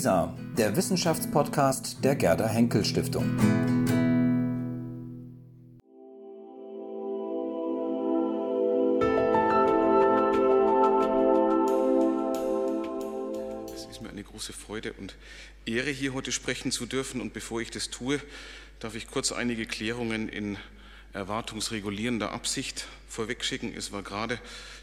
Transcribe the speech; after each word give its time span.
WISA, 0.00 0.34
der 0.56 0.74
Wissenschaftspodcast 0.76 2.02
der 2.02 2.16
Gerda 2.16 2.48
Henkel 2.48 2.86
Stiftung. 2.86 3.36
Es 13.74 13.84
ist 13.84 14.00
mir 14.00 14.08
eine 14.08 14.22
große 14.22 14.54
Freude 14.54 14.94
und 14.94 15.16
Ehre, 15.66 15.90
hier 15.90 16.14
heute 16.14 16.32
sprechen 16.32 16.72
zu 16.72 16.86
dürfen. 16.86 17.20
Und 17.20 17.34
bevor 17.34 17.60
ich 17.60 17.70
das 17.70 17.90
tue, 17.90 18.22
darf 18.78 18.94
ich 18.94 19.06
kurz 19.06 19.32
einige 19.32 19.66
Klärungen 19.66 20.30
in 20.30 20.56
erwartungsregulierender 21.12 22.32
Absicht 22.32 22.86
vorwegschicken. 23.06 23.74
Es 23.76 23.92
war 23.92 24.02
gerade 24.02 24.38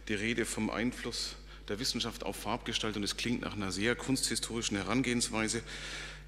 die 0.10 0.14
Rede 0.14 0.46
vom 0.46 0.70
Einfluss 0.70 1.38
der 1.68 1.80
Wissenschaft 1.80 2.24
auf 2.24 2.36
Farbgestaltung. 2.36 3.02
Das 3.02 3.18
klingt 3.18 3.42
nach 3.42 3.54
einer 3.54 3.72
sehr 3.72 3.96
kunsthistorischen 3.96 4.78
Herangehensweise. 4.78 5.62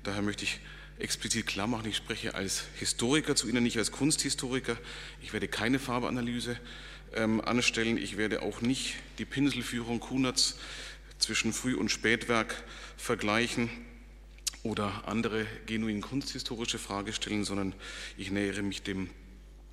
Daher 0.03 0.21
möchte 0.21 0.43
ich 0.43 0.59
explizit 0.99 1.47
klar 1.47 1.67
machen, 1.67 1.87
ich 1.87 1.97
spreche 1.97 2.35
als 2.35 2.65
Historiker 2.75 3.35
zu 3.35 3.47
Ihnen, 3.47 3.63
nicht 3.63 3.77
als 3.77 3.91
Kunsthistoriker. 3.91 4.77
Ich 5.21 5.31
werde 5.31 5.47
keine 5.47 5.79
Farbeanalyse 5.79 6.59
ähm, 7.15 7.41
anstellen. 7.41 7.97
Ich 7.97 8.17
werde 8.17 8.41
auch 8.41 8.61
nicht 8.61 8.95
die 9.17 9.25
Pinselführung 9.25 9.99
Kunerts 9.99 10.57
zwischen 11.17 11.53
Früh- 11.53 11.75
und 11.75 11.89
Spätwerk 11.89 12.63
vergleichen 12.97 13.69
oder 14.63 15.07
andere 15.07 15.45
genuin 15.67 16.01
kunsthistorische 16.01 16.79
Frage 16.79 17.13
stellen, 17.13 17.45
sondern 17.45 17.73
ich 18.17 18.31
nähere 18.31 18.61
mich 18.61 18.81
dem 18.83 19.09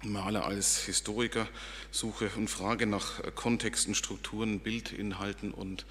Maler 0.03 0.45
als 0.45 0.85
Historiker, 0.85 1.49
suche 1.91 2.31
und 2.37 2.49
frage 2.49 2.87
nach 2.87 3.23
Kontexten, 3.35 3.95
Strukturen, 3.95 4.61
Bildinhalten 4.61 5.51
und 5.53 5.87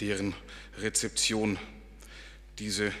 deren 0.00 0.34
Rezeption. 0.78 1.58
Diese 2.58 2.92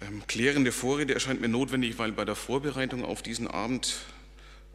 ähm, 0.00 0.22
klärende 0.26 0.72
Vorrede 0.72 1.14
erscheint 1.14 1.40
mir 1.40 1.48
notwendig, 1.48 1.98
weil 1.98 2.12
bei 2.12 2.24
der 2.24 2.34
Vorbereitung 2.34 3.04
auf 3.04 3.22
diesen 3.22 3.46
Abend, 3.46 3.96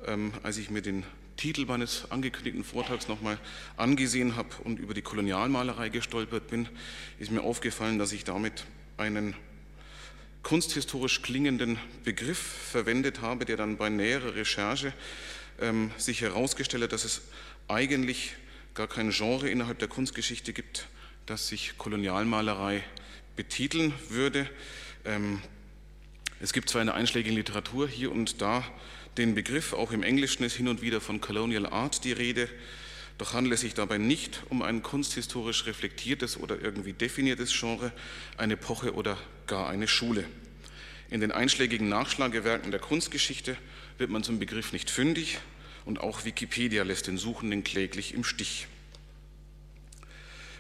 ähm, 0.06 0.34
als 0.44 0.58
ich 0.58 0.70
mir 0.70 0.82
den 0.82 1.04
Titel 1.38 1.66
meines 1.66 2.10
angekündigten 2.12 2.64
Vortrags 2.64 3.08
nochmal 3.08 3.40
angesehen 3.78 4.36
habe 4.36 4.50
und 4.64 4.80
über 4.80 4.94
die 4.94 5.02
Kolonialmalerei 5.02 5.90
gestolpert 5.90 6.48
bin, 6.48 6.70
ist 7.20 7.32
mir 7.32 7.42
aufgefallen, 7.42 7.98
dass 7.98 8.12
ich 8.12 8.24
damit 8.24 8.66
einen 8.98 9.36
kunsthistorisch 10.44 11.22
klingenden 11.22 11.78
Begriff 12.04 12.40
verwendet 12.40 13.22
habe, 13.22 13.46
der 13.46 13.58
dann 13.58 13.78
bei 13.78 13.90
näherer 13.90 14.36
Recherche 14.36 14.94
ähm, 15.60 15.92
sich 15.98 16.22
herausgestellt 16.22 16.84
hat, 16.84 16.94
dass 16.94 17.06
es 17.06 17.22
eigentlich 17.68 18.34
gar 18.74 18.88
kein 18.88 19.12
Genre 19.12 19.50
innerhalb 19.50 19.80
der 19.80 19.88
Kunstgeschichte 19.88 20.54
gibt, 20.54 20.88
das 21.26 21.48
sich 21.48 21.78
Kolonialmalerei 21.78 22.84
betiteln 23.36 23.94
würde. 24.10 24.50
Ähm, 25.06 25.42
es 26.40 26.54
gibt 26.54 26.70
zwar 26.70 26.82
in 26.82 26.88
der 26.88 26.96
einschlägigen 26.96 27.36
Literatur 27.36 27.88
hier 27.88 28.12
und 28.12 28.42
da 28.42 28.64
den 29.18 29.36
Begriff, 29.36 29.74
auch 29.74 29.92
im 29.92 30.04
Englischen 30.04 30.44
ist 30.44 30.56
hin 30.56 30.68
und 30.68 30.82
wieder 30.82 31.02
von 31.02 31.22
Colonial 31.22 31.66
Art 31.66 32.04
die 32.04 32.14
Rede, 32.14 32.50
doch 33.22 33.34
handelt 33.34 33.54
es 33.54 33.62
sich 33.62 33.76
dabei 33.76 34.00
nicht 34.00 34.42
um 34.50 34.64
ein 34.64 34.82
kunsthistorisch 34.82 35.68
reflektiertes 35.68 36.38
oder 36.38 36.60
irgendwie 36.60 36.92
definiertes 36.92 37.54
Genre, 37.54 37.92
eine 38.36 38.54
Epoche 38.54 38.96
oder 38.96 39.16
gar 39.46 39.70
eine 39.70 39.88
Schule. 39.88 40.26
In 41.12 41.22
den 41.22 41.32
einschlägigen 41.32 41.88
Nachschlagewerken 41.88 42.72
der 42.72 42.80
Kunstgeschichte 42.80 43.56
wird 44.00 44.10
man 44.10 44.24
zum 44.24 44.40
Begriff 44.40 44.74
nicht 44.74 44.90
fündig 44.90 45.38
und 45.86 46.02
auch 46.02 46.26
Wikipedia 46.26 46.82
lässt 46.82 47.06
den 47.06 47.20
Suchenden 47.20 47.64
kläglich 47.64 48.16
im 48.16 48.24
Stich. 48.24 48.66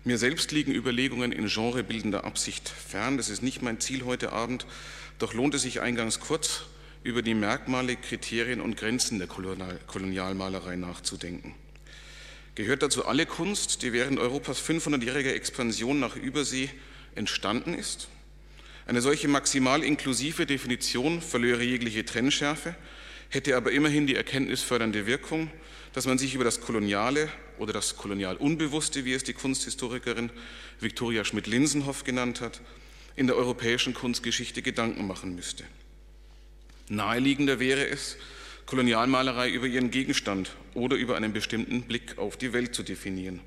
Mir 0.03 0.19
selbst 0.19 0.51
liegen 0.51 0.75
Überlegungen 0.75 1.31
in 1.31 1.47
genrebildender 1.47 2.25
Absicht 2.25 2.69
fern. 2.69 3.17
Das 3.17 3.29
ist 3.29 3.41
nicht 3.41 3.63
mein 3.63 3.79
Ziel 3.79 4.05
heute 4.05 4.33
Abend. 4.33 4.67
Doch 5.17 5.33
lohnt 5.33 5.55
es 5.55 5.63
sich 5.63 5.81
eingangs 5.81 6.19
kurz 6.19 6.65
über 7.01 7.23
die 7.23 7.33
Merkmale, 7.33 7.95
Kriterien 7.95 8.61
und 8.61 8.77
Grenzen 8.77 9.17
der 9.17 9.27
Kolonialmalerei 9.27 10.75
nachzudenken. 10.75 11.55
Gehört 12.55 12.83
dazu 12.83 13.05
alle 13.05 13.25
Kunst, 13.25 13.81
die 13.81 13.93
während 13.93 14.19
Europas 14.19 14.61
500-jähriger 14.61 15.31
Expansion 15.31 15.99
nach 15.99 16.15
Übersee 16.15 16.69
entstanden 17.15 17.73
ist? 17.73 18.09
Eine 18.85 19.01
solche 19.01 19.29
maximal 19.29 19.83
inklusive 19.83 20.45
Definition 20.45 21.21
verlöre 21.21 21.63
jegliche 21.63 22.03
Trennschärfe, 22.03 22.75
hätte 23.29 23.55
aber 23.55 23.71
immerhin 23.71 24.05
die 24.05 24.15
erkenntnisfördernde 24.15 25.05
Wirkung, 25.05 25.49
dass 25.93 26.07
man 26.07 26.17
sich 26.17 26.35
über 26.35 26.43
das 26.43 26.59
Koloniale 26.59 27.29
oder 27.57 27.71
das 27.71 27.95
Kolonialunbewusste, 27.95 29.05
wie 29.05 29.13
es 29.13 29.23
die 29.23 29.33
Kunsthistorikerin 29.33 30.29
Viktoria 30.79 31.23
Schmidt-Linsenhoff 31.23 32.03
genannt 32.03 32.41
hat, 32.41 32.59
in 33.15 33.27
der 33.27 33.37
europäischen 33.37 33.93
Kunstgeschichte 33.93 34.61
Gedanken 34.61 35.07
machen 35.07 35.35
müsste. 35.35 35.63
Naheliegender 36.89 37.59
wäre 37.59 37.87
es, 37.87 38.17
Kolonialmalerei 38.71 39.49
über 39.49 39.67
ihren 39.67 39.91
Gegenstand 39.91 40.55
oder 40.75 40.95
über 40.95 41.17
einen 41.17 41.33
bestimmten 41.33 41.81
Blick 41.81 42.17
auf 42.17 42.37
die 42.37 42.53
Welt 42.53 42.73
zu 42.73 42.83
definieren. 42.83 43.41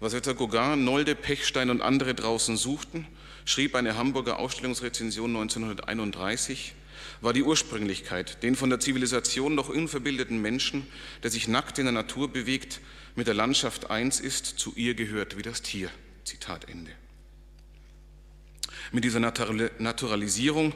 Was 0.00 0.12
etwa 0.12 0.32
Gauguin, 0.32 0.84
Nolde, 0.84 1.14
Pechstein 1.14 1.70
und 1.70 1.80
andere 1.80 2.14
draußen 2.14 2.58
suchten, 2.58 3.06
schrieb 3.46 3.74
eine 3.74 3.96
Hamburger 3.96 4.38
Ausstellungsrezension 4.38 5.34
1931, 5.34 6.74
war 7.22 7.32
die 7.32 7.42
Ursprünglichkeit, 7.42 8.42
den 8.42 8.54
von 8.54 8.68
der 8.68 8.80
Zivilisation 8.80 9.54
noch 9.54 9.70
unverbildeten 9.70 10.42
Menschen, 10.42 10.86
der 11.22 11.30
sich 11.30 11.48
nackt 11.48 11.78
in 11.78 11.86
der 11.86 11.92
Natur 11.92 12.30
bewegt, 12.30 12.82
mit 13.14 13.26
der 13.26 13.32
Landschaft 13.32 13.88
eins 13.90 14.20
ist, 14.20 14.44
zu 14.44 14.74
ihr 14.76 14.92
gehört 14.92 15.38
wie 15.38 15.42
das 15.42 15.62
Tier. 15.62 15.88
Zitat 16.24 16.68
Ende. 16.68 16.90
Mit 18.92 19.04
dieser 19.04 19.20
Naturalisierung 19.20 20.74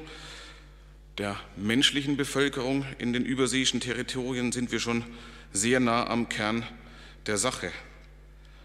der 1.19 1.37
menschlichen 1.56 2.17
Bevölkerung 2.17 2.87
in 2.99 3.12
den 3.12 3.25
überseeischen 3.25 3.81
Territorien 3.81 4.53
sind 4.53 4.71
wir 4.71 4.79
schon 4.79 5.05
sehr 5.53 5.81
nah 5.81 6.06
am 6.06 6.29
Kern 6.29 6.65
der 7.27 7.39
Sache. 7.39 7.73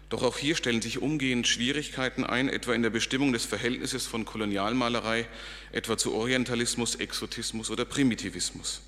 Doch 0.08 0.22
auch 0.22 0.38
hier 0.38 0.54
stellen 0.54 0.80
sich 0.80 0.98
umgehend 0.98 1.48
Schwierigkeiten 1.48 2.22
ein, 2.22 2.48
etwa 2.48 2.72
in 2.72 2.82
der 2.82 2.90
Bestimmung 2.90 3.32
des 3.32 3.44
Verhältnisses 3.44 4.06
von 4.06 4.24
Kolonialmalerei, 4.24 5.26
etwa 5.72 5.96
zu 5.98 6.14
Orientalismus, 6.14 6.94
Exotismus 6.94 7.70
oder 7.70 7.84
Primitivismus. 7.84 8.82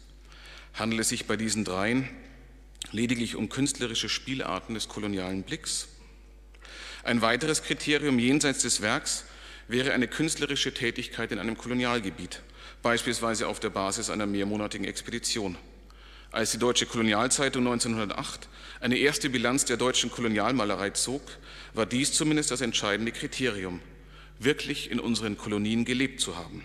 Handelt 0.74 1.00
es 1.00 1.08
sich 1.08 1.26
bei 1.26 1.36
diesen 1.36 1.64
dreien 1.64 2.08
lediglich 2.92 3.34
um 3.34 3.48
künstlerische 3.48 4.08
Spielarten 4.08 4.74
des 4.74 4.86
kolonialen 4.88 5.42
Blicks? 5.42 5.88
Ein 7.02 7.20
weiteres 7.22 7.64
Kriterium 7.64 8.20
jenseits 8.20 8.62
des 8.62 8.80
Werks 8.80 9.24
wäre 9.66 9.92
eine 9.92 10.06
künstlerische 10.06 10.72
Tätigkeit 10.72 11.32
in 11.32 11.40
einem 11.40 11.56
Kolonialgebiet 11.56 12.42
beispielsweise 12.82 13.48
auf 13.48 13.60
der 13.60 13.70
Basis 13.70 14.10
einer 14.10 14.26
mehrmonatigen 14.26 14.86
Expedition. 14.86 15.56
Als 16.32 16.50
die 16.52 16.58
Deutsche 16.58 16.86
Kolonialzeitung 16.86 17.66
1908 17.66 18.48
eine 18.80 18.98
erste 18.98 19.30
Bilanz 19.30 19.64
der 19.64 19.76
deutschen 19.76 20.10
Kolonialmalerei 20.10 20.90
zog, 20.90 21.22
war 21.74 21.86
dies 21.86 22.12
zumindest 22.12 22.50
das 22.50 22.60
entscheidende 22.60 23.12
Kriterium, 23.12 23.80
wirklich 24.38 24.90
in 24.90 25.00
unseren 25.00 25.38
Kolonien 25.38 25.84
gelebt 25.84 26.20
zu 26.20 26.36
haben. 26.36 26.62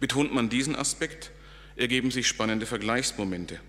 Betont 0.00 0.34
man 0.34 0.48
diesen 0.48 0.76
Aspekt, 0.76 1.30
ergeben 1.76 2.10
sich 2.10 2.26
spannende 2.26 2.66
Vergleichsmomente, 2.66 3.60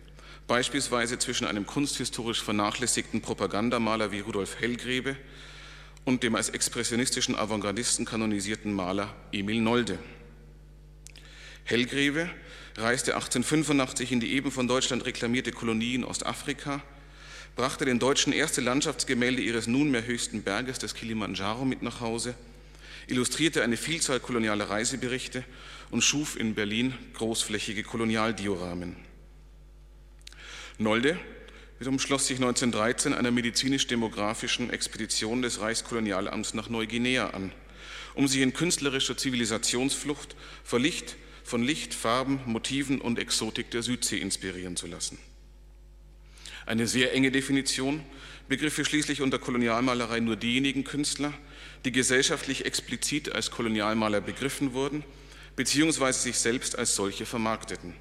beispielsweise 0.47 1.19
zwischen 1.19 1.45
einem 1.47 1.65
kunsthistorisch 1.65 2.41
vernachlässigten 2.43 3.21
Propagandamaler 3.21 4.11
wie 4.11 4.19
Rudolf 4.19 4.59
Hellgrebe 4.59 5.15
und 6.05 6.23
dem 6.23 6.35
als 6.35 6.49
expressionistischen 6.49 7.35
Avantgardisten 7.35 8.05
kanonisierten 8.05 8.73
Maler 8.73 9.15
Emil 9.31 9.61
Nolde. 9.61 9.99
Hellgreve 11.69 12.31
reiste 12.77 13.13
1885 13.13 14.11
in 14.11 14.19
die 14.19 14.33
eben 14.33 14.51
von 14.51 14.67
Deutschland 14.67 15.05
reklamierte 15.05 15.51
Kolonie 15.51 15.93
in 15.93 16.03
Ostafrika, 16.03 16.81
brachte 17.55 17.85
den 17.85 17.99
Deutschen 17.99 18.33
erste 18.33 18.59
Landschaftsgemälde 18.59 19.43
ihres 19.43 19.67
nunmehr 19.67 20.03
höchsten 20.03 20.41
Berges, 20.41 20.79
des 20.79 20.95
Kilimanjaro, 20.95 21.65
mit 21.65 21.83
nach 21.83 21.99
Hause, 21.99 22.33
illustrierte 23.05 23.61
eine 23.61 23.77
Vielzahl 23.77 24.19
kolonialer 24.19 24.67
Reiseberichte 24.67 25.43
und 25.91 26.03
schuf 26.03 26.39
in 26.39 26.55
Berlin 26.55 26.95
großflächige 27.13 27.83
Kolonialdioramen. 27.83 28.95
Nolde 30.79 31.19
wiederum 31.77 31.99
schloss 31.99 32.25
sich 32.25 32.37
1913 32.37 33.13
einer 33.13 33.29
medizinisch-demografischen 33.29 34.71
Expedition 34.71 35.43
des 35.43 35.61
Reichskolonialamts 35.61 36.55
nach 36.55 36.69
Neuguinea 36.69 37.29
an, 37.29 37.51
um 38.15 38.27
sich 38.27 38.41
in 38.41 38.53
künstlerischer 38.53 39.17
Zivilisationsflucht 39.17 40.35
vor 40.63 40.79
Licht, 40.79 41.15
von 41.49 41.63
Licht, 41.63 41.95
Farben, 41.95 42.39
Motiven 42.45 43.01
und 43.01 43.17
Exotik 43.17 43.71
der 43.71 43.81
Südsee 43.81 44.19
inspirieren 44.19 44.75
zu 44.75 44.85
lassen. 44.85 45.17
Eine 46.67 46.85
sehr 46.85 47.11
enge 47.13 47.31
Definition 47.31 48.03
begriff 48.47 48.75
für 48.75 48.85
schließlich 48.85 49.21
unter 49.21 49.39
Kolonialmalerei 49.39 50.19
nur 50.19 50.35
diejenigen 50.35 50.83
Künstler, 50.83 51.33
die 51.85 51.91
gesellschaftlich 51.91 52.65
explizit 52.65 53.33
als 53.33 53.49
Kolonialmaler 53.49 54.21
begriffen 54.21 54.73
wurden, 54.73 55.03
beziehungsweise 55.55 56.19
sich 56.19 56.37
selbst 56.37 56.77
als 56.77 56.95
solche 56.95 57.25
vermarkteten, 57.25 57.95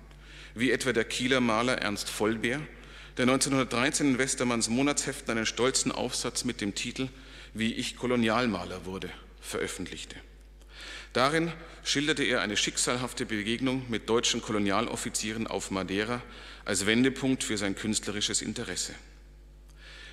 wie 0.54 0.70
etwa 0.70 0.92
der 0.92 1.04
Kieler 1.04 1.40
Maler 1.40 1.78
Ernst 1.78 2.10
Vollbeer, 2.10 2.60
der 3.16 3.22
1913 3.22 4.08
in 4.08 4.18
Westermanns 4.18 4.68
Monatsheften 4.68 5.36
einen 5.36 5.46
stolzen 5.46 5.90
Aufsatz 5.90 6.44
mit 6.44 6.60
dem 6.60 6.74
Titel 6.74 7.08
Wie 7.54 7.72
ich 7.72 7.96
Kolonialmaler 7.96 8.84
wurde 8.84 9.08
veröffentlichte. 9.40 10.16
Darin 11.12 11.52
schilderte 11.84 12.22
er 12.22 12.42
eine 12.42 12.56
schicksalhafte 12.56 13.26
Begegnung 13.26 13.84
mit 13.88 14.08
deutschen 14.08 14.42
Kolonialoffizieren 14.42 15.46
auf 15.46 15.70
Madeira 15.70 16.22
als 16.64 16.86
Wendepunkt 16.86 17.44
für 17.44 17.56
sein 17.56 17.74
künstlerisches 17.74 18.42
Interesse. 18.42 18.94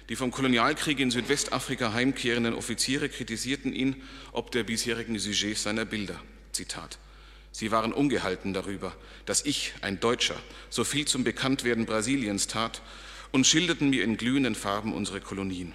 Die 0.09 0.15
vom 0.15 0.31
Kolonialkrieg 0.31 0.99
in 0.99 1.11
Südwestafrika 1.11 1.93
heimkehrenden 1.93 2.53
Offiziere 2.53 3.09
kritisierten 3.09 3.73
ihn 3.73 4.03
ob 4.31 4.51
der 4.51 4.63
bisherigen 4.63 5.17
Sujets 5.17 5.63
seiner 5.63 5.85
Bilder. 5.85 6.21
Zitat. 6.51 6.99
Sie 7.51 7.71
waren 7.71 7.93
ungehalten 7.93 8.53
darüber, 8.53 8.95
dass 9.25 9.45
ich, 9.45 9.73
ein 9.81 9.99
Deutscher, 9.99 10.35
so 10.69 10.83
viel 10.83 11.05
zum 11.05 11.23
Bekanntwerden 11.23 11.85
Brasiliens 11.85 12.47
tat 12.47 12.81
und 13.31 13.47
schilderten 13.47 13.89
mir 13.89 14.03
in 14.03 14.17
glühenden 14.17 14.55
Farben 14.55 14.93
unsere 14.93 15.21
Kolonien. 15.21 15.73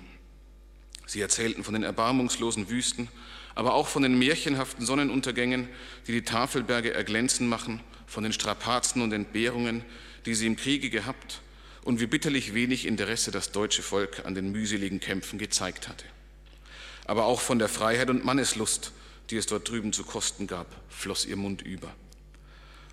Sie 1.11 1.21
erzählten 1.21 1.65
von 1.65 1.75
den 1.75 1.83
erbarmungslosen 1.83 2.71
Wüsten, 2.71 3.09
aber 3.57 3.75
auch 3.75 3.89
von 3.89 4.05
den 4.05 4.17
märchenhaften 4.17 4.87
Sonnenuntergängen, 4.87 5.69
die 6.07 6.13
die 6.13 6.23
Tafelberge 6.23 6.95
erglänzen 6.95 7.49
machen, 7.49 7.81
von 8.07 8.23
den 8.23 8.33
Strapazen 8.33 9.03
und 9.03 9.13
Entbehrungen, 9.13 9.85
die 10.25 10.37
sie 10.37 10.47
im 10.47 10.55
Kriege 10.55 10.89
gehabt 10.89 11.41
und 11.83 11.99
wie 11.99 12.07
bitterlich 12.07 12.55
wenig 12.55 12.87
Interesse 12.87 13.33
das 13.33 13.51
deutsche 13.51 13.83
Volk 13.83 14.25
an 14.25 14.37
den 14.37 14.53
mühseligen 14.53 15.01
Kämpfen 15.01 15.41
gezeigt 15.41 15.89
hatte. 15.89 16.05
Aber 17.07 17.25
auch 17.25 17.41
von 17.41 17.59
der 17.59 17.69
Freiheit 17.69 18.09
und 18.09 18.25
Manneslust, 18.25 18.93
die 19.31 19.37
es 19.37 19.47
dort 19.47 19.69
drüben 19.69 19.93
zu 19.93 20.05
kosten 20.05 20.47
gab, 20.47 20.69
floss 20.91 21.27
ihr 21.27 21.35
Mund 21.35 21.61
über. 21.61 21.93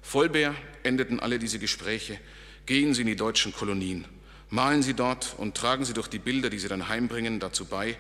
Vollbär 0.02 0.56
endeten 0.82 1.20
alle 1.20 1.38
diese 1.38 1.60
Gespräche. 1.60 2.20
Gehen 2.66 2.96
Sie 2.96 3.02
in 3.02 3.08
die 3.08 3.16
deutschen 3.16 3.54
Kolonien, 3.54 4.06
malen 4.50 4.84
Sie 4.84 4.94
dort 4.94 5.36
und 5.38 5.56
tragen 5.56 5.86
Sie 5.86 5.94
durch 5.94 6.08
die 6.08 6.20
Bilder, 6.20 6.50
die 6.50 6.60
Sie 6.60 6.68
dann 6.68 6.88
heimbringen, 6.88 7.40
dazu 7.40 7.66
bei, 7.66 7.98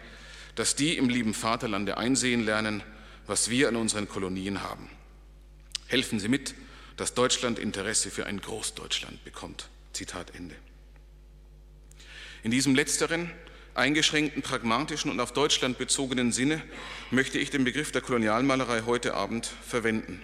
dass 0.55 0.75
die 0.75 0.97
im 0.97 1.09
lieben 1.09 1.33
Vaterlande 1.33 1.97
einsehen 1.97 2.44
lernen, 2.44 2.83
was 3.27 3.49
wir 3.49 3.67
an 3.67 3.75
unseren 3.75 4.07
Kolonien 4.07 4.63
haben. 4.63 4.89
Helfen 5.88 6.19
Sie 6.19 6.27
mit, 6.27 6.55
dass 6.95 7.13
Deutschland 7.13 7.59
Interesse 7.59 8.09
für 8.09 8.25
ein 8.25 8.41
Großdeutschland 8.41 9.23
bekommt. 9.23 9.69
Zitat 9.94 10.33
Ende. 10.35 10.55
In 12.44 12.51
diesem 12.51 12.75
letzteren, 12.75 13.31
eingeschränkten, 13.75 14.41
pragmatischen 14.41 15.11
und 15.11 15.19
auf 15.19 15.33
Deutschland 15.33 15.77
bezogenen 15.77 16.31
Sinne 16.31 16.61
möchte 17.11 17.38
ich 17.38 17.50
den 17.50 17.63
Begriff 17.63 17.91
der 17.91 18.01
Kolonialmalerei 18.01 18.83
heute 18.85 19.13
Abend 19.13 19.45
verwenden. 19.45 20.21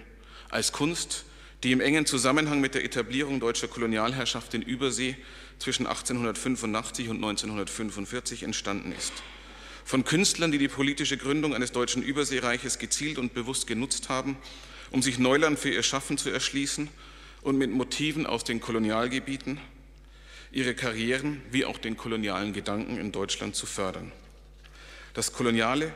Als 0.50 0.72
Kunst, 0.72 1.24
die 1.64 1.72
im 1.72 1.80
engen 1.80 2.04
Zusammenhang 2.04 2.60
mit 2.60 2.74
der 2.74 2.84
Etablierung 2.84 3.40
deutscher 3.40 3.68
Kolonialherrschaft 3.68 4.52
in 4.52 4.60
Übersee 4.60 5.16
zwischen 5.58 5.86
1885 5.86 7.08
und 7.08 7.16
1945 7.16 8.42
entstanden 8.42 8.92
ist. 8.92 9.14
Von 9.86 10.04
Künstlern, 10.04 10.52
die 10.52 10.58
die 10.58 10.68
politische 10.68 11.16
Gründung 11.16 11.54
eines 11.54 11.72
deutschen 11.72 12.02
Überseereiches 12.02 12.78
gezielt 12.78 13.16
und 13.16 13.32
bewusst 13.32 13.66
genutzt 13.66 14.10
haben, 14.10 14.36
um 14.90 15.00
sich 15.00 15.18
Neuland 15.18 15.58
für 15.58 15.70
ihr 15.70 15.82
Schaffen 15.82 16.18
zu 16.18 16.28
erschließen 16.28 16.88
und 17.40 17.56
mit 17.56 17.70
Motiven 17.70 18.26
aus 18.26 18.44
den 18.44 18.60
Kolonialgebieten 18.60 19.58
ihre 20.52 20.74
Karrieren 20.74 21.40
wie 21.50 21.64
auch 21.64 21.78
den 21.78 21.96
kolonialen 21.96 22.52
Gedanken 22.52 22.98
in 22.98 23.10
Deutschland 23.10 23.56
zu 23.56 23.64
fördern. 23.64 24.12
Das 25.14 25.32
Koloniale 25.32 25.92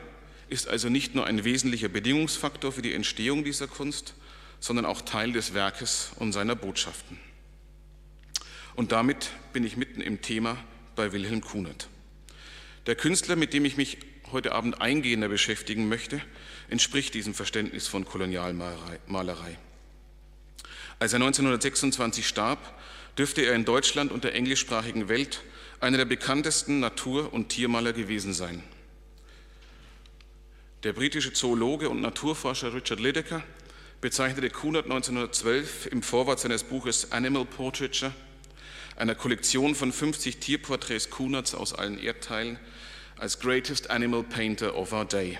ist 0.49 0.67
also 0.67 0.89
nicht 0.89 1.13
nur 1.13 1.27
ein 1.27 1.43
wesentlicher 1.43 1.89
Bedingungsfaktor 1.89 2.71
für 2.71 2.81
die 2.81 2.93
Entstehung 2.93 3.43
dieser 3.43 3.67
Kunst, 3.67 4.15
sondern 4.59 4.85
auch 4.85 5.01
Teil 5.01 5.31
des 5.31 5.53
Werkes 5.53 6.11
und 6.17 6.33
seiner 6.33 6.55
Botschaften. 6.55 7.17
Und 8.75 8.91
damit 8.91 9.31
bin 9.53 9.63
ich 9.63 9.77
mitten 9.77 10.01
im 10.01 10.21
Thema 10.21 10.57
bei 10.95 11.11
Wilhelm 11.11 11.41
Kunert. 11.41 11.87
Der 12.85 12.95
Künstler, 12.95 13.35
mit 13.35 13.53
dem 13.53 13.65
ich 13.65 13.77
mich 13.77 13.97
heute 14.31 14.53
Abend 14.53 14.81
eingehender 14.81 15.27
beschäftigen 15.27 15.89
möchte, 15.89 16.21
entspricht 16.69 17.13
diesem 17.13 17.33
Verständnis 17.33 17.87
von 17.87 18.05
Kolonialmalerei. 18.05 19.57
Als 20.99 21.13
er 21.13 21.17
1926 21.17 22.27
starb, 22.27 22.59
dürfte 23.17 23.41
er 23.41 23.55
in 23.55 23.65
Deutschland 23.65 24.11
und 24.11 24.23
der 24.23 24.35
englischsprachigen 24.35 25.09
Welt 25.09 25.41
einer 25.79 25.97
der 25.97 26.05
bekanntesten 26.05 26.79
Natur- 26.79 27.33
und 27.33 27.49
Tiermaler 27.49 27.93
gewesen 27.93 28.33
sein. 28.33 28.63
Der 30.83 30.93
britische 30.93 31.33
Zoologe 31.33 31.89
und 31.89 32.01
Naturforscher 32.01 32.73
Richard 32.73 32.99
Lydecker 32.99 33.43
bezeichnete 34.01 34.49
Kunert 34.49 34.85
1912 34.85 35.87
im 35.87 36.01
Vorwort 36.01 36.39
seines 36.39 36.63
Buches 36.63 37.11
Animal 37.11 37.45
Portraiture, 37.45 38.13
einer 38.95 39.15
Kollektion 39.15 39.75
von 39.75 39.91
50 39.91 40.37
Tierporträts 40.37 41.09
Kunerts 41.09 41.53
aus 41.53 41.73
allen 41.73 41.99
Erdteilen, 41.99 42.57
als 43.17 43.39
Greatest 43.39 43.89
Animal 43.89 44.23
Painter 44.23 44.75
of 44.75 44.93
our 44.93 45.05
Day. 45.05 45.37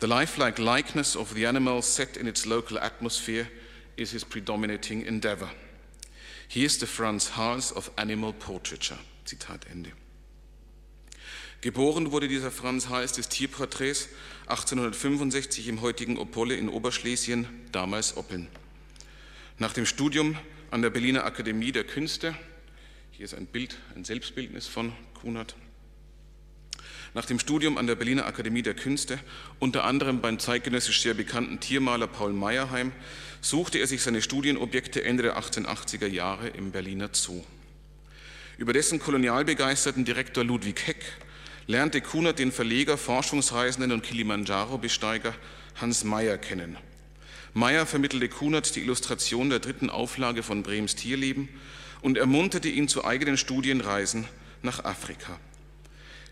The 0.00 0.06
lifelike 0.06 0.62
likeness 0.62 1.16
of 1.16 1.32
the 1.32 1.46
animal 1.46 1.82
set 1.82 2.16
in 2.16 2.28
its 2.28 2.46
local 2.46 2.78
atmosphere 2.78 3.48
is 3.96 4.12
his 4.12 4.24
predominating 4.24 5.04
endeavor. 5.04 5.50
He 6.46 6.64
is 6.64 6.78
the 6.78 6.86
Franz 6.86 7.36
Hals 7.36 7.72
of 7.72 7.90
Animal 7.96 8.32
Portraiture. 8.32 8.98
Zitat 9.24 9.66
Ende. 9.70 9.90
Geboren 11.60 12.12
wurde 12.12 12.28
dieser 12.28 12.52
Franz 12.52 12.88
Hals 12.88 13.12
des 13.14 13.28
Tierporträts 13.28 14.08
1865 14.48 15.68
im 15.68 15.82
heutigen 15.82 16.16
Opolle 16.16 16.54
in 16.54 16.70
Oberschlesien, 16.70 17.46
damals 17.70 18.16
Oppeln. 18.16 18.48
Nach 19.58 19.74
dem 19.74 19.84
Studium 19.84 20.38
an 20.70 20.80
der 20.80 20.88
Berliner 20.88 21.24
Akademie 21.24 21.70
der 21.70 21.84
Künste, 21.84 22.34
hier 23.12 23.26
ist 23.26 23.34
ein 23.34 23.46
Bild, 23.46 23.76
ein 23.94 24.04
Selbstbildnis 24.04 24.66
von 24.66 24.92
Kunert, 25.20 25.54
nach 27.12 27.26
dem 27.26 27.38
Studium 27.38 27.76
an 27.78 27.86
der 27.86 27.94
Berliner 27.94 28.26
Akademie 28.26 28.62
der 28.62 28.74
Künste, 28.74 29.18
unter 29.58 29.84
anderem 29.84 30.20
beim 30.20 30.38
zeitgenössisch 30.38 31.02
sehr 31.02 31.14
bekannten 31.14 31.60
Tiermaler 31.60 32.06
Paul 32.06 32.32
Meyerheim, 32.32 32.92
suchte 33.40 33.78
er 33.78 33.86
sich 33.86 34.02
seine 34.02 34.22
Studienobjekte 34.22 35.04
Ende 35.04 35.24
der 35.24 35.38
1880er 35.38 36.06
Jahre 36.06 36.48
im 36.48 36.70
Berliner 36.70 37.10
Zoo. 37.12 37.44
Über 38.56 38.72
dessen 38.72 38.98
kolonialbegeisterten 38.98 40.04
Direktor 40.04 40.44
Ludwig 40.44 40.86
Heck 40.86 41.04
lernte 41.68 42.00
Kunert 42.00 42.38
den 42.38 42.50
Verleger, 42.50 42.96
Forschungsreisenden 42.96 43.92
und 43.92 44.02
Kilimanjaro-Besteiger 44.02 45.34
Hans 45.76 46.02
Meyer 46.02 46.38
kennen. 46.38 46.78
Meyer 47.52 47.84
vermittelte 47.84 48.28
Kunert 48.28 48.74
die 48.74 48.80
Illustration 48.80 49.50
der 49.50 49.58
dritten 49.58 49.90
Auflage 49.90 50.42
von 50.42 50.62
Brems 50.62 50.96
Tierleben 50.96 51.48
und 52.00 52.16
ermunterte 52.16 52.68
ihn 52.68 52.88
zu 52.88 53.04
eigenen 53.04 53.36
Studienreisen 53.36 54.26
nach 54.62 54.84
Afrika. 54.84 55.38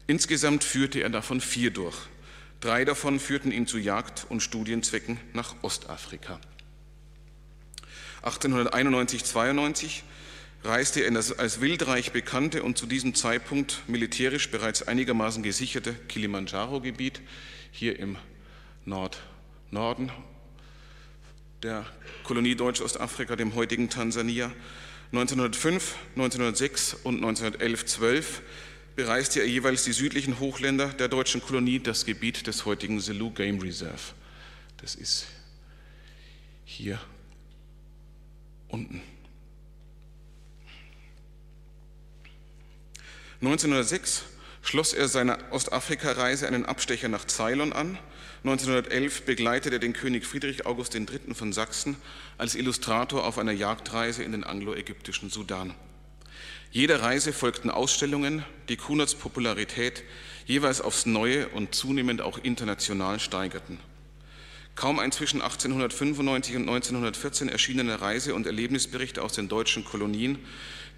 Insgesamt 0.06 0.64
führte 0.64 1.00
er 1.00 1.10
davon 1.10 1.42
vier 1.42 1.70
durch. 1.70 1.96
Drei 2.60 2.86
davon 2.86 3.20
führten 3.20 3.52
ihn 3.52 3.66
zu 3.66 3.76
Jagd- 3.76 4.26
und 4.30 4.40
Studienzwecken 4.40 5.20
nach 5.34 5.54
Ostafrika. 5.62 6.40
1891-92 8.22 10.00
reiste 10.64 11.00
er 11.00 11.08
in 11.08 11.14
das 11.14 11.38
als 11.38 11.60
Wildreich 11.60 12.12
bekannte 12.12 12.62
und 12.62 12.76
zu 12.76 12.86
diesem 12.86 13.14
Zeitpunkt 13.14 13.82
militärisch 13.86 14.50
bereits 14.50 14.82
einigermaßen 14.82 15.42
gesicherte 15.42 15.94
Kilimanjaro-Gebiet 16.08 17.20
hier 17.70 17.98
im 17.98 18.16
Nordnorden 18.84 20.10
der 21.62 21.86
Kolonie 22.22 22.54
Deutsch-Ostafrika, 22.54 23.36
dem 23.36 23.54
heutigen 23.54 23.88
Tansania. 23.88 24.52
1905, 25.12 25.94
1906 26.16 26.94
und 27.04 27.24
1911-12 27.24 28.24
bereiste 28.96 29.40
er 29.40 29.46
jeweils 29.46 29.84
die 29.84 29.92
südlichen 29.92 30.40
Hochländer 30.40 30.88
der 30.88 31.08
deutschen 31.08 31.42
Kolonie, 31.42 31.78
das 31.80 32.04
Gebiet 32.04 32.46
des 32.46 32.64
heutigen 32.64 33.00
Selous 33.00 33.34
Game 33.34 33.60
Reserve. 33.60 34.14
Das 34.78 34.94
ist 34.94 35.26
hier 36.64 37.00
unten. 38.68 39.00
1906 43.40 44.24
schloss 44.62 44.92
er 44.92 45.08
seiner 45.08 45.38
Ostafrika-Reise 45.50 46.46
einen 46.46 46.64
Abstecher 46.64 47.08
nach 47.08 47.26
Ceylon 47.26 47.72
an. 47.72 47.98
1911 48.44 49.22
begleitete 49.22 49.76
er 49.76 49.78
den 49.78 49.92
König 49.92 50.24
Friedrich 50.24 50.66
August 50.66 50.94
III. 50.94 51.34
von 51.34 51.52
Sachsen 51.52 51.96
als 52.38 52.54
Illustrator 52.54 53.24
auf 53.24 53.38
einer 53.38 53.52
Jagdreise 53.52 54.22
in 54.22 54.32
den 54.32 54.44
anglo-ägyptischen 54.44 55.30
Sudan. 55.30 55.74
Jeder 56.70 57.02
Reise 57.02 57.32
folgten 57.32 57.70
Ausstellungen, 57.70 58.44
die 58.68 58.76
Kunerts 58.76 59.14
Popularität 59.14 60.02
jeweils 60.46 60.80
aufs 60.80 61.06
Neue 61.06 61.48
und 61.48 61.74
zunehmend 61.74 62.20
auch 62.20 62.38
international 62.38 63.20
steigerten. 63.20 63.78
Kaum 64.76 64.98
ein 64.98 65.10
zwischen 65.10 65.40
1895 65.40 66.56
und 66.56 66.68
1914 66.68 67.48
erschienener 67.48 68.02
Reise- 68.02 68.34
und 68.34 68.46
Erlebnisbericht 68.46 69.18
aus 69.18 69.32
den 69.32 69.48
deutschen 69.48 69.86
Kolonien, 69.86 70.38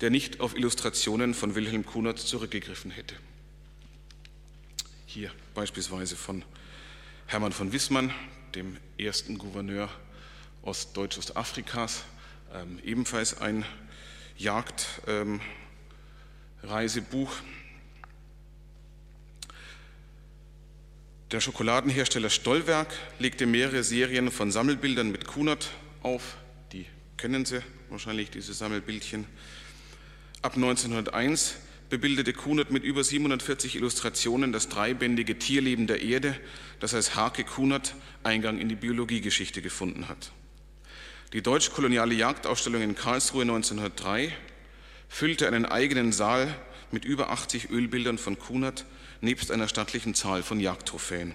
der 0.01 0.11
nicht 0.11 0.41
auf 0.41 0.57
Illustrationen 0.57 1.33
von 1.33 1.55
Wilhelm 1.55 1.87
Kunert 1.87 2.19
zurückgegriffen 2.19 2.91
hätte. 2.91 3.15
Hier 5.07 5.31
beispielsweise 5.55 6.17
von 6.17 6.45
Hermann 7.27 7.53
von 7.53 7.73
Wissmann, 7.73 8.13
dem 8.57 8.77
ersten 8.99 9.39
Gouverneur 9.39 9.89
Ostdeutsch-Ostafrikas, 10.63 12.03
ähm, 12.55 12.81
ebenfalls 12.85 13.41
ein 13.41 13.65
Jagdreisebuch. 14.39 17.31
Ähm, 17.31 17.68
Der 21.31 21.41
Schokoladenhersteller 21.41 22.31
Stollwerk 22.31 22.89
legte 23.19 23.45
mehrere 23.45 23.85
Serien 23.85 24.31
von 24.31 24.51
Sammelbildern 24.51 25.11
mit 25.11 25.27
Kunert 25.27 25.69
auf. 26.03 26.39
Die 26.73 26.87
kennen 27.19 27.45
Sie 27.45 27.61
wahrscheinlich, 27.91 28.31
diese 28.31 28.55
Sammelbildchen. 28.55 29.27
Ab 30.41 30.55
1901 30.57 31.57
bebildete 31.91 32.33
Kunert 32.33 32.71
mit 32.71 32.83
über 32.83 33.05
740 33.05 33.77
Illustrationen 33.77 34.53
das 34.53 34.71
dreibändige 34.71 35.39
Tierleben 35.39 35.87
der 35.87 36.01
Erde, 36.01 36.35
das 36.81 36.95
als 36.95 37.15
Hake 37.15 37.45
Kunert 37.45 37.95
Eingang 38.23 38.59
in 38.59 38.71
die 38.71 38.77
Biologiegeschichte 38.77 39.61
gefunden 39.61 40.09
hat. 40.09 40.33
Die 41.35 41.43
deutsch-koloniale 41.43 42.15
Jagdausstellung 42.15 42.81
in 42.81 42.95
Karlsruhe 42.95 43.43
1903 43.43 44.33
füllte 45.11 45.47
einen 45.47 45.67
eigenen 45.67 46.11
Saal 46.11 46.57
mit 46.91 47.05
über 47.05 47.29
80 47.29 47.69
Ölbildern 47.69 48.17
von 48.17 48.39
Kunert 48.39 48.87
nebst 49.21 49.51
einer 49.51 49.69
stattlichen 49.69 50.15
Zahl 50.15 50.43
von 50.43 50.61
Jagdtrophäen. 50.61 51.35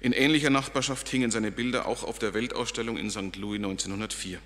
In 0.00 0.12
ähnlicher 0.12 0.50
Nachbarschaft 0.50 1.08
hingen 1.08 1.30
seine 1.30 1.50
Bilder 1.50 1.86
auch 1.86 2.04
auf 2.04 2.18
der 2.18 2.34
Weltausstellung 2.34 2.96
in 2.96 3.10
St. 3.10 3.36
Louis 3.36 3.58
1904. 3.58 4.38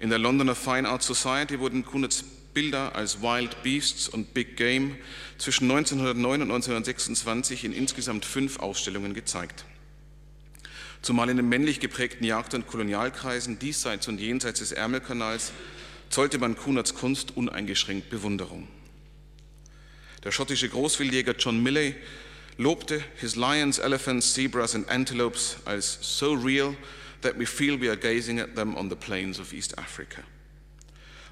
In 0.00 0.10
der 0.10 0.18
Londoner 0.18 0.56
Fine 0.56 0.88
Art 0.88 1.02
Society 1.02 1.60
wurden 1.60 1.84
Kunerts 1.84 2.24
Bilder 2.52 2.94
als 2.94 3.20
Wild 3.20 3.62
Beasts 3.62 4.08
und 4.08 4.34
Big 4.34 4.56
Game 4.56 4.96
zwischen 5.38 5.70
1909 5.70 6.42
und 6.42 6.50
1926 6.50 7.64
in 7.64 7.72
insgesamt 7.72 8.24
fünf 8.24 8.58
Ausstellungen 8.58 9.14
gezeigt. 9.14 9.64
Zumal 11.02 11.28
in 11.28 11.36
den 11.36 11.48
männlich 11.48 11.80
geprägten 11.80 12.24
Jagd- 12.24 12.54
und 12.54 12.66
Kolonialkreisen 12.66 13.58
diesseits 13.58 14.08
und 14.08 14.20
jenseits 14.20 14.60
des 14.60 14.72
Ärmelkanals 14.72 15.52
zollte 16.08 16.38
man 16.38 16.56
Kunerts 16.56 16.94
Kunst 16.94 17.36
uneingeschränkt 17.36 18.08
Bewunderung. 18.08 18.68
Der 20.24 20.32
schottische 20.32 20.68
Großwildjäger 20.68 21.34
John 21.38 21.62
Milley 21.62 21.94
lobte 22.56 23.04
his 23.16 23.36
lions, 23.36 23.78
elephants, 23.78 24.32
zebras 24.32 24.74
and 24.74 24.88
antelopes 24.88 25.56
als 25.66 25.98
so 26.00 26.32
real 26.32 26.74
that 27.20 27.38
we 27.38 27.46
feel 27.46 27.80
we 27.80 27.88
are 27.88 27.96
gazing 27.96 28.40
at 28.40 28.54
them 28.54 28.74
on 28.74 28.88
the 28.88 28.96
plains 28.96 29.38
of 29.38 29.52
East 29.52 29.76
Africa. 29.78 30.22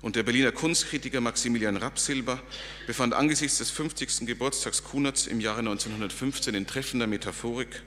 Und 0.03 0.17
der 0.17 0.25
Berliner 0.25 0.53
Kunstkritiker 0.53 1.21
Maximilian 1.21 1.77
Rapsilber 1.77 2.43
befand 2.87 3.15
angesichts 3.15 3.59
des 3.59 3.71
50. 3.71 4.27
Geburtstags 4.27 4.83
Kunerts 4.83 5.27
im 5.27 5.41
Jahre 5.41 5.61
1915 5.61 6.55
in 6.55 6.67
treffender 6.67 7.07
Metaphorik, 7.07 7.83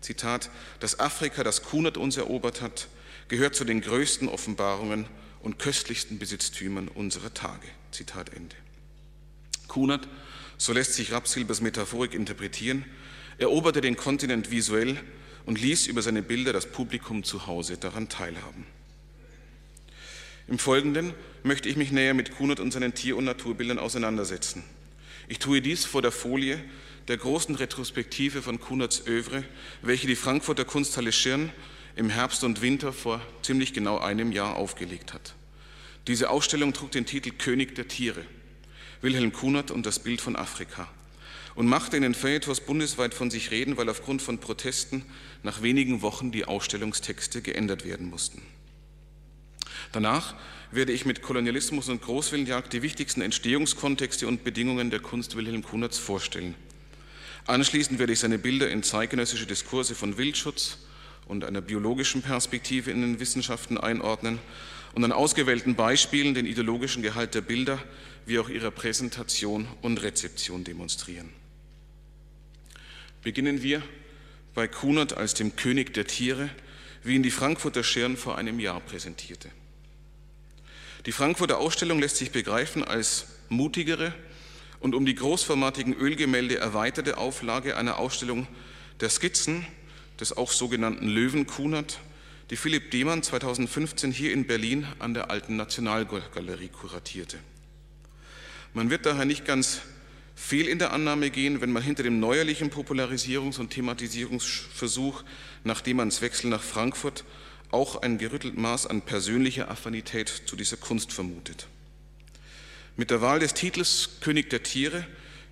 Zitat, 0.00 0.50
dass 0.80 1.00
Afrika, 1.00 1.42
das 1.42 1.62
Kunert 1.62 1.96
uns 1.96 2.16
erobert 2.16 2.60
hat, 2.60 2.88
gehört 3.28 3.56
zu 3.56 3.64
den 3.64 3.80
größten 3.80 4.28
Offenbarungen 4.28 5.06
und 5.42 5.58
köstlichsten 5.58 6.18
Besitztümern 6.18 6.88
unserer 6.88 7.34
Tage. 7.34 7.66
Zitat 7.90 8.32
Ende. 8.32 8.54
Kunert, 9.68 10.08
so 10.56 10.72
lässt 10.72 10.94
sich 10.94 11.12
Rapsilbers 11.12 11.60
Metaphorik 11.60 12.14
interpretieren, 12.14 12.84
eroberte 13.38 13.80
den 13.80 13.96
Kontinent 13.96 14.50
visuell 14.50 15.00
und 15.46 15.60
ließ 15.60 15.86
über 15.86 16.02
seine 16.02 16.22
Bilder 16.22 16.52
das 16.52 16.66
Publikum 16.66 17.24
zu 17.24 17.46
Hause 17.46 17.76
daran 17.76 18.08
teilhaben. 18.08 18.66
Im 20.46 20.58
Folgenden 20.58 21.14
möchte 21.42 21.68
ich 21.68 21.76
mich 21.76 21.90
näher 21.90 22.14
mit 22.14 22.36
Kunert 22.36 22.60
und 22.60 22.72
seinen 22.72 22.94
Tier- 22.94 23.16
und 23.16 23.24
Naturbildern 23.24 23.78
auseinandersetzen. 23.78 24.62
Ich 25.26 25.38
tue 25.38 25.62
dies 25.62 25.84
vor 25.84 26.02
der 26.02 26.12
Folie 26.12 26.62
der 27.08 27.16
großen 27.16 27.54
Retrospektive 27.54 28.42
von 28.42 28.60
Kunerts 28.60 29.06
Övre, 29.06 29.44
welche 29.82 30.06
die 30.06 30.16
Frankfurter 30.16 30.64
Kunsthalle 30.64 31.12
Schirn 31.12 31.50
im 31.96 32.10
Herbst 32.10 32.44
und 32.44 32.60
Winter 32.60 32.92
vor 32.92 33.20
ziemlich 33.42 33.72
genau 33.72 33.98
einem 33.98 34.32
Jahr 34.32 34.56
aufgelegt 34.56 35.12
hat. 35.12 35.34
Diese 36.06 36.28
Ausstellung 36.28 36.72
trug 36.72 36.90
den 36.90 37.06
Titel 37.06 37.30
König 37.30 37.74
der 37.74 37.88
Tiere. 37.88 38.24
Wilhelm 39.04 39.32
Kunert 39.34 39.70
und 39.70 39.84
das 39.84 39.98
Bild 39.98 40.22
von 40.22 40.34
Afrika 40.34 40.88
und 41.54 41.66
machte 41.66 41.96
in 41.96 42.02
den 42.02 42.14
Feuilletons 42.14 42.60
bundesweit 42.60 43.12
von 43.12 43.30
sich 43.30 43.50
reden, 43.50 43.76
weil 43.76 43.88
aufgrund 43.90 44.22
von 44.22 44.38
Protesten 44.38 45.04
nach 45.42 45.60
wenigen 45.60 46.00
Wochen 46.00 46.32
die 46.32 46.46
Ausstellungstexte 46.46 47.42
geändert 47.42 47.84
werden 47.84 48.08
mussten. 48.08 48.40
Danach 49.92 50.34
werde 50.72 50.92
ich 50.92 51.04
mit 51.04 51.20
Kolonialismus 51.20 51.90
und 51.90 52.00
Großwillenjagd 52.00 52.72
die 52.72 52.80
wichtigsten 52.80 53.20
Entstehungskontexte 53.20 54.26
und 54.26 54.42
Bedingungen 54.42 54.90
der 54.90 55.00
Kunst 55.00 55.36
Wilhelm 55.36 55.62
Kunerts 55.62 55.98
vorstellen. 55.98 56.54
Anschließend 57.46 57.98
werde 57.98 58.14
ich 58.14 58.20
seine 58.20 58.38
Bilder 58.38 58.70
in 58.70 58.82
zeitgenössische 58.82 59.46
Diskurse 59.46 59.94
von 59.94 60.16
Wildschutz 60.16 60.78
und 61.28 61.44
einer 61.44 61.60
biologischen 61.60 62.22
Perspektive 62.22 62.90
in 62.90 63.02
den 63.02 63.20
Wissenschaften 63.20 63.76
einordnen 63.76 64.38
und 64.94 65.04
an 65.04 65.12
ausgewählten 65.12 65.74
Beispielen 65.74 66.34
den 66.34 66.46
ideologischen 66.46 67.02
Gehalt 67.02 67.34
der 67.34 67.40
Bilder 67.40 67.82
wie 68.26 68.38
auch 68.38 68.48
ihrer 68.48 68.70
Präsentation 68.70 69.68
und 69.82 70.02
Rezeption 70.02 70.64
demonstrieren. 70.64 71.30
Beginnen 73.22 73.62
wir 73.62 73.82
bei 74.54 74.68
Kunert 74.68 75.16
als 75.16 75.34
dem 75.34 75.56
König 75.56 75.94
der 75.94 76.06
Tiere, 76.06 76.48
wie 77.02 77.16
ihn 77.16 77.22
die 77.22 77.30
Frankfurter 77.30 77.82
Schirn 77.82 78.16
vor 78.16 78.38
einem 78.38 78.60
Jahr 78.60 78.80
präsentierte. 78.80 79.50
Die 81.06 81.12
Frankfurter 81.12 81.58
Ausstellung 81.58 81.98
lässt 81.98 82.16
sich 82.16 82.30
begreifen 82.30 82.84
als 82.84 83.26
mutigere 83.48 84.14
und 84.80 84.94
um 84.94 85.04
die 85.04 85.14
großformatigen 85.14 85.94
Ölgemälde 85.94 86.56
erweiterte 86.56 87.18
Auflage 87.18 87.76
einer 87.76 87.98
Ausstellung 87.98 88.46
der 89.00 89.10
Skizzen 89.10 89.66
des 90.20 90.36
auch 90.36 90.52
sogenannten 90.52 91.08
Löwen 91.08 91.46
Kunert, 91.46 91.98
die 92.50 92.56
Philipp 92.56 92.90
Demann 92.90 93.22
2015 93.22 94.12
hier 94.12 94.32
in 94.32 94.46
Berlin 94.46 94.86
an 94.98 95.14
der 95.14 95.30
Alten 95.30 95.56
Nationalgalerie 95.56 96.68
kuratierte. 96.68 97.38
Man 98.74 98.90
wird 98.90 99.06
daher 99.06 99.24
nicht 99.24 99.44
ganz 99.44 99.80
fehl 100.34 100.66
in 100.66 100.78
der 100.78 100.92
Annahme 100.92 101.30
gehen, 101.30 101.60
wenn 101.60 101.72
man 101.72 101.82
hinter 101.82 102.02
dem 102.02 102.20
neuerlichen 102.20 102.70
Popularisierungs- 102.70 103.58
und 103.58 103.70
Thematisierungsversuch 103.70 105.22
nach 105.62 105.80
Demanns 105.80 106.20
Wechsel 106.22 106.50
nach 106.50 106.62
Frankfurt 106.62 107.24
auch 107.70 108.02
ein 108.02 108.18
gerüttelt 108.18 108.56
Maß 108.56 108.86
an 108.86 109.02
persönlicher 109.02 109.70
Affinität 109.70 110.28
zu 110.28 110.56
dieser 110.56 110.76
Kunst 110.76 111.12
vermutet. 111.12 111.66
Mit 112.96 113.10
der 113.10 113.20
Wahl 113.20 113.40
des 113.40 113.54
Titels 113.54 114.20
König 114.20 114.50
der 114.50 114.62
Tiere 114.62 115.06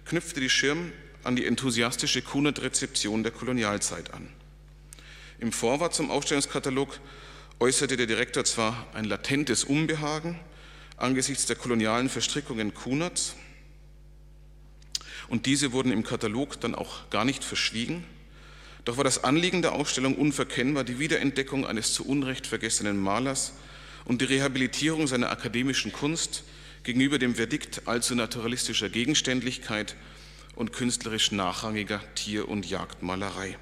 knüpfte 0.05 0.41
die 0.41 0.51
Schirm 0.51 0.93
an 1.25 1.37
die 1.37 1.47
enthusiastische 1.47 2.23
Kunert-Rezeption 2.23 3.23
der 3.23 3.33
Kolonialzeit 3.33 4.13
an. 4.13 4.29
Im 5.43 5.51
Vorwort 5.51 5.93
zum 5.93 6.13
Ausstellungskatalog 6.13 7.01
äußerte 7.59 7.97
der 7.97 8.07
Direktor 8.07 8.45
zwar 8.45 8.87
ein 8.95 9.05
latentes 9.05 9.65
Unbehagen, 9.65 10.39
angesichts 10.97 11.47
der 11.47 11.57
kolonialen 11.57 12.09
Verstrickungen 12.09 12.75
Kunerts. 12.75 13.35
Und 15.27 15.47
diese 15.47 15.73
wurden 15.73 15.91
im 15.91 16.05
Katalog 16.05 16.61
dann 16.61 16.77
auch 16.77 17.11
gar 17.11 17.25
nicht 17.25 17.43
verschwiegen. 17.43 18.05
Doch 18.85 18.99
war 18.99 19.03
das 19.03 19.25
Anliegen 19.25 19.63
der 19.63 19.73
Ausstellung 19.73 20.15
unverkennbar 20.15 20.85
die 20.85 21.01
Wiederentdeckung 21.01 21.67
eines 21.67 21.93
zu 21.93 22.07
Unrecht 22.07 22.47
vergessenen 22.47 22.97
Malers 22.97 23.53
und 24.05 24.21
die 24.21 24.27
Rehabilitierung 24.27 25.09
seiner 25.09 25.33
akademischen 25.33 25.91
Kunst 25.91 26.45
gegenüber 26.85 27.19
dem 27.19 27.35
Verdikt 27.35 27.89
allzu 27.89 28.15
naturalistischer 28.15 28.91
Gegenständlichkeit 28.91 29.97
und 30.55 30.73
künstlerisch 30.73 31.33
nachrangiger 31.33 32.01
Tier- 32.15 32.49
und 32.49 32.65
Jagdmalerei. 32.65 33.59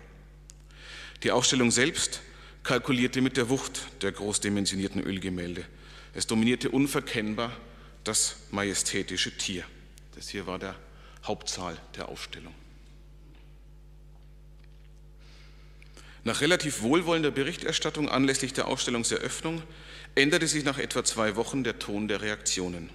Die 1.22 1.30
Ausstellung 1.30 1.70
selbst 1.70 2.20
kalkulierte 2.62 3.20
mit 3.20 3.36
der 3.36 3.48
Wucht 3.48 3.82
der 4.02 4.12
großdimensionierten 4.12 5.02
Ölgemälde. 5.02 5.64
Es 6.14 6.26
dominierte 6.26 6.70
unverkennbar 6.70 7.56
das 8.04 8.36
majestätische 8.50 9.36
Tier. 9.36 9.64
Das 10.14 10.28
hier 10.28 10.46
war 10.46 10.58
der 10.58 10.76
Hauptsaal 11.24 11.76
der 11.96 12.08
Ausstellung. 12.08 12.54
Nach 16.24 16.40
relativ 16.40 16.82
wohlwollender 16.82 17.30
Berichterstattung 17.30 18.08
anlässlich 18.08 18.52
der 18.52 18.68
Ausstellungseröffnung 18.68 19.62
änderte 20.14 20.46
sich 20.46 20.64
nach 20.64 20.78
etwa 20.78 21.02
zwei 21.04 21.36
Wochen 21.36 21.64
der 21.64 21.78
Ton 21.78 22.08
der 22.08 22.20
Reaktionen. 22.20 22.90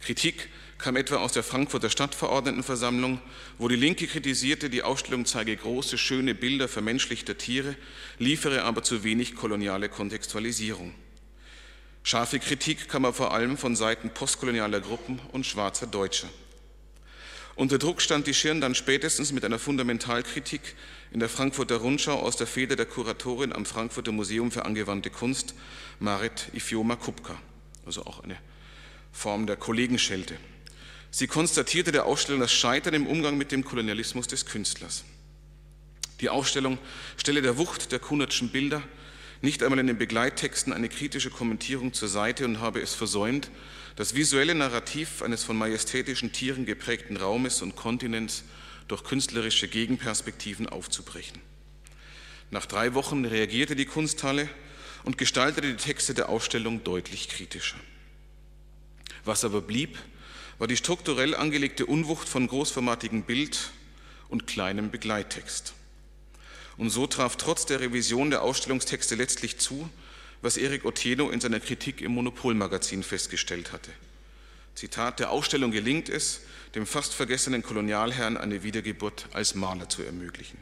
Kritik 0.00 0.48
kam 0.78 0.96
etwa 0.96 1.16
aus 1.16 1.32
der 1.32 1.42
Frankfurter 1.42 1.90
Stadtverordnetenversammlung, 1.90 3.20
wo 3.58 3.68
die 3.68 3.76
Linke 3.76 4.06
kritisierte, 4.06 4.68
die 4.70 4.82
Ausstellung 4.82 5.24
zeige 5.24 5.56
große, 5.56 5.98
schöne 5.98 6.34
Bilder 6.34 6.68
vermenschlichter 6.68 7.38
Tiere, 7.38 7.76
liefere 8.18 8.62
aber 8.64 8.82
zu 8.82 9.02
wenig 9.02 9.34
koloniale 9.34 9.88
Kontextualisierung. 9.88 10.94
Scharfe 12.02 12.38
Kritik 12.38 12.88
kam 12.88 13.04
aber 13.04 13.14
vor 13.14 13.34
allem 13.34 13.56
von 13.56 13.74
Seiten 13.74 14.10
postkolonialer 14.10 14.80
Gruppen 14.80 15.18
und 15.32 15.44
schwarzer 15.44 15.86
Deutscher. 15.86 16.28
Unter 17.56 17.78
Druck 17.78 18.02
stand 18.02 18.26
die 18.26 18.34
Schirn 18.34 18.60
dann 18.60 18.74
spätestens 18.74 19.32
mit 19.32 19.44
einer 19.44 19.58
Fundamentalkritik 19.58 20.60
in 21.10 21.20
der 21.20 21.30
Frankfurter 21.30 21.76
Rundschau 21.76 22.20
aus 22.20 22.36
der 22.36 22.46
Feder 22.46 22.76
der 22.76 22.84
Kuratorin 22.84 23.54
am 23.54 23.64
Frankfurter 23.64 24.12
Museum 24.12 24.52
für 24.52 24.66
angewandte 24.66 25.08
Kunst, 25.08 25.54
Marit 25.98 26.50
Ifioma 26.52 26.96
Kupka, 26.96 27.40
also 27.86 28.04
auch 28.04 28.22
eine 28.22 28.36
Form 29.16 29.46
der 29.46 29.56
Kollegenschelte. 29.56 30.36
Sie 31.10 31.26
konstatierte 31.26 31.90
der 31.90 32.04
Ausstellung 32.04 32.42
das 32.42 32.52
Scheitern 32.52 32.92
im 32.92 33.06
Umgang 33.06 33.38
mit 33.38 33.50
dem 33.50 33.64
Kolonialismus 33.64 34.26
des 34.26 34.44
Künstlers. 34.44 35.04
Die 36.20 36.28
Ausstellung 36.28 36.76
stelle 37.16 37.40
der 37.40 37.56
Wucht 37.56 37.92
der 37.92 37.98
Kunertschen 37.98 38.50
Bilder 38.50 38.82
nicht 39.40 39.62
einmal 39.62 39.78
in 39.78 39.86
den 39.86 39.96
Begleittexten 39.96 40.72
eine 40.72 40.90
kritische 40.90 41.30
Kommentierung 41.30 41.94
zur 41.94 42.08
Seite 42.08 42.44
und 42.44 42.60
habe 42.60 42.80
es 42.80 42.92
versäumt, 42.92 43.50
das 43.96 44.14
visuelle 44.14 44.54
Narrativ 44.54 45.22
eines 45.22 45.44
von 45.44 45.56
majestätischen 45.56 46.32
Tieren 46.32 46.66
geprägten 46.66 47.16
Raumes 47.16 47.62
und 47.62 47.74
Kontinents 47.74 48.44
durch 48.86 49.02
künstlerische 49.02 49.68
Gegenperspektiven 49.68 50.68
aufzubrechen. 50.68 51.40
Nach 52.50 52.66
drei 52.66 52.92
Wochen 52.92 53.24
reagierte 53.24 53.76
die 53.76 53.86
Kunsthalle 53.86 54.48
und 55.04 55.16
gestaltete 55.16 55.68
die 55.68 55.82
Texte 55.82 56.12
der 56.12 56.28
Ausstellung 56.28 56.84
deutlich 56.84 57.30
kritischer. 57.30 57.78
Was 59.26 59.44
aber 59.44 59.60
blieb, 59.60 59.98
war 60.58 60.68
die 60.68 60.76
strukturell 60.76 61.34
angelegte 61.34 61.84
Unwucht 61.84 62.28
von 62.28 62.46
großformatigem 62.46 63.24
Bild 63.24 63.72
und 64.28 64.46
kleinem 64.46 64.92
Begleittext. 64.92 65.74
Und 66.78 66.90
so 66.90 67.08
traf 67.08 67.36
trotz 67.36 67.66
der 67.66 67.80
Revision 67.80 68.30
der 68.30 68.42
Ausstellungstexte 68.42 69.16
letztlich 69.16 69.58
zu, 69.58 69.90
was 70.42 70.56
Erik 70.56 70.84
Otieno 70.84 71.30
in 71.30 71.40
seiner 71.40 71.58
Kritik 71.58 72.02
im 72.02 72.12
Monopolmagazin 72.12 73.02
festgestellt 73.02 73.72
hatte. 73.72 73.90
Zitat, 74.76 75.18
der 75.18 75.30
Ausstellung 75.30 75.72
gelingt 75.72 76.08
es, 76.08 76.42
dem 76.76 76.86
fast 76.86 77.12
vergessenen 77.12 77.64
Kolonialherrn 77.64 78.36
eine 78.36 78.62
Wiedergeburt 78.62 79.26
als 79.32 79.56
Maler 79.56 79.88
zu 79.88 80.04
ermöglichen. 80.04 80.58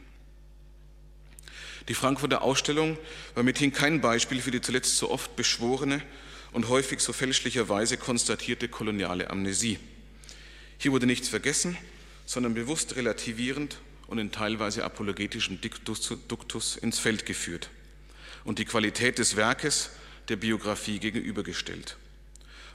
Die 1.87 1.93
Frankfurter 1.93 2.41
Ausstellung 2.41 2.97
war 3.35 3.43
mithin 3.43 3.71
kein 3.71 4.01
Beispiel 4.01 4.41
für 4.41 4.49
die 4.49 4.61
zuletzt 4.61 4.97
so 4.97 5.11
oft 5.11 5.35
beschworene 5.35 6.01
und 6.55 6.69
häufig 6.69 7.01
so 7.01 7.11
fälschlicherweise 7.11 7.97
konstatierte 7.97 8.69
koloniale 8.69 9.29
Amnesie. 9.29 9.77
Hier 10.77 10.93
wurde 10.93 11.05
nichts 11.05 11.27
vergessen, 11.27 11.77
sondern 12.25 12.53
bewusst 12.53 12.95
relativierend 12.95 13.77
und 14.07 14.19
in 14.19 14.31
teilweise 14.31 14.85
apologetischem 14.85 15.59
Duktus 15.59 16.77
ins 16.77 16.97
Feld 16.97 17.25
geführt 17.25 17.69
und 18.45 18.57
die 18.57 18.63
Qualität 18.63 19.19
des 19.19 19.35
Werkes 19.35 19.89
der 20.29 20.37
Biografie 20.37 20.99
gegenübergestellt. 20.99 21.97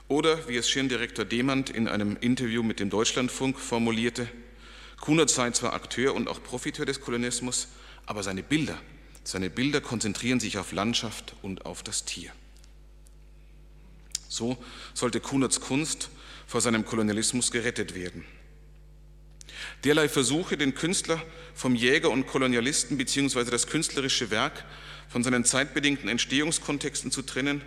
Oder, 0.09 0.47
wie 0.47 0.59
es 0.59 0.69
Schirndirektor 0.69 1.25
Demand 1.25 1.71
in 1.71 1.89
einem 1.89 2.19
Interview 2.21 2.63
mit 2.63 2.81
dem 2.81 2.91
Deutschlandfunk 2.91 3.59
formulierte, 3.59 4.29
Kunert 5.01 5.31
sei 5.31 5.53
zwar 5.53 5.73
Akteur 5.73 6.15
und 6.15 6.29
auch 6.29 6.43
Profiteur 6.43 6.85
des 6.85 7.01
Kolonismus, 7.01 7.69
aber 8.05 8.23
seine 8.23 8.43
Bilder, 8.43 8.79
seine 9.25 9.49
Bilder 9.49 9.81
konzentrieren 9.81 10.39
sich 10.39 10.59
auf 10.59 10.73
Landschaft 10.73 11.35
und 11.41 11.65
auf 11.65 11.83
das 11.83 12.05
Tier. 12.05 12.31
So 14.31 14.57
sollte 14.95 15.21
Kunerts 15.21 15.61
Kunst 15.61 16.09
vor 16.47 16.61
seinem 16.61 16.87
Kolonialismus 16.87 17.51
gerettet 17.51 17.97
werden. 17.97 18.25
Derlei 19.85 20.09
Versuche, 20.09 20.57
den 20.57 20.75
Künstler 20.75 21.21
vom 21.53 21.75
Jäger 21.75 22.11
und 22.11 22.29
Kolonialisten 22.29 22.97
bzw. 22.97 23.51
das 23.51 23.67
künstlerische 23.67 24.31
Werk 24.31 24.65
von 25.09 25.25
seinen 25.25 25.45
zeitbedingten 25.45 26.09
Entstehungskontexten 26.09 27.11
zu 27.11 27.23
trennen, 27.23 27.61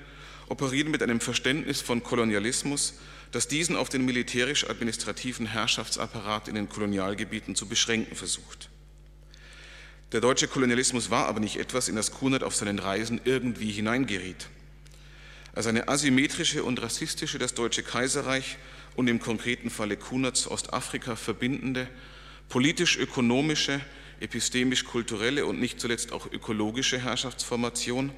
operieren 0.48 0.90
mit 0.90 1.04
einem 1.04 1.20
Verständnis 1.20 1.82
von 1.82 2.02
Kolonialismus, 2.02 2.94
das 3.32 3.50
diesen 3.50 3.76
auf 3.76 3.90
den 3.90 4.06
militärisch-administrativen 4.06 5.48
Herrschaftsapparat 5.48 6.48
in 6.48 6.56
den 6.56 6.70
Kolonialgebieten 6.70 7.56
zu 7.56 7.68
beschränken 7.68 8.16
versucht. 8.16 8.70
Der 10.14 10.22
deutsche 10.22 10.48
Kolonialismus 10.48 11.10
war 11.10 11.28
aber 11.28 11.42
nicht 11.42 11.58
etwas, 11.58 11.90
in 11.90 11.98
das 11.98 12.12
Kunert 12.12 12.44
auf 12.44 12.56
seinen 12.56 12.80
Reisen 12.80 13.20
irgendwie 13.26 13.72
hineingeriet. 13.72 14.48
Als 15.54 15.68
eine 15.68 15.88
asymmetrische 15.88 16.64
und 16.64 16.82
rassistische 16.82 17.38
das 17.38 17.54
Deutsche 17.54 17.84
Kaiserreich 17.84 18.58
und 18.96 19.08
im 19.08 19.20
konkreten 19.20 19.70
Falle 19.70 19.98
Kunerts 19.98 20.48
Ostafrika 20.48 21.16
verbindende, 21.16 21.88
politisch-ökonomische, 22.50 23.80
epistemisch-kulturelle 24.20 25.46
und 25.46 25.60
nicht 25.60 25.80
zuletzt 25.80 26.12
auch 26.12 26.32
ökologische 26.32 27.00
Herrschaftsformation 27.00 28.12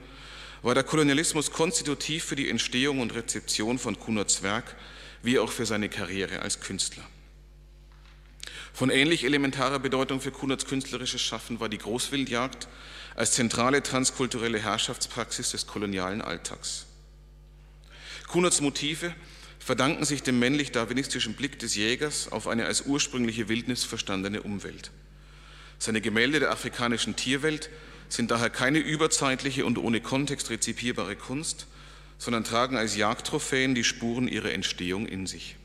war 0.61 0.73
der 0.73 0.83
Kolonialismus 0.83 1.51
konstitutiv 1.51 2.23
für 2.23 2.35
die 2.35 2.49
Entstehung 2.49 2.99
und 2.99 3.13
Rezeption 3.13 3.77
von 3.77 3.99
Kunerts 3.99 4.41
Werk 4.41 4.75
wie 5.21 5.37
auch 5.37 5.51
für 5.51 5.65
seine 5.65 5.89
Karriere 5.89 6.41
als 6.41 6.59
Künstler. 6.61 7.03
Von 8.73 8.89
ähnlich 8.89 9.23
elementarer 9.23 9.79
Bedeutung 9.79 10.21
für 10.21 10.31
Kunerts 10.31 10.65
künstlerisches 10.65 11.21
Schaffen 11.21 11.59
war 11.59 11.69
die 11.69 11.77
Großwildjagd 11.77 12.67
als 13.15 13.33
zentrale 13.33 13.83
transkulturelle 13.83 14.59
Herrschaftspraxis 14.59 15.51
des 15.51 15.67
kolonialen 15.67 16.21
Alltags. 16.21 16.85
Kunerts 18.27 18.61
Motive 18.61 19.13
verdanken 19.59 20.05
sich 20.05 20.23
dem 20.23 20.39
männlich-darwinistischen 20.39 21.33
Blick 21.33 21.59
des 21.59 21.75
Jägers 21.75 22.31
auf 22.31 22.47
eine 22.47 22.65
als 22.65 22.81
ursprüngliche 22.81 23.49
Wildnis 23.49 23.83
verstandene 23.83 24.43
Umwelt. 24.43 24.91
Seine 25.79 26.01
Gemälde 26.01 26.39
der 26.39 26.51
afrikanischen 26.51 27.15
Tierwelt 27.15 27.69
sind 28.09 28.31
daher 28.31 28.49
keine 28.49 28.79
überzeitliche 28.79 29.65
und 29.65 29.77
ohne 29.77 30.01
Kontext 30.01 30.49
rezipierbare 30.49 31.15
Kunst, 31.15 31.67
sondern 32.17 32.43
tragen 32.43 32.77
als 32.77 32.95
Jagdtrophäen 32.95 33.75
die 33.75 33.83
Spuren 33.83 34.27
ihrer 34.27 34.51
Entstehung 34.51 35.07
in 35.07 35.27
sich. 35.27 35.57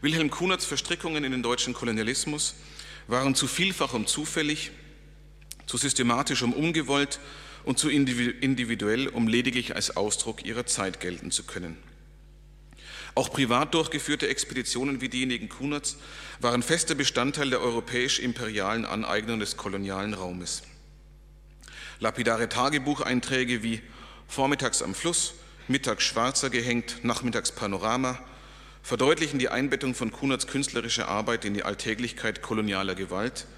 Wilhelm 0.00 0.30
Kunerts 0.30 0.64
Verstrickungen 0.64 1.24
in 1.24 1.32
den 1.32 1.42
deutschen 1.42 1.74
Kolonialismus 1.74 2.54
waren 3.08 3.34
zu 3.34 3.48
vielfach 3.48 3.94
und 3.94 4.08
zufällig 4.08 4.70
zu 5.68 5.76
systematisch, 5.76 6.42
um 6.42 6.52
ungewollt 6.52 7.20
und 7.64 7.78
zu 7.78 7.90
individuell, 7.90 9.08
um 9.08 9.28
lediglich 9.28 9.76
als 9.76 9.96
Ausdruck 9.96 10.44
ihrer 10.44 10.66
Zeit 10.66 11.00
gelten 11.00 11.30
zu 11.30 11.44
können. 11.44 11.76
Auch 13.14 13.30
privat 13.30 13.74
durchgeführte 13.74 14.28
Expeditionen 14.28 15.00
wie 15.00 15.08
diejenigen 15.08 15.48
Kunerts 15.48 15.96
waren 16.40 16.62
fester 16.62 16.94
Bestandteil 16.94 17.50
der 17.50 17.60
europäisch-imperialen 17.60 18.86
Aneignung 18.86 19.40
des 19.40 19.56
kolonialen 19.56 20.14
Raumes. 20.14 20.62
Lapidare 22.00 22.48
Tagebucheinträge 22.48 23.62
wie 23.62 23.82
Vormittags 24.28 24.82
am 24.82 24.94
Fluss, 24.94 25.34
mittags 25.66 26.04
Schwarzer 26.04 26.48
gehängt, 26.48 27.00
nachmittags 27.02 27.52
Panorama 27.52 28.18
verdeutlichen 28.82 29.38
die 29.38 29.48
Einbettung 29.48 29.94
von 29.94 30.12
Kunerts 30.12 30.46
künstlerischer 30.46 31.08
Arbeit 31.08 31.44
in 31.44 31.52
die 31.52 31.64
Alltäglichkeit 31.64 32.40
kolonialer 32.40 32.94
Gewalt– 32.94 33.46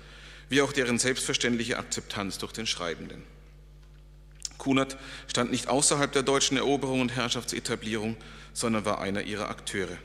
wie 0.51 0.61
auch 0.61 0.73
deren 0.73 0.99
selbstverständliche 0.99 1.79
Akzeptanz 1.79 2.37
durch 2.37 2.53
den 2.53 2.67
Schreibenden. 2.67 3.23
Kunert 4.59 4.99
stand 5.27 5.51
nicht 5.51 5.69
außerhalb 5.69 6.13
der 6.13 6.23
deutschen 6.23 6.59
Eroberung 6.59 7.01
und 7.01 7.17
Herrschaftsetablierung, 7.17 8.17
sondern 8.53 8.85
war 8.85 9.01
einer 9.01 9.23
ihrer 9.23 9.49
Akteure. 9.49 9.97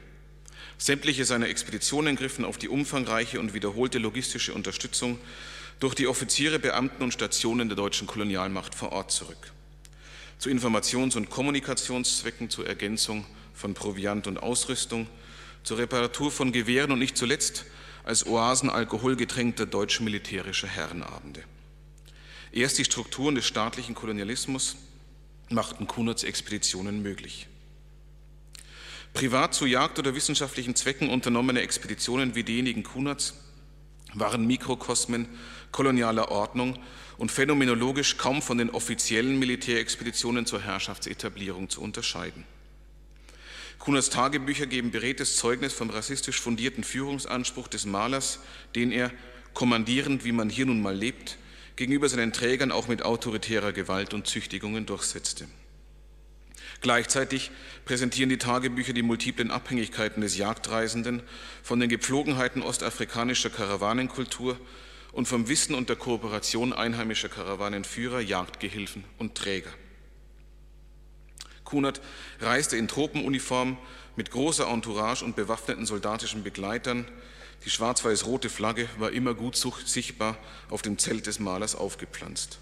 Sämtliche 0.77 1.25
seiner 1.25 1.49
Expeditionen 1.49 2.15
griffen 2.15 2.45
auf 2.45 2.57
die 2.57 2.69
umfangreiche 2.69 3.39
und 3.39 3.53
wiederholte 3.53 3.97
logistische 3.97 4.53
Unterstützung 4.53 5.19
durch 5.79 5.95
die 5.95 6.07
Offiziere, 6.07 6.59
Beamten 6.59 7.03
und 7.03 7.13
Stationen 7.13 7.67
der 7.67 7.75
deutschen 7.75 8.07
Kolonialmacht 8.07 8.75
vor 8.75 8.91
Ort 8.91 9.11
zurück. 9.11 9.51
Zu 10.37 10.49
Informations- 10.49 11.17
und 11.17 11.29
Kommunikationszwecken, 11.29 12.49
zur 12.49 12.67
Ergänzung 12.67 13.25
von 13.53 13.73
Proviant 13.73 14.27
und 14.27 14.37
Ausrüstung, 14.37 15.07
zur 15.63 15.79
Reparatur 15.79 16.31
von 16.31 16.51
Gewehren 16.51 16.91
und 16.91 16.99
nicht 16.99 17.17
zuletzt 17.17 17.65
als 18.05 18.27
Oasen 18.27 18.69
alkoholgetränkter 18.69 19.65
deutsch-militärischer 19.65 20.67
Herrenabende. 20.67 21.43
Erst 22.51 22.77
die 22.77 22.85
Strukturen 22.85 23.33
des 23.35 23.45
staatlichen 23.45 23.95
Kolonialismus 23.95 24.75
machten 25.49 25.87
Kunerts 25.87 26.23
Expeditionen 26.23 27.01
möglich. 27.01 27.47
Privat 29.13 29.55
zu 29.55 29.65
Jagd- 29.65 29.97
oder 29.97 30.13
wissenschaftlichen 30.13 30.75
Zwecken 30.75 31.09
unternommene 31.09 31.61
Expeditionen 31.61 32.35
wie 32.35 32.43
diejenigen 32.43 32.83
Kunerts 32.83 33.33
waren 34.13 34.45
Mikrokosmen 34.45 35.27
kolonialer 35.71 36.29
Ordnung 36.29 36.77
und 37.17 37.31
phänomenologisch 37.31 38.17
kaum 38.17 38.41
von 38.41 38.57
den 38.57 38.69
offiziellen 38.69 39.39
Militärexpeditionen 39.39 40.45
zur 40.45 40.61
Herrschaftsetablierung 40.61 41.69
zu 41.69 41.81
unterscheiden. 41.81 42.45
Kunerts 43.85 44.09
Tagebücher 44.09 44.65
geben 44.65 44.89
beredtes 44.89 45.37
Zeugnis 45.37 45.71
vom 45.71 45.91
rassistisch 45.91 46.41
fundierten 46.41 46.83
Führungsanspruch 46.83 47.67
des 47.67 47.85
Malers, 47.85 48.39
den 48.73 48.91
er, 48.91 49.11
kommandierend, 49.53 50.25
wie 50.25 50.31
man 50.31 50.49
hier 50.49 50.65
nun 50.65 50.81
mal 50.81 50.95
lebt, 50.95 51.37
gegenüber 51.75 52.09
seinen 52.09 52.33
Trägern 52.33 52.71
auch 52.71 52.87
mit 52.87 53.03
autoritärer 53.03 53.73
Gewalt 53.73 54.15
und 54.15 54.25
Züchtigungen 54.25 54.87
durchsetzte. 54.87 55.47
Gleichzeitig 56.81 57.51
präsentieren 57.85 58.31
die 58.31 58.39
Tagebücher 58.39 58.93
die 58.93 59.03
multiplen 59.03 59.51
Abhängigkeiten 59.51 60.21
des 60.21 60.35
Jagdreisenden 60.35 61.21
von 61.61 61.79
den 61.79 61.87
Gepflogenheiten 61.87 62.63
ostafrikanischer 62.63 63.51
Karawanenkultur 63.51 64.59
und 65.11 65.27
vom 65.27 65.47
Wissen 65.47 65.75
und 65.75 65.89
der 65.89 65.95
Kooperation 65.95 66.73
einheimischer 66.73 67.29
Karawanenführer, 67.29 68.19
Jagdgehilfen 68.19 69.03
und 69.19 69.35
Träger. 69.35 69.69
Kunert 71.65 72.01
reiste 72.39 72.77
in 72.77 72.87
Tropenuniform 72.87 73.77
mit 74.15 74.31
großer 74.31 74.67
Entourage 74.67 75.25
und 75.25 75.35
bewaffneten 75.35 75.85
soldatischen 75.85 76.43
Begleitern. 76.43 77.05
Die 77.65 77.69
schwarz-weiß-rote 77.69 78.49
Flagge 78.49 78.87
war 78.97 79.11
immer 79.11 79.33
gut 79.33 79.57
sichtbar 79.85 80.37
auf 80.69 80.81
dem 80.81 80.97
Zelt 80.97 81.27
des 81.27 81.39
Malers 81.39 81.75
aufgepflanzt. 81.75 82.59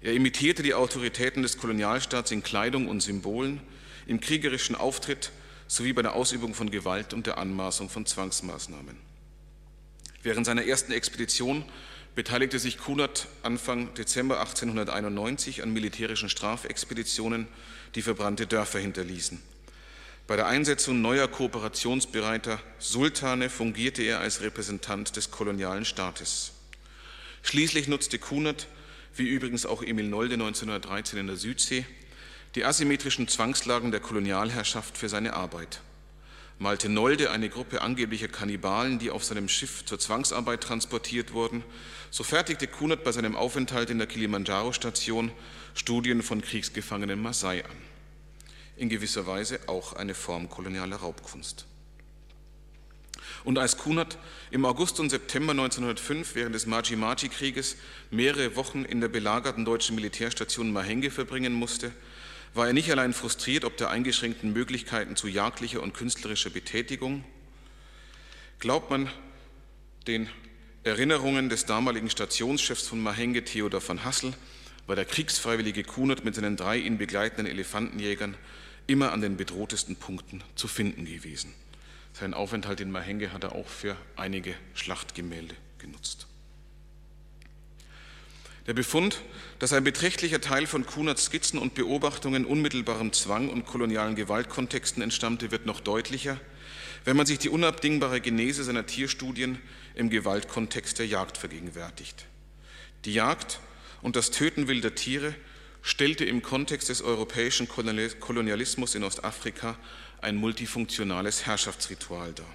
Er 0.00 0.14
imitierte 0.14 0.64
die 0.64 0.74
Autoritäten 0.74 1.42
des 1.42 1.58
Kolonialstaats 1.58 2.32
in 2.32 2.42
Kleidung 2.42 2.88
und 2.88 3.00
Symbolen, 3.00 3.60
im 4.06 4.20
kriegerischen 4.20 4.74
Auftritt 4.74 5.30
sowie 5.68 5.92
bei 5.92 6.02
der 6.02 6.14
Ausübung 6.14 6.54
von 6.54 6.70
Gewalt 6.70 7.14
und 7.14 7.26
der 7.26 7.38
Anmaßung 7.38 7.88
von 7.88 8.04
Zwangsmaßnahmen. 8.04 8.96
Während 10.22 10.46
seiner 10.46 10.64
ersten 10.64 10.92
Expedition 10.92 11.64
beteiligte 12.14 12.58
sich 12.58 12.78
Kunert 12.78 13.28
Anfang 13.42 13.94
Dezember 13.94 14.40
1891 14.40 15.62
an 15.62 15.72
militärischen 15.72 16.28
Strafexpeditionen 16.28 17.48
die 17.94 18.02
verbrannte 18.02 18.46
Dörfer 18.46 18.78
hinterließen. 18.78 19.40
Bei 20.26 20.36
der 20.36 20.46
Einsetzung 20.46 21.00
neuer 21.02 21.28
kooperationsbereiter 21.28 22.60
Sultane 22.78 23.50
fungierte 23.50 24.02
er 24.02 24.20
als 24.20 24.40
Repräsentant 24.40 25.16
des 25.16 25.30
kolonialen 25.30 25.84
Staates. 25.84 26.52
Schließlich 27.42 27.88
nutzte 27.88 28.18
Kunert, 28.18 28.68
wie 29.16 29.28
übrigens 29.28 29.66
auch 29.66 29.82
Emil 29.82 30.06
Nolde 30.06 30.34
1913 30.34 31.18
in 31.18 31.26
der 31.26 31.36
Südsee, 31.36 31.84
die 32.54 32.64
asymmetrischen 32.64 33.28
Zwangslagen 33.28 33.90
der 33.90 34.00
Kolonialherrschaft 34.00 34.96
für 34.96 35.08
seine 35.08 35.34
Arbeit. 35.34 35.80
Malte 36.58 36.88
Nolde 36.88 37.30
eine 37.30 37.48
Gruppe 37.48 37.82
angeblicher 37.82 38.28
Kannibalen, 38.28 39.00
die 39.00 39.10
auf 39.10 39.24
seinem 39.24 39.48
Schiff 39.48 39.84
zur 39.84 39.98
Zwangsarbeit 39.98 40.62
transportiert 40.62 41.32
wurden, 41.32 41.64
so 42.10 42.22
fertigte 42.22 42.68
Kunert 42.68 43.02
bei 43.02 43.10
seinem 43.10 43.34
Aufenthalt 43.34 43.90
in 43.90 43.98
der 43.98 44.06
Kilimanjaro-Station 44.06 45.32
Studien 45.74 46.22
von 46.22 46.40
Kriegsgefangenen 46.40 47.20
Maasai 47.20 47.64
an. 47.64 47.81
In 48.76 48.88
gewisser 48.88 49.26
Weise 49.26 49.60
auch 49.66 49.92
eine 49.92 50.14
Form 50.14 50.48
kolonialer 50.48 50.96
Raubkunst. 50.96 51.66
Und 53.44 53.58
als 53.58 53.76
Kunert 53.76 54.18
im 54.50 54.64
August 54.64 55.00
und 55.00 55.10
September 55.10 55.52
1905 55.52 56.34
während 56.34 56.54
des 56.54 56.66
Maji-Maji-Krieges 56.66 57.76
mehrere 58.10 58.56
Wochen 58.56 58.84
in 58.84 59.00
der 59.00 59.08
belagerten 59.08 59.64
deutschen 59.64 59.94
Militärstation 59.94 60.72
Mahenge 60.72 61.10
verbringen 61.10 61.52
musste, 61.52 61.92
war 62.54 62.66
er 62.66 62.72
nicht 62.72 62.90
allein 62.90 63.12
frustriert 63.12 63.64
ob 63.64 63.76
der 63.76 63.90
eingeschränkten 63.90 64.52
Möglichkeiten 64.52 65.16
zu 65.16 65.28
jagdlicher 65.28 65.82
und 65.82 65.94
künstlerischer 65.94 66.50
Betätigung. 66.50 67.24
Glaubt 68.58 68.90
man 68.90 69.10
den 70.06 70.28
Erinnerungen 70.84 71.48
des 71.48 71.64
damaligen 71.64 72.10
Stationschefs 72.10 72.88
von 72.88 73.00
Mahenge, 73.00 73.44
Theodor 73.44 73.86
van 73.86 74.04
Hassel, 74.04 74.34
war 74.86 74.96
der 74.96 75.04
kriegsfreiwillige 75.04 75.84
Kunert 75.84 76.24
mit 76.24 76.34
seinen 76.34 76.56
drei 76.56 76.78
ihn 76.78 76.98
begleitenden 76.98 77.46
Elefantenjägern 77.46 78.36
immer 78.86 79.12
an 79.12 79.20
den 79.20 79.36
bedrohtesten 79.36 79.96
Punkten 79.96 80.42
zu 80.54 80.68
finden 80.68 81.04
gewesen. 81.04 81.52
Seinen 82.12 82.34
Aufenthalt 82.34 82.80
in 82.80 82.90
Mahenge 82.90 83.32
hat 83.32 83.44
er 83.44 83.54
auch 83.54 83.68
für 83.68 83.96
einige 84.16 84.54
Schlachtgemälde 84.74 85.54
genutzt. 85.78 86.26
Der 88.66 88.74
Befund, 88.74 89.20
dass 89.58 89.72
ein 89.72 89.82
beträchtlicher 89.82 90.40
Teil 90.40 90.66
von 90.66 90.86
Kunerts 90.86 91.24
Skizzen 91.24 91.58
und 91.58 91.74
Beobachtungen 91.74 92.44
unmittelbarem 92.44 93.12
Zwang 93.12 93.48
und 93.48 93.66
kolonialen 93.66 94.14
Gewaltkontexten 94.14 95.02
entstammte, 95.02 95.50
wird 95.50 95.66
noch 95.66 95.80
deutlicher, 95.80 96.38
wenn 97.04 97.16
man 97.16 97.26
sich 97.26 97.40
die 97.40 97.48
unabdingbare 97.48 98.20
Genese 98.20 98.62
seiner 98.62 98.86
Tierstudien 98.86 99.58
im 99.96 100.10
Gewaltkontext 100.10 101.00
der 101.00 101.08
Jagd 101.08 101.38
vergegenwärtigt. 101.38 102.26
Die 103.04 103.14
Jagd 103.14 103.58
und 104.00 104.14
das 104.14 104.30
Töten 104.30 104.68
wilder 104.68 104.94
Tiere 104.94 105.34
stellte 105.82 106.24
im 106.24 106.42
Kontext 106.42 106.88
des 106.88 107.02
europäischen 107.02 107.68
Kolonialismus 107.68 108.94
in 108.94 109.04
Ostafrika 109.04 109.76
ein 110.20 110.36
multifunktionales 110.36 111.46
Herrschaftsritual 111.46 112.32
dar. 112.32 112.46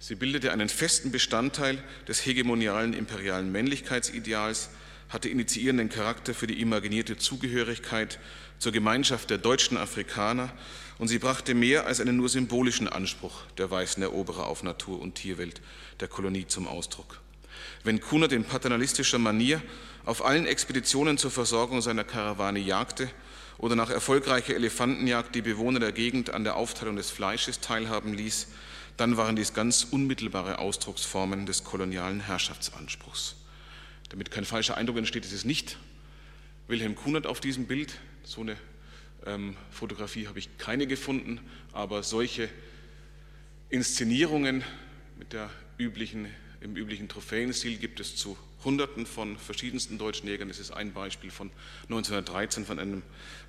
Sie 0.00 0.16
bildete 0.16 0.50
einen 0.50 0.68
festen 0.68 1.12
Bestandteil 1.12 1.82
des 2.08 2.24
hegemonialen 2.26 2.94
imperialen 2.94 3.52
Männlichkeitsideals, 3.52 4.70
hatte 5.08 5.28
initiierenden 5.28 5.88
Charakter 5.88 6.34
für 6.34 6.46
die 6.46 6.60
imaginierte 6.60 7.16
Zugehörigkeit 7.16 8.18
zur 8.58 8.72
Gemeinschaft 8.72 9.30
der 9.30 9.38
deutschen 9.38 9.76
Afrikaner 9.76 10.52
und 10.98 11.08
sie 11.08 11.18
brachte 11.18 11.54
mehr 11.54 11.86
als 11.86 12.00
einen 12.00 12.16
nur 12.16 12.28
symbolischen 12.28 12.88
Anspruch 12.88 13.42
der 13.58 13.70
weißen 13.70 14.02
Eroberer 14.02 14.46
auf 14.46 14.62
Natur 14.62 15.00
und 15.00 15.14
Tierwelt 15.14 15.60
der 16.00 16.08
Kolonie 16.08 16.46
zum 16.46 16.66
Ausdruck. 16.66 17.20
Wenn 17.84 18.00
Kunert 18.00 18.32
in 18.32 18.44
paternalistischer 18.44 19.18
Manier 19.18 19.62
auf 20.10 20.24
allen 20.24 20.44
Expeditionen 20.44 21.18
zur 21.18 21.30
Versorgung 21.30 21.82
seiner 21.82 22.02
Karawane 22.02 22.58
jagte 22.58 23.08
oder 23.58 23.76
nach 23.76 23.90
erfolgreicher 23.90 24.56
Elefantenjagd 24.56 25.36
die 25.36 25.40
Bewohner 25.40 25.78
der 25.78 25.92
Gegend 25.92 26.30
an 26.30 26.42
der 26.42 26.56
Aufteilung 26.56 26.96
des 26.96 27.10
Fleisches 27.10 27.60
teilhaben 27.60 28.12
ließ, 28.12 28.48
dann 28.96 29.16
waren 29.16 29.36
dies 29.36 29.54
ganz 29.54 29.86
unmittelbare 29.88 30.58
Ausdrucksformen 30.58 31.46
des 31.46 31.62
kolonialen 31.62 32.18
Herrschaftsanspruchs. 32.18 33.36
Damit 34.08 34.32
kein 34.32 34.44
falscher 34.44 34.76
Eindruck 34.76 34.96
entsteht, 34.96 35.24
ist 35.24 35.32
es 35.32 35.44
nicht 35.44 35.78
Wilhelm 36.66 36.96
Kunert 36.96 37.28
auf 37.28 37.38
diesem 37.38 37.68
Bild. 37.68 37.94
So 38.24 38.40
eine 38.40 38.56
ähm, 39.26 39.56
Fotografie 39.70 40.26
habe 40.26 40.40
ich 40.40 40.58
keine 40.58 40.88
gefunden, 40.88 41.38
aber 41.72 42.02
solche 42.02 42.48
Inszenierungen 43.68 44.64
mit 45.20 45.32
der 45.32 45.50
üblichen, 45.78 46.26
im 46.60 46.76
üblichen 46.76 47.08
Trophäenstil 47.08 47.78
gibt 47.78 48.00
es 48.00 48.16
zu 48.16 48.36
Hunderten 48.64 49.06
von 49.06 49.38
verschiedensten 49.38 49.96
deutschen 49.98 50.28
Jägern. 50.28 50.48
Das 50.48 50.58
ist 50.58 50.70
ein 50.70 50.92
Beispiel 50.92 51.30
von 51.30 51.50
1913 51.84 52.66
von 52.66 52.78
einem 52.78 53.02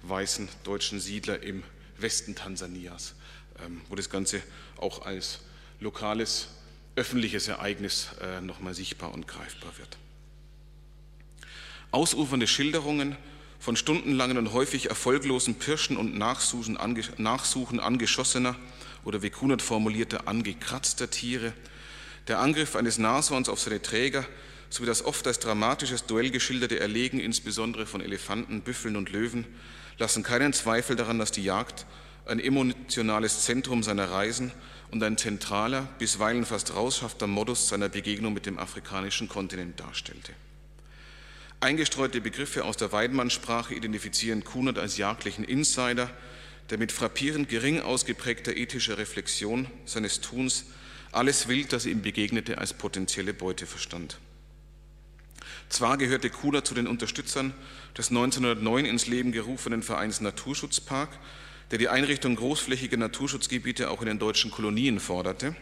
weißen 0.04 0.48
deutschen 0.64 1.00
Siedler 1.00 1.44
im 1.44 1.64
Westen 1.98 2.36
Tansanias. 2.36 3.16
Ähm, 3.64 3.82
wo 3.90 3.96
das 3.96 4.10
Ganze 4.10 4.42
auch 4.78 5.06
als 5.06 5.40
lokales 5.80 6.48
öffentliches 6.96 7.48
Ereignis 7.48 8.10
äh, 8.22 8.42
nochmal 8.42 8.74
sichtbar 8.74 9.14
und 9.14 9.28
greifbar 9.28 9.78
wird. 9.78 9.98
Ausufernde 11.92 12.48
Schilderungen 12.48 13.18
von 13.60 13.76
stundenlangen 13.76 14.38
und 14.38 14.54
häufig 14.54 14.90
erfolglosen 14.90 15.56
Pirschen 15.56 15.98
und 15.98 16.18
Nachsuchen 16.18 16.78
angeschossener 16.78 18.56
oder 19.04 19.22
wie 19.22 19.30
Kunert 19.30 19.62
formulierte, 19.62 20.28
angekratzter 20.28 21.10
Tiere, 21.10 21.54
der 22.28 22.40
Angriff 22.40 22.76
eines 22.76 22.98
Nashorns 22.98 23.50
auf 23.50 23.60
seine 23.60 23.82
Träger 23.82 24.26
sowie 24.70 24.86
das 24.86 25.04
oft 25.04 25.28
als 25.28 25.40
dramatisches 25.40 26.06
Duell 26.06 26.32
geschilderte 26.32 26.80
Erlegen 26.80 27.20
insbesondere 27.20 27.86
von 27.86 28.02
Elefanten, 28.02 28.62
Büffeln 28.62 28.96
und 28.96 29.12
Löwen 29.12 29.46
lassen 29.98 30.24
keinen 30.24 30.54
Zweifel 30.54 30.96
daran, 30.96 31.20
dass 31.20 31.32
die 31.32 31.44
Jagd 31.44 31.86
ein 32.26 32.40
emotionales 32.40 33.44
Zentrum 33.44 33.84
seiner 33.84 34.10
Reisen 34.10 34.52
und 34.92 35.04
ein 35.04 35.18
zentraler, 35.18 35.88
bisweilen 36.00 36.46
fast 36.46 36.76
rauschhafter 36.76 37.28
Modus 37.28 37.68
seiner 37.68 37.90
Begegnung 37.90 38.34
mit 38.34 38.46
dem 38.46 38.60
afrikanischen 38.60 39.28
Kontinent 39.28 39.80
darstellte. 39.80 40.34
Eingestreute 41.60 42.22
Begriffe 42.22 42.66
aus 42.66 42.78
der 42.78 42.92
Weidmann-Sprache 42.92 43.76
identifizieren 43.76 44.44
Kunert 44.44 44.80
als 44.80 44.98
jagdlichen 44.98 45.44
Insider, 45.44 46.10
der 46.70 46.78
mit 46.78 46.92
frappierend 46.92 47.50
gering 47.50 47.82
ausgeprägter 47.82 48.56
ethischer 48.56 48.98
Reflexion 48.98 49.68
seines 49.86 50.22
Tuns 50.22 50.66
alles 51.12 51.48
Wild, 51.48 51.74
das 51.74 51.86
ihm 51.86 52.02
begegnete, 52.02 52.58
als 52.58 52.74
potenzielle 52.74 53.34
Beute 53.34 53.66
verstand. 53.66 54.18
Zwar 55.70 55.98
gehörte 55.98 56.30
Kunert 56.30 56.68
zu 56.68 56.74
den 56.74 56.88
Unterstützern 56.88 57.54
des 57.98 58.10
1909 58.10 58.86
ins 58.86 59.08
Leben 59.08 59.32
gerufenen 59.32 59.84
Vereins 59.84 60.22
Naturschutzpark, 60.22 61.10
der 61.72 61.80
die 61.80 61.90
Einrichtung 61.90 62.36
großflächiger 62.36 62.98
Naturschutzgebiete 62.98 63.90
auch 63.90 64.02
in 64.02 64.08
den 64.08 64.20
deutschen 64.20 64.52
Kolonien 64.52 65.00
forderte. 65.00 65.56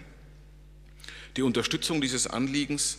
Die 1.37 1.43
Unterstützung 1.43 2.01
dieses 2.01 2.25
Anliegens 2.25 2.97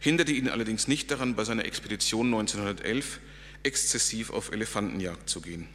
hinderte 0.00 0.32
ihn 0.32 0.48
allerdings 0.48 0.88
nicht 0.88 1.10
daran, 1.10 1.36
bei 1.36 1.44
seiner 1.44 1.64
Expedition 1.64 2.26
1911 2.26 3.20
exzessiv 3.62 4.30
auf 4.30 4.50
Elefantenjagd 4.50 5.28
zu 5.28 5.40
gehen. 5.40 5.68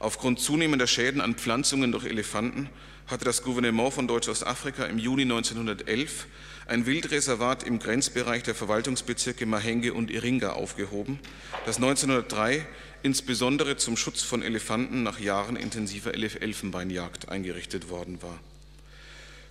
Aufgrund 0.00 0.40
zunehmender 0.40 0.86
Schäden 0.86 1.20
an 1.20 1.34
Pflanzungen 1.34 1.92
durch 1.92 2.06
Elefanten 2.06 2.70
hatte 3.06 3.26
das 3.26 3.42
Gouvernement 3.42 3.92
von 3.92 4.08
Deutsch-Ostafrika 4.08 4.86
im 4.86 4.98
Juni 4.98 5.22
1911 5.22 6.26
ein 6.66 6.86
Wildreservat 6.86 7.64
im 7.64 7.78
Grenzbereich 7.78 8.42
der 8.42 8.54
Verwaltungsbezirke 8.54 9.44
Mahenge 9.44 9.92
und 9.92 10.10
Iringa 10.10 10.52
aufgehoben, 10.52 11.18
das 11.66 11.76
1903 11.76 12.66
insbesondere 13.02 13.76
zum 13.76 13.98
Schutz 13.98 14.22
von 14.22 14.40
Elefanten 14.42 15.02
nach 15.02 15.20
Jahren 15.20 15.56
intensiver 15.56 16.14
Elfenbeinjagd 16.14 17.28
eingerichtet 17.28 17.90
worden 17.90 18.22
war. 18.22 18.38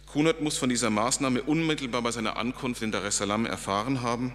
Kunert 0.08 0.42
muss 0.42 0.58
von 0.58 0.70
dieser 0.70 0.90
Maßnahme 0.90 1.44
unmittelbar 1.44 2.02
bei 2.02 2.12
seiner 2.12 2.38
Ankunft 2.38 2.82
in 2.82 2.92
Dar 2.92 3.04
es 3.04 3.18
Salaam 3.18 3.46
erfahren 3.46 4.02
haben 4.02 4.34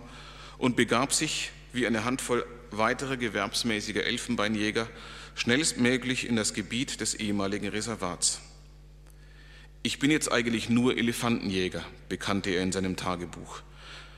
und 0.58 0.76
begab 0.76 1.12
sich, 1.12 1.50
wie 1.72 1.88
eine 1.88 2.04
Handvoll 2.04 2.46
weiterer 2.70 3.16
gewerbsmäßiger 3.16 4.04
Elfenbeinjäger, 4.04 4.88
schnellstmöglich 5.34 6.28
in 6.28 6.36
das 6.36 6.54
Gebiet 6.54 7.00
des 7.00 7.14
ehemaligen 7.14 7.68
Reservats. 7.68 8.40
Ich 9.82 9.98
bin 9.98 10.10
jetzt 10.10 10.30
eigentlich 10.32 10.70
nur 10.70 10.96
Elefantenjäger, 10.96 11.84
bekannte 12.08 12.50
er 12.50 12.62
in 12.62 12.72
seinem 12.72 12.96
Tagebuch. 12.96 13.62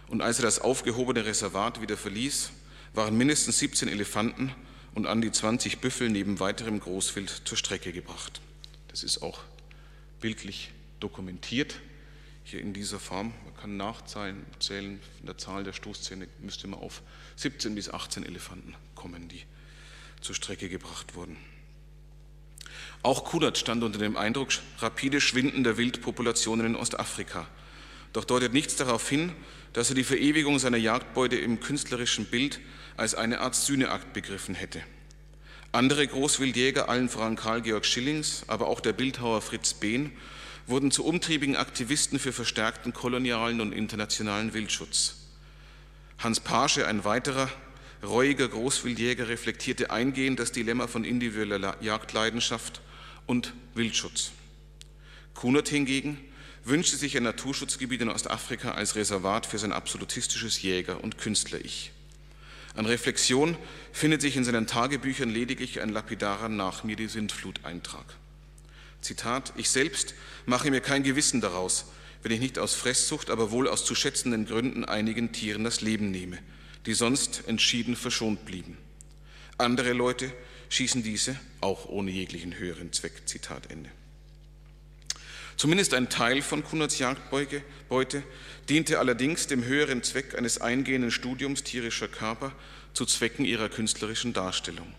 Und 0.09 0.23
als 0.23 0.39
er 0.39 0.45
das 0.45 0.61
aufgehobene 0.61 1.25
Reservat 1.25 1.81
wieder 1.81 1.97
verließ, 1.97 2.51
waren 2.95 3.17
mindestens 3.17 3.59
17 3.59 3.89
Elefanten 3.89 4.55
und 4.95 5.07
an 5.07 5.21
die 5.21 5.33
20 5.33 5.81
Büffel 5.81 6.09
neben 6.09 6.39
weiterem 6.41 6.81
Großwild 6.81 7.43
zur 7.45 7.59
Strecke 7.59 7.93
gebracht. 7.93 8.41
Das 8.89 9.03
ist 9.03 9.23
auch 9.23 9.41
bildlich 10.21 10.71
dokumentiert 11.01 11.81
hier 12.45 12.61
in 12.61 12.73
dieser 12.73 13.01
Form. 13.01 13.35
Man 13.45 13.57
kann 13.57 13.77
nachzählen, 13.77 14.47
zählen, 14.61 15.01
in 15.21 15.27
der 15.27 15.37
Zahl 15.37 15.65
der 15.65 15.73
Stoßzähne 15.73 16.29
müsste 16.41 16.69
man 16.69 16.81
auf 16.81 17.03
17 17.37 17.75
bis 17.75 17.91
18 17.91 18.25
Elefanten 18.25 18.75
kommen, 18.95 19.29
die 19.29 19.43
zur 20.21 20.35
Strecke 20.35 20.69
gebracht 20.69 21.15
wurden. 21.15 21.37
Auch 23.03 23.25
Kunert 23.25 23.59
stand 23.59 23.85
unter 23.85 23.99
dem 23.99 24.17
Eindruck 24.17 24.49
rapide 24.79 25.21
schwindender 25.21 25.77
Wildpopulationen 25.77 26.67
in 26.67 26.77
Ostafrika. 26.77 27.47
Doch 28.13 28.25
deutet 28.25 28.53
nichts 28.53 28.77
darauf 28.77 29.09
hin, 29.09 29.33
dass 29.73 29.91
er 29.91 29.95
die 29.95 30.05
Verewigung 30.05 30.59
seiner 30.59 30.79
Jagdbeute 30.79 31.37
im 31.37 31.61
künstlerischen 31.61 32.25
Bild 32.25 32.61
als 32.97 33.15
eine 33.15 33.41
Art 33.41 33.55
Sühneakt 33.55 34.13
begriffen 34.13 34.55
hätte. 34.55 34.83
Andere 35.73 36.07
Großwildjäger, 36.07 36.89
allen 36.89 37.09
voran 37.09 37.37
Karl 37.37 37.61
Georg 37.61 37.85
Schillings, 37.85 38.45
aber 38.47 38.69
auch 38.69 38.81
der 38.81 38.95
Bildhauer 38.95 39.43
Fritz 39.43 39.75
Behn, 39.75 40.13
wurden 40.67 40.91
zu 40.91 41.05
umtriebigen 41.05 41.57
Aktivisten 41.57 42.19
für 42.19 42.33
verstärkten 42.33 42.93
kolonialen 42.93 43.61
und 43.61 43.73
internationalen 43.73 44.55
Wildschutz. 44.55 45.17
Hans 46.19 46.41
Pasche, 46.41 46.87
ein 46.89 47.05
weiterer 47.05 47.51
reuiger 48.03 48.49
Großwildjäger, 48.49 49.29
reflektierte 49.29 49.91
eingehend 49.91 50.39
das 50.39 50.53
Dilemma 50.53 50.87
von 50.87 51.05
individueller 51.05 51.77
Jagdleidenschaft 51.81 52.81
und 53.27 53.55
Wildschutz. 53.75 54.33
Kunert 55.35 55.69
hingegen 55.69 56.19
wünschte 56.65 56.97
sich 56.97 57.17
ein 57.17 57.23
Naturschutzgebiet 57.23 58.01
in 58.01 58.09
Ostafrika 58.09 58.73
als 58.73 58.97
Reservat 58.97 59.47
für 59.47 59.59
sein 59.59 59.73
absolutistisches 59.73 60.63
Jäger- 60.63 61.03
und 61.03 61.19
Künstler-Ich. 61.19 61.93
An 62.75 62.87
Reflexion 62.87 63.57
findet 63.93 64.21
sich 64.21 64.37
in 64.37 64.45
seinen 64.45 64.67
Tagebüchern 64.67 65.31
lediglich 65.31 65.81
ein 65.81 65.89
lapidarer 65.89 66.49
Nach 66.49 66.85
mir 66.85 66.97
die 66.97 67.09
Sintflut-Eintrag. 67.09 68.05
Zitat, 69.01 69.53
ich 69.57 69.71
selbst 69.71 70.15
mache 70.45 70.71
mir 70.71 70.81
kein 70.81 71.03
Gewissen 71.03 71.41
daraus, 71.41 71.87
wenn 72.23 72.33
ich 72.33 72.41
nicht 72.41 72.59
aus 72.59 72.75
Fresssucht, 72.75 73.31
aber 73.31 73.51
wohl 73.51 73.69
aus 73.69 73.85
zu 73.85 73.95
schätzenden 73.95 74.47
Gründen 74.47 74.85
einigen 74.85 75.33
Tieren 75.33 75.65
das 75.65 75.81
Leben 75.81 76.11
nehme, 76.11 76.39
die 76.87 76.94
sonst 76.94 77.42
entschieden 77.46 77.96
verschont 77.96 78.44
blieben. 78.46 78.79
Andere 79.59 79.92
Leute 79.92 80.33
schießen 80.68 81.03
diese 81.03 81.38
auch 81.61 81.87
ohne 81.87 82.11
jeglichen 82.11 82.59
höheren 82.59 82.92
Zweck. 82.92 83.22
Zitat 83.27 83.70
Ende. 83.70 83.90
Zumindest 85.57 85.94
ein 85.94 86.11
Teil 86.11 86.42
von 86.42 86.62
Kunerts 86.62 86.99
Jagdbeute 86.99 88.22
diente 88.68 88.99
allerdings 88.99 89.46
dem 89.46 89.64
höheren 89.64 90.03
Zweck 90.03 90.37
eines 90.37 90.61
eingehenden 90.61 91.11
Studiums 91.11 91.62
tierischer 91.62 92.09
Körper 92.09 92.53
zu 92.92 93.07
Zwecken 93.07 93.44
ihrer 93.44 93.70
künstlerischen 93.70 94.35
Darstellung. 94.35 94.92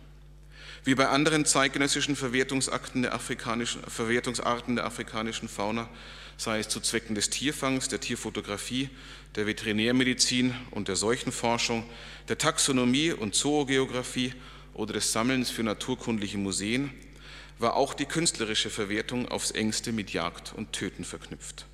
Wie 0.83 0.95
bei 0.95 1.09
anderen 1.09 1.45
zeitgenössischen 1.45 2.15
Verwertungsakten 2.15 3.03
der 3.03 3.13
afrikanischen, 3.13 3.83
Verwertungsarten 3.83 4.77
der 4.77 4.85
afrikanischen 4.85 5.49
Fauna, 5.49 5.89
sei 6.37 6.59
es 6.59 6.69
zu 6.69 6.79
Zwecken 6.79 7.15
des 7.15 7.29
Tierfangs, 7.29 7.89
der 7.89 7.99
Tierfotografie, 7.99 8.89
der 9.35 9.47
Veterinärmedizin 9.47 10.53
und 10.71 10.87
der 10.87 10.95
Seuchenforschung, 10.95 11.83
der 12.29 12.37
Taxonomie 12.37 13.11
und 13.11 13.35
Zoogeographie 13.35 14.33
oder 14.73 14.93
des 14.93 15.11
Sammelns 15.11 15.49
für 15.49 15.63
naturkundliche 15.63 16.37
Museen, 16.37 16.91
war 17.59 17.75
auch 17.75 17.95
die 17.95 18.05
künstlerische 18.05 18.69
Verwertung 18.69 19.27
aufs 19.27 19.51
engste 19.51 19.91
mit 19.91 20.13
Jagd 20.13 20.53
und 20.55 20.73
Töten 20.73 21.03
verknüpft. 21.03 21.65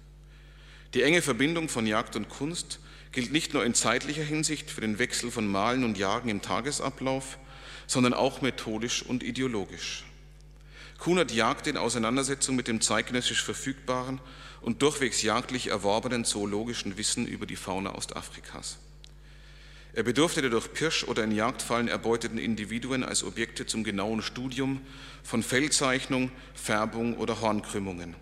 Die 0.94 1.04
enge 1.04 1.22
Verbindung 1.22 1.68
von 1.68 1.86
Jagd 1.86 2.16
und 2.16 2.30
Kunst 2.30 2.80
gilt 3.12 3.34
nicht 3.34 3.54
nur 3.54 3.66
in 3.66 3.74
zeitlicher 3.74 4.24
Hinsicht 4.24 4.72
für 4.72 4.82
den 4.82 4.98
Wechsel 4.98 5.30
von 5.30 5.48
Malen 5.48 5.84
und 5.84 5.98
Jagen 5.98 6.30
im 6.30 6.42
Tagesablauf, 6.42 7.38
sondern 7.86 8.14
auch 8.14 8.42
methodisch 8.42 9.04
und 9.04 9.24
ideologisch. 9.24 10.06
Kunert 10.98 11.32
jagte 11.32 11.70
in 11.70 11.78
Auseinandersetzung 11.78 12.56
mit 12.56 12.70
dem 12.70 12.80
zeitgenössisch 12.80 13.44
verfügbaren 13.44 14.22
und 14.64 14.82
durchwegs 14.82 15.22
jagdlich 15.22 15.68
erworbenen 15.68 16.26
zoologischen 16.26 16.98
Wissen 16.98 17.28
über 17.28 17.46
die 17.46 17.56
Fauna 17.56 17.96
Ostafrikas. 17.96 18.78
Er 19.94 20.04
bedurfte 20.04 20.42
der 20.42 20.50
durch 20.50 20.74
Pirsch 20.74 21.04
oder 21.04 21.24
in 21.24 21.32
Jagdfallen 21.32 21.88
erbeuteten 21.88 22.40
Individuen 22.40 23.04
als 23.04 23.24
Objekte 23.24 23.68
zum 23.68 23.84
genauen 23.84 24.24
Studium 24.24 24.82
von 25.22 25.44
Fellzeichnung, 25.44 26.32
Färbung 26.56 27.16
oder 27.18 27.42
Hornkrümmungen. 27.42 28.16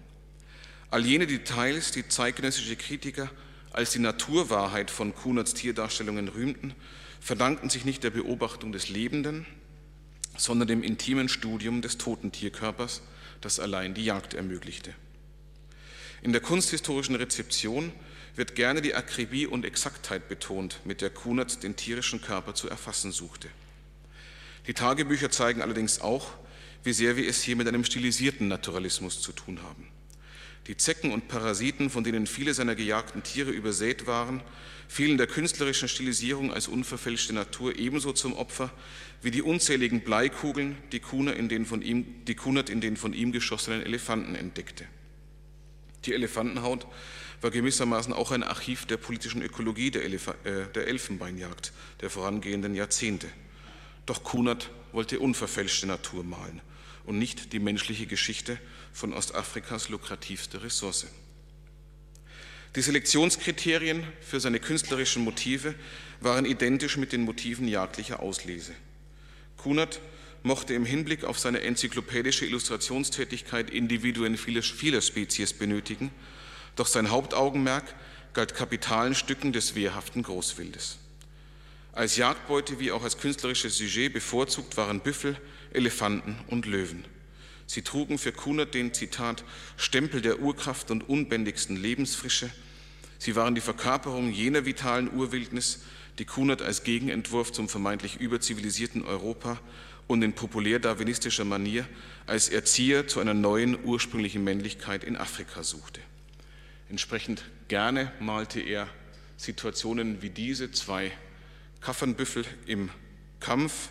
All 0.90 1.06
jene 1.06 1.28
Details, 1.28 1.92
die 1.92 2.06
zeitgenössische 2.06 2.76
Kritiker 2.76 3.30
als 3.72 3.92
die 3.92 4.00
Naturwahrheit 4.00 4.92
von 4.92 5.16
Kunerts 5.16 5.54
Tierdarstellungen 5.54 6.28
rühmten, 6.28 6.74
verdankten 7.22 7.70
sich 7.70 7.86
nicht 7.86 8.04
der 8.04 8.10
Beobachtung 8.10 8.74
des 8.74 8.90
Lebenden, 8.90 9.46
sondern 10.36 10.68
dem 10.68 10.84
intimen 10.84 11.30
Studium 11.30 11.82
des 11.82 11.98
toten 11.98 12.34
Tierkörpers, 12.34 13.02
das 13.40 13.62
allein 13.62 13.94
die 13.94 14.04
Jagd 14.04 14.34
ermöglichte. 14.34 14.94
In 16.22 16.34
der 16.34 16.42
kunsthistorischen 16.42 17.16
Rezeption 17.16 17.92
wird 18.36 18.56
gerne 18.56 18.82
die 18.82 18.94
Akribie 18.94 19.48
und 19.48 19.66
Exaktheit 19.66 20.30
betont, 20.30 20.80
mit 20.86 21.02
der 21.02 21.10
Kunert 21.10 21.64
den 21.64 21.76
tierischen 21.76 22.22
Körper 22.22 22.54
zu 22.54 22.70
erfassen 22.70 23.12
suchte. 23.12 23.50
Die 24.68 24.74
Tagebücher 24.74 25.32
zeigen 25.32 25.62
allerdings 25.62 26.00
auch, 26.00 26.28
wie 26.84 26.94
sehr 26.94 27.18
wir 27.18 27.28
es 27.28 27.42
hier 27.42 27.56
mit 27.56 27.68
einem 27.68 27.84
stilisierten 27.84 28.48
Naturalismus 28.48 29.22
zu 29.22 29.32
tun 29.32 29.62
haben. 29.64 29.88
Die 30.68 30.78
Zecken 30.78 31.12
und 31.12 31.28
Parasiten, 31.28 31.90
von 31.90 32.04
denen 32.04 32.28
viele 32.28 32.54
seiner 32.54 32.76
gejagten 32.76 33.24
Tiere 33.24 33.50
übersät 33.50 34.06
waren, 34.06 34.44
fielen 34.88 35.18
der 35.18 35.26
künstlerischen 35.26 35.90
Stilisierung 35.90 36.54
als 36.54 36.68
unverfälschte 36.68 37.34
Natur 37.34 37.76
ebenso 37.78 38.14
zum 38.14 38.34
Opfer 38.34 38.72
wie 39.24 39.32
die 39.32 39.42
unzähligen 39.42 40.02
Bleikugeln, 40.02 40.78
die 40.92 41.00
Kunert 41.00 41.38
in 41.38 41.50
den 41.50 41.66
von 41.66 41.82
ihm, 41.82 42.24
die 42.26 42.38
in 42.70 42.82
den 42.82 42.96
von 42.96 43.14
ihm 43.14 43.32
geschossenen 43.32 43.84
Elefanten 43.84 44.36
entdeckte. 44.36 44.86
Die 46.06 46.14
Elefantenhaut 46.14 46.88
war 47.42 47.52
gewissermaßen 47.52 48.14
auch 48.14 48.32
ein 48.32 48.44
Archiv 48.44 48.86
der 48.86 48.98
politischen 48.98 49.42
Ökologie 49.42 49.92
der, 49.92 50.04
Elef 50.04 50.28
äh, 50.28 50.66
der 50.74 50.88
Elfenbeinjagd 50.88 51.74
der 52.02 52.10
vorangehenden 52.10 52.76
Jahrzehnte. 52.76 53.28
Doch 54.06 54.24
Kunert 54.24 54.70
wollte 54.92 55.20
unverfälschte 55.20 55.88
Natur 55.88 56.24
malen 56.24 56.62
und 57.06 57.18
nicht 57.18 57.54
die 57.54 57.60
menschliche 57.60 58.06
Geschichte 58.06 58.58
von 58.94 59.14
Ostafrikas 59.14 59.90
lukrativste 59.90 60.64
Ressource. 60.64 61.08
Die 62.76 62.82
Selektionskriterien 62.82 64.04
für 64.22 64.40
seine 64.40 64.60
künstlerischen 64.60 65.24
Motive 65.24 65.76
waren 66.22 66.46
identisch 66.46 66.98
mit 66.98 67.12
den 67.12 67.24
Motiven 67.24 67.68
jagdlicher 67.68 68.22
Auslese. 68.22 68.74
Kunert 69.58 70.00
mochte 70.44 70.74
im 70.74 70.86
Hinblick 70.86 71.24
auf 71.24 71.40
seine 71.40 71.62
enzyklopädische 71.62 72.46
Illustrationstätigkeit 72.46 73.70
Individuen 73.70 74.38
vieler, 74.38 74.64
vieler 74.64 75.02
Spezies 75.02 75.54
benötigen, 75.54 76.12
doch 76.76 76.88
sein 76.88 77.12
Hauptaugenmerk 77.12 77.94
galt 78.34 78.56
kapitalen 78.56 79.14
Stücken 79.14 79.54
des 79.54 79.76
wehrhaften 79.76 80.24
Großwildes. 80.24 80.98
Als 81.94 82.16
Jagdbeute 82.16 82.80
wie 82.80 82.92
auch 82.92 83.04
als 83.04 83.18
künstlerisches 83.18 83.78
Sujet 83.78 84.14
bevorzugt 84.14 84.78
waren 84.78 85.02
Büffel, 85.02 85.38
Elefanten 85.74 86.38
und 86.48 86.66
Löwen. 86.66 87.04
Sie 87.68 87.82
trugen 87.82 88.18
für 88.18 88.32
Kunert 88.32 88.74
den, 88.74 88.94
Zitat, 88.94 89.44
Stempel 89.78 90.22
der 90.22 90.40
Urkraft 90.40 90.92
und 90.92 91.08
unbändigsten 91.08 91.76
Lebensfrische. 91.76 92.50
Sie 93.18 93.36
waren 93.36 93.56
die 93.56 93.62
Verkörperung 93.62 94.32
jener 94.32 94.66
vitalen 94.66 95.14
Urwildnis, 95.14 95.80
die 96.18 96.26
Kunert 96.26 96.62
als 96.62 96.84
Gegenentwurf 96.84 97.52
zum 97.52 97.70
vermeintlich 97.70 98.20
überzivilisierten 98.20 99.04
Europa 99.04 99.60
und 100.12 100.22
in 100.24 100.34
populär-darwinistischer 100.34 101.46
Manier 101.46 101.88
als 102.28 102.50
Erzieher 102.50 103.08
zu 103.08 103.22
einer 103.22 103.34
neuen 103.34 103.82
ursprünglichen 103.86 104.44
Männlichkeit 104.44 105.06
in 105.06 105.16
Afrika 105.16 105.64
suchte. 105.64 106.02
Entsprechend 106.90 107.46
gerne 107.70 108.12
malte 108.20 108.60
er 108.60 108.90
Situationen 109.38 110.22
wie 110.22 110.30
diese, 110.30 110.70
zwei 110.72 111.14
Kaffernbüffel 111.80 112.44
im 112.66 112.90
Kampf 113.40 113.90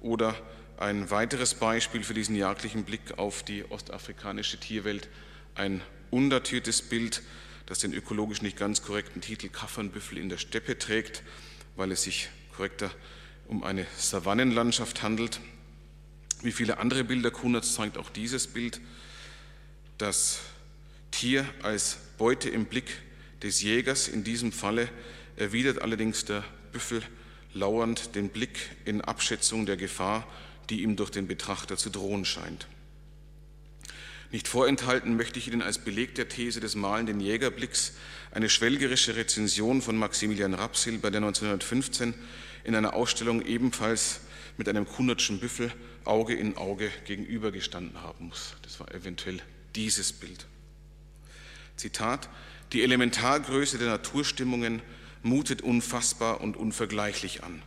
oder 0.00 0.34
ein 0.78 1.10
weiteres 1.10 1.54
Beispiel 1.54 2.02
für 2.02 2.14
diesen 2.14 2.34
jagdlichen 2.34 2.82
Blick 2.82 3.16
auf 3.16 3.44
die 3.44 3.64
ostafrikanische 3.70 4.58
Tierwelt, 4.58 5.08
ein 5.54 5.80
undatiertes 6.10 6.82
Bild, 6.82 7.22
das 7.66 7.78
den 7.78 7.94
ökologisch 7.94 8.42
nicht 8.42 8.56
ganz 8.56 8.82
korrekten 8.82 9.20
Titel 9.20 9.48
Kaffernbüffel 9.48 10.18
in 10.18 10.28
der 10.28 10.38
Steppe 10.38 10.76
trägt, 10.76 11.22
weil 11.76 11.92
es 11.92 12.02
sich 12.02 12.30
korrekter 12.56 12.90
um 13.48 13.62
eine 13.62 13.86
Savannenlandschaft 13.96 15.02
handelt. 15.02 15.40
Wie 16.42 16.52
viele 16.52 16.78
andere 16.78 17.04
Bilder 17.04 17.30
Kunerts 17.30 17.74
zeigt 17.74 17.98
auch 17.98 18.10
dieses 18.10 18.46
Bild 18.46 18.80
das 19.98 20.40
Tier 21.10 21.46
als 21.62 21.98
Beute 22.18 22.48
im 22.48 22.64
Blick 22.64 22.90
des 23.42 23.62
Jägers. 23.62 24.08
In 24.08 24.24
diesem 24.24 24.50
Falle 24.50 24.88
erwidert 25.36 25.82
allerdings 25.82 26.24
der 26.24 26.44
Büffel 26.72 27.02
lauernd 27.54 28.14
den 28.14 28.28
Blick 28.28 28.58
in 28.84 29.00
Abschätzung 29.00 29.66
der 29.66 29.76
Gefahr, 29.76 30.26
die 30.70 30.82
ihm 30.82 30.96
durch 30.96 31.10
den 31.10 31.26
Betrachter 31.26 31.76
zu 31.76 31.90
drohen 31.90 32.24
scheint. 32.24 32.66
Nicht 34.32 34.48
vorenthalten 34.48 35.14
möchte 35.14 35.38
ich 35.38 35.48
Ihnen 35.48 35.60
als 35.60 35.76
Beleg 35.76 36.14
der 36.14 36.26
These 36.26 36.60
des 36.60 36.74
malenden 36.74 37.20
Jägerblicks 37.20 37.92
eine 38.30 38.48
schwelgerische 38.48 39.14
Rezension 39.14 39.82
von 39.82 39.98
Maximilian 39.98 40.54
Rapsil, 40.54 40.96
bei 40.96 41.10
der 41.10 41.18
1915 41.20 42.14
in 42.64 42.74
einer 42.74 42.94
Ausstellung 42.94 43.44
ebenfalls 43.44 44.20
mit 44.56 44.68
einem 44.68 44.86
Kunertschen 44.86 45.40
Büffel 45.40 45.72
Auge 46.04 46.34
in 46.34 46.56
Auge 46.56 46.90
gegenübergestanden 47.06 48.00
haben 48.02 48.28
muss. 48.28 48.54
Das 48.62 48.80
war 48.80 48.92
eventuell 48.94 49.40
dieses 49.74 50.12
Bild. 50.12 50.46
Zitat, 51.76 52.28
die 52.72 52.82
Elementargröße 52.82 53.78
der 53.78 53.88
Naturstimmungen 53.88 54.82
mutet 55.22 55.62
unfassbar 55.62 56.40
und 56.40 56.56
unvergleichlich 56.56 57.44
an. 57.44 57.62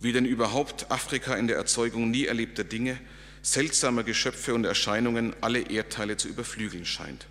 Wie 0.00 0.12
denn 0.12 0.24
überhaupt 0.24 0.90
Afrika 0.90 1.34
in 1.34 1.46
der 1.46 1.56
Erzeugung 1.56 2.10
nie 2.10 2.26
erlebter 2.26 2.64
Dinge, 2.64 2.98
seltsamer 3.42 4.04
Geschöpfe 4.04 4.54
und 4.54 4.64
Erscheinungen 4.64 5.34
alle 5.40 5.60
Erdteile 5.60 6.16
zu 6.16 6.28
überflügeln 6.28 6.84
scheint. 6.84 7.26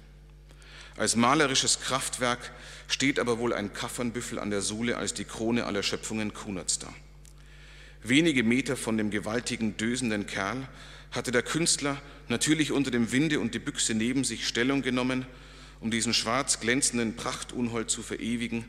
Als 0.97 1.15
malerisches 1.15 1.79
Kraftwerk 1.79 2.51
steht 2.91 3.19
aber 3.19 3.39
wohl 3.39 3.53
ein 3.53 3.71
Kaffernbüffel 3.73 4.37
an 4.37 4.49
der 4.49 4.61
Sohle 4.61 4.97
als 4.97 5.13
die 5.13 5.23
Krone 5.23 5.65
aller 5.65 5.81
Schöpfungen 5.81 6.33
Kunerts 6.33 6.77
da. 6.77 6.93
Wenige 8.03 8.43
Meter 8.43 8.75
von 8.75 8.97
dem 8.97 9.11
gewaltigen, 9.11 9.77
dösenden 9.77 10.25
Kerl 10.25 10.67
hatte 11.11 11.31
der 11.31 11.41
Künstler 11.41 12.01
natürlich 12.27 12.71
unter 12.71 12.91
dem 12.91 13.11
Winde 13.11 13.39
und 13.39 13.53
die 13.53 13.59
Büchse 13.59 13.93
neben 13.93 14.23
sich 14.23 14.47
Stellung 14.47 14.81
genommen, 14.81 15.25
um 15.79 15.89
diesen 15.89 16.13
schwarz 16.13 16.59
glänzenden 16.59 17.15
Prachtunhold 17.15 17.89
zu 17.89 18.01
verewigen, 18.01 18.65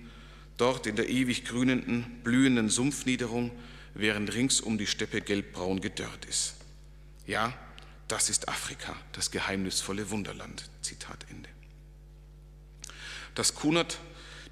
dort 0.56 0.86
in 0.86 0.96
der 0.96 1.08
ewig 1.08 1.44
grünenden, 1.44 2.20
blühenden 2.22 2.68
Sumpfniederung, 2.68 3.50
während 3.94 4.32
rings 4.34 4.60
um 4.60 4.78
die 4.78 4.86
Steppe 4.86 5.20
gelbbraun 5.20 5.80
gedörrt 5.80 6.24
ist. 6.26 6.54
Ja, 7.26 7.52
das 8.06 8.30
ist 8.30 8.48
Afrika, 8.48 8.94
das 9.12 9.30
geheimnisvolle 9.30 10.10
Wunderland. 10.10 10.70
Zitat 10.80 11.26
Ende. 11.30 11.48
Dass 13.34 13.54
Kunert 13.54 13.98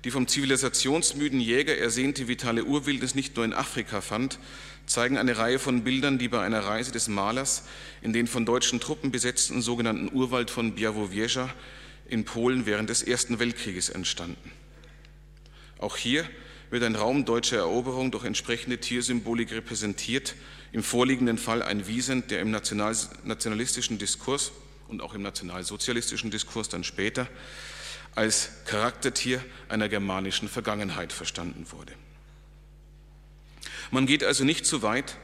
die 0.05 0.11
vom 0.11 0.27
zivilisationsmüden 0.27 1.41
Jäger 1.41 1.77
ersehnte 1.77 2.29
vitale 2.29 2.65
Urwildnis 2.65 3.15
nicht 3.15 3.37
nur 3.37 3.45
in 3.45 3.53
Afrika 3.53 4.01
fand, 4.01 4.39
zeigen 4.87 5.19
eine 5.19 5.37
Reihe 5.37 5.59
von 5.59 5.85
Bildern, 5.85 6.19
die 6.19 6.29
bei 6.29 6.41
einer 6.41 6.65
Reise 6.65 6.91
des 6.91 7.09
Malers 7.09 7.65
in 8.03 8.13
den 8.13 8.27
von 8.27 8.47
deutschen 8.47 8.81
Truppen 8.81 9.11
besetzten 9.11 9.63
sogenannten 9.63 10.15
Urwald 10.15 10.51
von 10.51 10.75
Białowieża 10.75 11.51
in 12.09 12.25
Polen 12.25 12.67
während 12.67 12.91
des 12.91 13.03
Ersten 13.03 13.39
Weltkrieges 13.39 13.89
entstanden. 13.89 14.51
Auch 15.79 15.97
hier 15.97 16.29
wird 16.71 16.83
ein 16.83 16.97
Raum 16.97 17.25
deutscher 17.25 17.59
Eroberung 17.59 18.11
durch 18.11 18.25
entsprechende 18.25 18.79
Tiersymbolik 18.79 19.53
repräsentiert, 19.53 20.35
im 20.73 20.83
vorliegenden 20.83 21.39
Fall 21.39 21.63
ein 21.63 21.87
Wiesent, 21.87 22.31
der 22.31 22.41
im 22.41 22.51
nationalistischen 22.51 23.99
Diskurs 23.99 24.53
und 24.89 25.03
auch 25.03 25.15
im 25.15 25.23
nationalsozialistischen 25.23 26.31
Diskurs 26.31 26.69
dann 26.69 26.85
später 26.85 27.29
als 28.14 28.51
Charaktertier 28.66 29.44
einer 29.68 29.88
germanischen 29.88 30.49
Vergangenheit 30.49 31.12
verstanden 31.12 31.66
wurde. 31.70 31.92
Man 33.90 34.07
geht 34.07 34.25
also 34.25 34.44
nicht 34.44 34.66
zu 34.66 34.83
weit, 34.83 35.16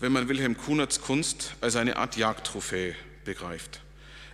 wenn 0.00 0.12
man 0.12 0.28
Wilhelm 0.28 0.56
Kunerts 0.56 1.00
Kunst 1.00 1.54
als 1.60 1.76
eine 1.76 1.96
Art 1.96 2.16
Jagdtrophäe 2.16 2.94
begreift. 3.24 3.80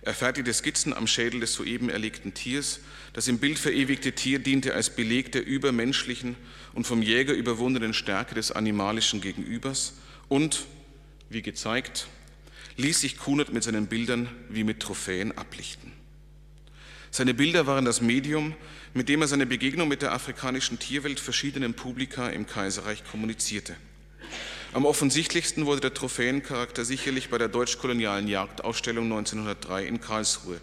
Er 0.01 0.13
fertigte 0.13 0.53
Skizzen 0.53 0.93
am 0.93 1.07
Schädel 1.07 1.41
des 1.41 1.53
soeben 1.53 1.89
erlegten 1.89 2.33
Tiers. 2.33 2.79
Das 3.13 3.27
im 3.27 3.37
Bild 3.37 3.59
verewigte 3.59 4.13
Tier 4.13 4.39
diente 4.39 4.73
als 4.73 4.89
Beleg 4.95 5.31
der 5.31 5.45
übermenschlichen 5.45 6.35
und 6.73 6.87
vom 6.87 7.01
Jäger 7.01 7.33
überwundenen 7.33 7.93
Stärke 7.93 8.35
des 8.35 8.51
animalischen 8.51 9.21
Gegenübers 9.21 9.95
und, 10.29 10.65
wie 11.29 11.41
gezeigt, 11.41 12.07
ließ 12.77 13.01
sich 13.01 13.17
Kunert 13.17 13.51
mit 13.51 13.63
seinen 13.63 13.87
Bildern 13.87 14.29
wie 14.49 14.63
mit 14.63 14.79
Trophäen 14.79 15.37
ablichten. 15.37 15.98
Seine 17.11 17.33
Bilder 17.33 17.65
waren 17.65 17.85
das 17.85 18.01
Medium, 18.01 18.55
mit 18.93 19.09
dem 19.09 19.21
er 19.21 19.27
seine 19.27 19.45
Begegnung 19.45 19.87
mit 19.87 20.01
der 20.01 20.11
afrikanischen 20.11 20.79
Tierwelt 20.79 21.19
verschiedenen 21.19 21.73
Publika 21.73 22.29
im 22.29 22.45
Kaiserreich 22.45 23.03
kommunizierte. 23.03 23.75
Am 24.71 24.85
offensichtlichsten 24.85 25.65
wurde 25.65 25.81
der 25.81 25.95
Trophäencharakter 25.95 26.85
sicherlich 26.85 27.29
bei 27.29 27.39
der 27.39 27.47
deutsch-kolonialen 27.47 28.27
Jagdausstellung 28.27 29.05
1903 29.05 29.85
in 29.85 29.99
Karlsruhe, 29.99 30.61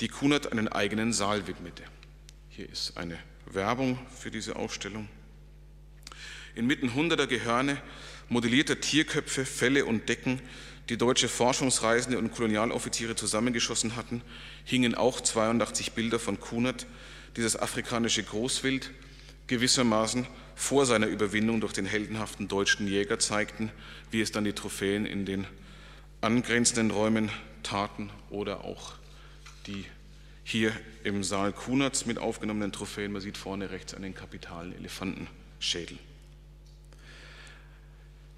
die 0.00 0.08
Kunert 0.08 0.50
einen 0.50 0.68
eigenen 0.68 1.12
Saal 1.12 1.46
widmete. 1.46 1.82
Hier 2.48 2.68
ist 2.68 2.96
eine 2.96 3.18
Werbung 3.44 3.98
für 4.18 4.30
diese 4.30 4.56
Ausstellung. 4.56 5.08
Inmitten 6.54 6.94
hunderter 6.94 7.26
Gehörne, 7.26 7.76
modellierter 8.30 8.80
Tierköpfe, 8.80 9.44
Felle 9.44 9.84
und 9.84 10.08
Decken 10.08 10.40
die 10.90 10.98
deutsche 10.98 11.28
Forschungsreisende 11.28 12.18
und 12.18 12.32
Kolonialoffiziere 12.32 13.14
zusammengeschossen 13.14 13.94
hatten, 13.94 14.22
hingen 14.64 14.96
auch 14.96 15.20
82 15.20 15.92
Bilder 15.92 16.18
von 16.18 16.40
Kunert, 16.40 16.86
die 17.36 17.42
das 17.42 17.56
afrikanische 17.56 18.24
Großwild 18.24 18.90
gewissermaßen 19.46 20.26
vor 20.56 20.86
seiner 20.86 21.06
Überwindung 21.06 21.60
durch 21.60 21.72
den 21.72 21.86
heldenhaften 21.86 22.48
deutschen 22.48 22.88
Jäger 22.88 23.20
zeigten, 23.20 23.70
wie 24.10 24.20
es 24.20 24.32
dann 24.32 24.44
die 24.44 24.52
Trophäen 24.52 25.06
in 25.06 25.24
den 25.24 25.46
angrenzenden 26.20 26.90
Räumen 26.90 27.30
taten 27.62 28.10
oder 28.28 28.64
auch 28.64 28.94
die 29.66 29.84
hier 30.42 30.72
im 31.04 31.22
Saal 31.22 31.52
Kunerts 31.52 32.04
mit 32.04 32.18
aufgenommenen 32.18 32.72
Trophäen. 32.72 33.12
Man 33.12 33.22
sieht 33.22 33.38
vorne 33.38 33.70
rechts 33.70 33.94
einen 33.94 34.14
kapitalen 34.14 34.74
Elefantenschädel. 34.76 35.98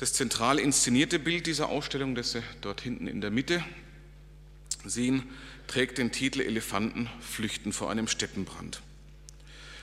Das 0.03 0.15
zentral 0.15 0.59
inszenierte 0.59 1.21
Bild 1.21 1.47
dieser 1.47 1.69
Ausstellung, 1.69 2.17
das 2.17 2.33
Sie 2.33 2.43
dort 2.61 2.81
hinten 2.81 3.07
in 3.07 3.21
der 3.21 3.31
Mitte 3.31 3.63
sehen, 4.85 5.23
trägt 5.69 5.97
den 5.97 6.11
Titel 6.11 6.41
Elefanten 6.41 7.09
flüchten 7.21 7.73
vor 7.73 7.89
einem 7.89 8.09
Steppenbrand. 8.09 8.83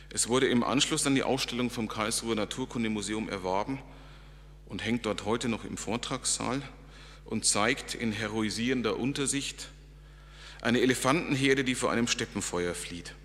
Es 0.09 0.27
wurde 0.27 0.47
im 0.47 0.61
Anschluss 0.61 1.07
an 1.07 1.15
die 1.15 1.23
Ausstellung 1.23 1.69
vom 1.69 1.87
Karlsruher 1.87 2.35
Naturkundemuseum 2.35 3.29
erworben 3.29 3.79
und 4.65 4.83
hängt 4.83 5.05
dort 5.05 5.23
heute 5.23 5.47
noch 5.47 5.63
im 5.63 5.77
Vortragssaal 5.77 6.63
und 7.23 7.45
zeigt 7.45 7.95
in 7.95 8.11
heroisierender 8.11 8.99
Untersicht 8.99 9.69
eine 10.59 10.81
Elefantenherde, 10.81 11.63
die 11.63 11.75
vor 11.75 11.91
einem 11.91 12.07
Steppenfeuer 12.07 12.75
flieht. 12.75 13.15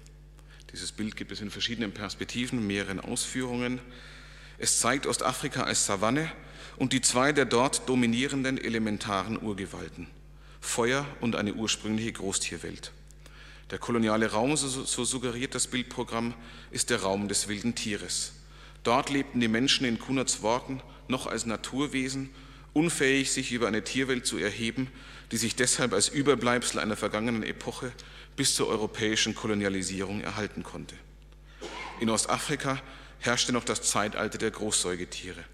Dieses 0.73 0.93
Bild 0.93 1.17
gibt 1.17 1.33
es 1.33 1.41
in 1.41 1.51
verschiedenen 1.51 1.91
Perspektiven, 1.91 2.65
mehreren 2.65 3.01
Ausführungen. 3.01 3.81
Es 4.59 4.79
zeigt 4.79 5.09
Ostafrika 5.09 5.65
als 5.65 5.87
Savanne 5.87 6.31
und 6.77 6.93
die 6.93 7.01
zwei 7.01 7.33
der 7.33 7.45
dort 7.45 7.89
dominierenden 7.89 8.59
elementaren 8.59 9.41
Urgewalten, 9.41 10.09
Feuer 10.61 11.07
und 11.21 11.37
eine 11.37 11.55
ursprüngliche 11.55 12.13
Großtierwelt. 12.13 12.93
Der 13.71 13.79
koloniale 13.79 14.31
Raum, 14.31 14.57
so, 14.57 15.05
suggeriert 15.05 15.55
das 15.55 15.67
Bildprogramm, 15.67 16.35
ist 16.71 16.91
der 16.91 17.03
Raum 17.03 17.29
des 17.29 17.49
wilden 17.49 17.75
Tieres. 17.75 18.33
Dort 18.83 19.11
lebten 19.11 19.41
die 19.41 19.49
Menschen 19.49 19.87
in 19.87 19.99
Kunerts 19.99 20.43
Worten 20.43 20.83
noch 21.09 21.27
als 21.27 21.47
Naturwesen, 21.47 22.31
unfähig, 22.73 23.33
sich 23.33 23.53
über 23.53 23.69
eine 23.69 23.83
Tierwelt 23.83 24.27
zu 24.27 24.37
erheben, 24.37 24.89
die 25.33 25.39
sich 25.39 25.57
deshalb 25.57 25.93
als 25.93 26.09
Überbleibsel 26.09 26.81
einer 26.81 26.97
vergangenen 26.97 27.43
Epoche 27.43 27.93
bis 28.37 28.55
zur 28.55 28.69
europäischen 28.69 29.35
Kolonialisierung 29.35 30.21
erhalten 30.21 30.63
konnte. 30.63 30.97
In 32.01 32.11
Ostafrika 32.11 32.83
herrschte 33.21 33.53
noch 33.53 33.65
das 33.65 33.83
Zeitalter 33.83 34.39
der 34.39 34.51
Großsäugetiere. 34.51 35.45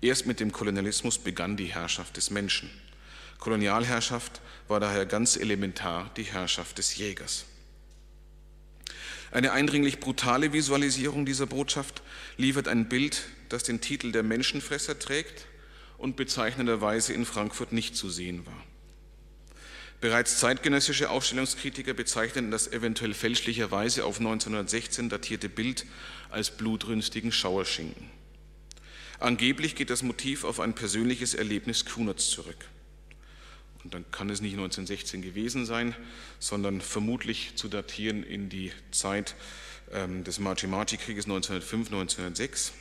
Erst 0.00 0.26
mit 0.26 0.40
dem 0.40 0.52
Kolonialismus 0.52 1.18
begann 1.18 1.56
die 1.56 1.66
Herrschaft 1.66 2.16
des 2.16 2.30
Menschen. 2.30 2.70
Kolonialherrschaft 3.38 4.40
war 4.68 4.80
daher 4.80 5.06
ganz 5.06 5.36
elementar 5.36 6.10
die 6.16 6.24
Herrschaft 6.24 6.78
des 6.78 6.96
Jägers. 6.96 7.46
Eine 9.30 9.52
eindringlich 9.52 10.00
brutale 10.00 10.52
Visualisierung 10.52 11.26
dieser 11.26 11.46
Botschaft 11.46 12.02
liefert 12.36 12.68
ein 12.68 12.88
Bild, 12.88 13.26
das 13.48 13.62
den 13.62 13.80
Titel 13.80 14.12
der 14.12 14.22
Menschenfresser 14.22 14.98
trägt 14.98 15.46
und 15.98 16.16
bezeichnenderweise 16.16 17.12
in 17.12 17.26
Frankfurt 17.26 17.72
nicht 17.72 17.96
zu 17.96 18.08
sehen 18.08 18.46
war. 18.46 18.64
Bereits 20.00 20.38
zeitgenössische 20.38 21.10
Ausstellungskritiker 21.10 21.92
bezeichneten 21.92 22.52
das 22.52 22.70
eventuell 22.70 23.14
fälschlicherweise 23.14 24.04
auf 24.04 24.18
1916 24.18 25.08
datierte 25.08 25.48
Bild 25.48 25.86
als 26.30 26.52
blutrünstigen 26.52 27.32
Schauerschinken. 27.32 28.17
Angeblich 29.20 29.74
geht 29.74 29.90
das 29.90 30.04
Motiv 30.04 30.44
auf 30.44 30.60
ein 30.60 30.74
persönliches 30.74 31.34
Erlebnis 31.34 31.84
Kunerts 31.84 32.30
zurück. 32.30 32.56
Und 33.82 33.94
dann 33.94 34.04
kann 34.12 34.30
es 34.30 34.40
nicht 34.40 34.52
1916 34.52 35.22
gewesen 35.22 35.66
sein, 35.66 35.94
sondern 36.38 36.80
vermutlich 36.80 37.52
zu 37.56 37.68
datieren 37.68 38.22
in 38.22 38.48
die 38.48 38.70
Zeit 38.92 39.34
ähm, 39.92 40.22
des 40.22 40.38
Marchi-Marchi-Krieges 40.38 41.24
1905, 41.24 41.88
1906. 41.88 42.72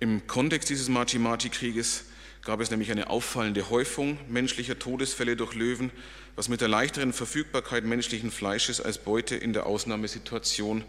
Im 0.00 0.26
Kontext 0.26 0.68
dieses 0.68 0.88
Marchi-Marchi-Krieges 0.88 2.04
gab 2.44 2.60
es 2.60 2.70
nämlich 2.70 2.90
eine 2.90 3.08
auffallende 3.08 3.70
Häufung 3.70 4.18
menschlicher 4.28 4.78
Todesfälle 4.78 5.36
durch 5.36 5.54
Löwen, 5.54 5.90
was 6.36 6.48
mit 6.48 6.60
der 6.60 6.68
leichteren 6.68 7.12
Verfügbarkeit 7.12 7.84
menschlichen 7.84 8.30
Fleisches 8.30 8.80
als 8.80 8.98
Beute 8.98 9.36
in 9.36 9.52
der 9.52 9.64
Ausnahmesituation 9.64 10.84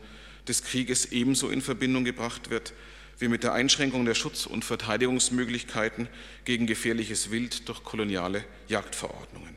des 0.47 0.63
Krieges 0.63 1.11
ebenso 1.11 1.49
in 1.49 1.61
Verbindung 1.61 2.03
gebracht 2.03 2.49
wird 2.49 2.73
wie 3.19 3.27
mit 3.27 3.43
der 3.43 3.53
Einschränkung 3.53 4.05
der 4.05 4.15
Schutz- 4.15 4.45
und 4.45 4.65
Verteidigungsmöglichkeiten 4.65 6.07
gegen 6.45 6.67
gefährliches 6.67 7.31
Wild 7.31 7.67
durch 7.69 7.83
koloniale 7.83 8.43
Jagdverordnungen. 8.67 9.55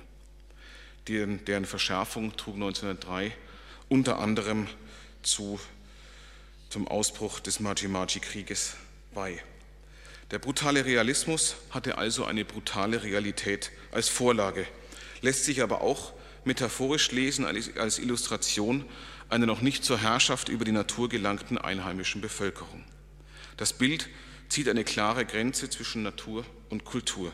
Deren, 1.09 1.45
deren 1.45 1.65
Verschärfung 1.65 2.37
trug 2.37 2.55
1903 2.55 3.33
unter 3.89 4.19
anderem 4.19 4.67
zu, 5.23 5.61
zum 6.69 6.89
Ausbruch 6.89 7.41
des 7.41 7.61
Maji-Maji-Krieges 7.61 8.75
bei. 9.15 9.43
Der 10.33 10.41
brutale 10.41 10.85
Realismus 10.85 11.57
hatte 11.71 11.99
also 11.99 12.25
eine 12.25 12.45
brutale 12.45 13.05
Realität 13.05 13.71
als 13.93 14.09
Vorlage, 14.09 14.67
lässt 15.23 15.45
sich 15.45 15.63
aber 15.63 15.83
auch 15.83 16.13
metaphorisch 16.45 17.13
lesen 17.13 17.45
als 17.45 17.99
Illustration 17.99 18.85
einer 19.29 19.47
noch 19.47 19.61
nicht 19.61 19.85
zur 19.85 19.99
Herrschaft 19.99 20.49
über 20.49 20.65
die 20.65 20.73
Natur 20.73 21.09
gelangten 21.09 21.59
einheimischen 21.59 22.21
Bevölkerung. 22.21 22.85
Das 23.57 23.73
Bild 23.73 24.09
zieht 24.49 24.69
eine 24.69 24.85
klare 24.85 25.25
Grenze 25.25 25.71
zwischen 25.71 26.03
Natur 26.03 26.45
und 26.69 26.85
Kultur. 26.85 27.33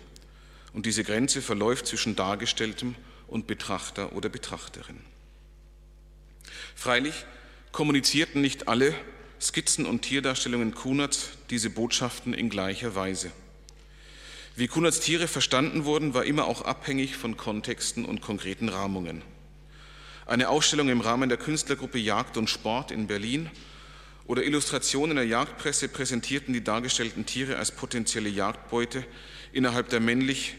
Und 0.73 0.87
diese 0.87 1.05
Grenze 1.05 1.43
verläuft 1.43 1.87
zwischen 1.87 2.17
Dargestelltem 2.17 2.95
und 3.27 3.47
Betrachter 3.47 4.13
oder 4.15 4.29
Betrachterin. 4.29 5.01
Freilich 6.75 7.25
kommunizierten 7.73 8.41
nicht 8.41 8.69
alle 8.69 8.95
Skizzen 9.41 9.87
und 9.87 10.03
Tierdarstellungen 10.03 10.75
Kunerts 10.75 11.31
diese 11.51 11.71
Botschaften 11.71 12.33
in 12.33 12.49
gleicher 12.49 12.95
Weise. 12.95 13.33
Wie 14.55 14.69
Kunerts 14.69 15.01
Tiere 15.01 15.29
verstanden 15.29 15.85
wurden, 15.85 16.15
war 16.15 16.25
immer 16.25 16.47
auch 16.47 16.63
abhängig 16.63 17.17
von 17.17 17.37
Kontexten 17.37 18.05
und 18.05 18.21
konkreten 18.21 18.69
Rahmungen. 18.69 19.23
Eine 20.27 20.51
Ausstellung 20.51 20.89
im 20.91 21.01
Rahmen 21.01 21.29
der 21.29 21.39
Künstlergruppe 21.39 21.99
Jagd 21.99 22.37
und 22.37 22.49
Sport 22.49 22.91
in 22.91 23.07
Berlin 23.07 23.51
oder 24.33 24.45
Illustrationen 24.45 25.17
der 25.17 25.27
Jagdpresse 25.27 25.89
präsentierten 25.89 26.55
die 26.55 26.65
dargestellten 26.65 27.27
Tiere 27.27 27.59
als 27.59 27.71
potenzielle 27.71 28.31
Jagdbeute 28.31 29.05
innerhalb 29.53 29.91
der 29.91 30.01
männlich 30.01 30.55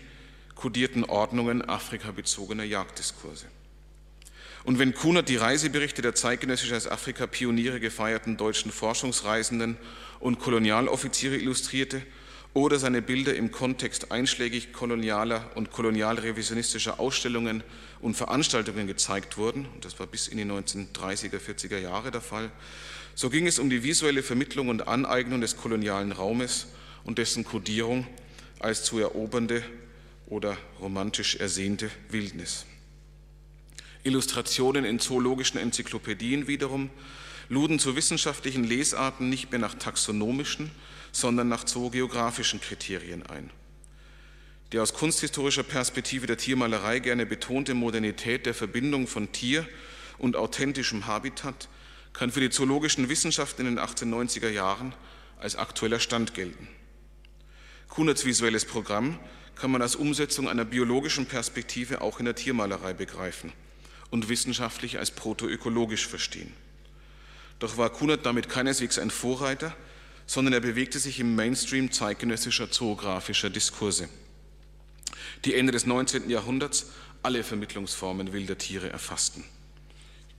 kodierten 0.53 1.03
Ordnungen 1.03 1.67
afrikabezogener 1.67 2.65
Jagddiskurse. 2.65 3.47
Und 4.63 4.77
wenn 4.77 4.93
Kunert 4.93 5.27
die 5.27 5.37
Reiseberichte 5.37 6.03
der 6.03 6.13
zeitgenössisch 6.13 6.71
als 6.71 6.87
Afrika-Pioniere 6.87 7.79
gefeierten 7.79 8.37
deutschen 8.37 8.71
Forschungsreisenden 8.71 9.79
und 10.19 10.37
Kolonialoffiziere 10.37 11.37
illustrierte 11.37 12.03
oder 12.53 12.77
seine 12.77 13.01
Bilder 13.01 13.33
im 13.33 13.49
Kontext 13.49 14.11
einschlägig 14.11 14.71
kolonialer 14.71 15.49
und 15.55 15.71
kolonialrevisionistischer 15.71 16.99
Ausstellungen 16.99 17.63
und 18.01 18.13
Veranstaltungen 18.13 18.85
gezeigt 18.85 19.39
wurden, 19.39 19.65
und 19.73 19.83
das 19.83 19.99
war 19.99 20.05
bis 20.05 20.27
in 20.27 20.37
die 20.37 20.45
1930er, 20.45 21.39
40er 21.39 21.79
Jahre 21.79 22.11
der 22.11 22.21
Fall, 22.21 22.51
so 23.15 23.29
ging 23.29 23.47
es 23.47 23.59
um 23.59 23.69
die 23.69 23.83
visuelle 23.83 24.23
Vermittlung 24.23 24.69
und 24.69 24.87
Aneignung 24.87 25.41
des 25.41 25.57
kolonialen 25.57 26.11
Raumes 26.11 26.67
und 27.03 27.17
dessen 27.17 27.43
Kodierung 27.43 28.07
als 28.59 28.83
zu 28.83 28.99
erobernde 28.99 29.63
oder 30.27 30.57
romantisch 30.79 31.35
ersehnte 31.35 31.91
Wildnis. 32.09 32.65
Illustrationen 34.03 34.85
in 34.85 34.99
zoologischen 34.99 35.59
Enzyklopädien 35.59 36.47
wiederum 36.47 36.89
luden 37.49 37.79
zu 37.79 37.95
wissenschaftlichen 37.95 38.63
Lesarten 38.63 39.29
nicht 39.29 39.51
mehr 39.51 39.59
nach 39.59 39.75
taxonomischen, 39.75 40.71
sondern 41.11 41.47
nach 41.47 41.63
zoogeografischen 41.63 42.59
Kriterien 42.59 43.23
ein. 43.23 43.49
Die 44.71 44.79
aus 44.79 44.93
kunsthistorischer 44.93 45.63
Perspektive 45.63 46.25
der 46.25 46.37
Tiermalerei 46.37 46.99
gerne 46.99 47.25
betonte 47.25 47.75
Modernität 47.75 48.45
der 48.45 48.55
Verbindung 48.55 49.07
von 49.07 49.31
Tier 49.31 49.67
und 50.17 50.35
authentischem 50.35 51.05
Habitat 51.05 51.69
kann 52.13 52.31
für 52.31 52.39
die 52.39 52.49
zoologischen 52.49 53.09
Wissenschaften 53.09 53.65
in 53.65 53.75
den 53.75 53.83
1890er 53.83 54.49
Jahren 54.49 54.93
als 55.39 55.55
aktueller 55.55 55.99
Stand 55.99 56.33
gelten. 56.33 56.67
Kunerts 57.89 58.25
visuelles 58.25 58.65
Programm 58.65 59.19
kann 59.55 59.71
man 59.71 59.81
als 59.81 59.95
Umsetzung 59.95 60.47
einer 60.47 60.65
biologischen 60.65 61.25
Perspektive 61.25 62.01
auch 62.01 62.19
in 62.19 62.25
der 62.25 62.35
Tiermalerei 62.35 62.93
begreifen 62.93 63.51
und 64.09 64.29
wissenschaftlich 64.29 64.99
als 64.99 65.11
protoökologisch 65.11 66.07
verstehen. 66.07 66.53
Doch 67.59 67.77
war 67.77 67.89
Kunert 67.91 68.25
damit 68.25 68.49
keineswegs 68.49 68.99
ein 68.99 69.11
Vorreiter, 69.11 69.75
sondern 70.25 70.53
er 70.53 70.59
bewegte 70.59 70.99
sich 70.99 71.19
im 71.19 71.35
Mainstream 71.35 71.91
zeitgenössischer 71.91 72.71
zoografischer 72.71 73.49
Diskurse, 73.49 74.09
die 75.45 75.53
Ende 75.55 75.71
des 75.71 75.85
19. 75.85 76.29
Jahrhunderts 76.29 76.87
alle 77.21 77.43
Vermittlungsformen 77.43 78.33
wilder 78.33 78.57
Tiere 78.57 78.89
erfassten. 78.89 79.43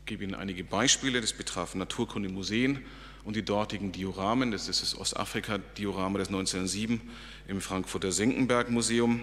Ich 0.05 0.09
gebe 0.09 0.25
Ihnen 0.25 0.35
einige 0.35 0.65
Beispiele, 0.65 1.23
das 1.23 1.33
betraf 1.33 1.75
Naturkundemuseen 1.75 2.85
und 3.25 3.37
die 3.37 3.43
dortigen 3.43 3.91
Dioramen. 3.91 4.51
Das 4.51 4.69
ist 4.69 4.83
das 4.83 4.99
Ostafrika-Diorama 4.99 6.19
des 6.19 6.29
1907 6.29 7.01
im 7.49 7.63
Frankfurter 7.63 8.13
Senckenberg-Museum. 8.13 9.23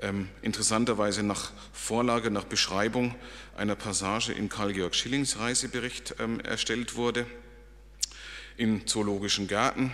Ähm, 0.00 0.28
interessanterweise 0.42 1.24
nach 1.24 1.50
Vorlage, 1.72 2.30
nach 2.30 2.44
Beschreibung 2.44 3.16
einer 3.56 3.74
Passage 3.74 4.32
in 4.32 4.48
Karl-Georg 4.48 4.94
Schillings 4.94 5.40
Reisebericht 5.40 6.14
ähm, 6.20 6.38
erstellt 6.38 6.94
wurde. 6.94 7.26
In 8.56 8.86
zoologischen 8.86 9.48
Gärten 9.48 9.92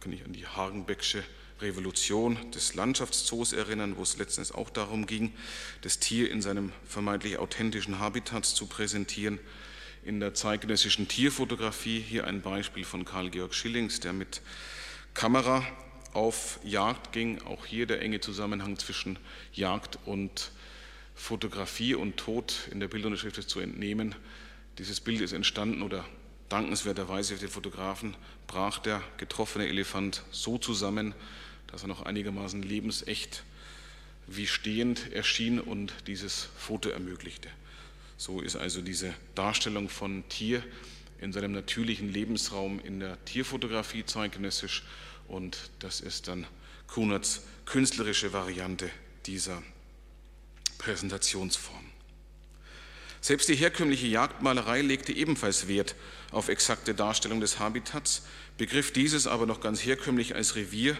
kann 0.00 0.12
ich 0.12 0.22
an 0.22 0.34
die 0.34 0.46
Hagenbecksche 0.46 1.24
Revolution 1.60 2.38
des 2.50 2.74
Landschaftszoos 2.74 3.52
erinnern, 3.52 3.96
wo 3.96 4.02
es 4.02 4.18
letztens 4.18 4.52
auch 4.52 4.70
darum 4.70 5.06
ging, 5.06 5.32
das 5.80 5.98
Tier 5.98 6.30
in 6.30 6.42
seinem 6.42 6.72
vermeintlich 6.84 7.38
authentischen 7.38 7.98
Habitat 7.98 8.44
zu 8.44 8.66
präsentieren. 8.66 9.38
In 10.04 10.20
der 10.20 10.34
zeitgenössischen 10.34 11.08
Tierfotografie 11.08 12.00
hier 12.00 12.26
ein 12.26 12.42
Beispiel 12.42 12.84
von 12.84 13.04
Karl-Georg 13.04 13.54
Schillings, 13.54 14.00
der 14.00 14.12
mit 14.12 14.42
Kamera 15.14 15.66
auf 16.12 16.60
Jagd 16.62 17.12
ging. 17.12 17.42
Auch 17.42 17.66
hier 17.66 17.86
der 17.86 18.00
enge 18.02 18.20
Zusammenhang 18.20 18.78
zwischen 18.78 19.18
Jagd 19.52 19.98
und 20.04 20.52
Fotografie 21.14 21.94
und 21.94 22.18
Tod 22.18 22.68
in 22.70 22.80
der 22.80 22.88
Bildunterschrift 22.88 23.38
ist 23.38 23.50
zu 23.50 23.60
entnehmen. 23.60 24.14
Dieses 24.78 25.00
Bild 25.00 25.22
ist 25.22 25.32
entstanden 25.32 25.82
oder 25.82 26.04
dankenswerterweise 26.48 27.34
für 27.34 27.40
den 27.40 27.48
Fotografen 27.48 28.14
brach 28.46 28.78
der 28.78 29.02
getroffene 29.16 29.66
Elefant 29.66 30.22
so 30.30 30.58
zusammen, 30.58 31.14
dass 31.68 31.82
er 31.82 31.88
noch 31.88 32.02
einigermaßen 32.02 32.62
lebensecht 32.62 33.42
wie 34.26 34.46
stehend 34.46 35.12
erschien 35.12 35.60
und 35.60 35.92
dieses 36.06 36.48
Foto 36.56 36.88
ermöglichte. 36.88 37.48
So 38.16 38.40
ist 38.40 38.56
also 38.56 38.80
diese 38.80 39.14
Darstellung 39.34 39.88
von 39.88 40.28
Tier 40.28 40.64
in 41.20 41.32
seinem 41.32 41.52
natürlichen 41.52 42.12
Lebensraum 42.12 42.80
in 42.80 43.00
der 43.00 43.22
Tierfotografie 43.24 44.04
zeitgenössisch 44.04 44.82
und 45.28 45.70
das 45.78 46.00
ist 46.00 46.28
dann 46.28 46.46
Kunerts 46.86 47.42
künstlerische 47.64 48.32
Variante 48.32 48.90
dieser 49.26 49.62
Präsentationsform. 50.78 51.84
Selbst 53.20 53.48
die 53.48 53.56
herkömmliche 53.56 54.06
Jagdmalerei 54.06 54.82
legte 54.82 55.12
ebenfalls 55.12 55.66
Wert 55.66 55.96
auf 56.30 56.48
exakte 56.48 56.94
Darstellung 56.94 57.40
des 57.40 57.58
Habitats, 57.58 58.22
begriff 58.56 58.92
dieses 58.92 59.26
aber 59.26 59.46
noch 59.46 59.60
ganz 59.60 59.84
herkömmlich 59.84 60.34
als 60.34 60.54
Revier 60.54 60.96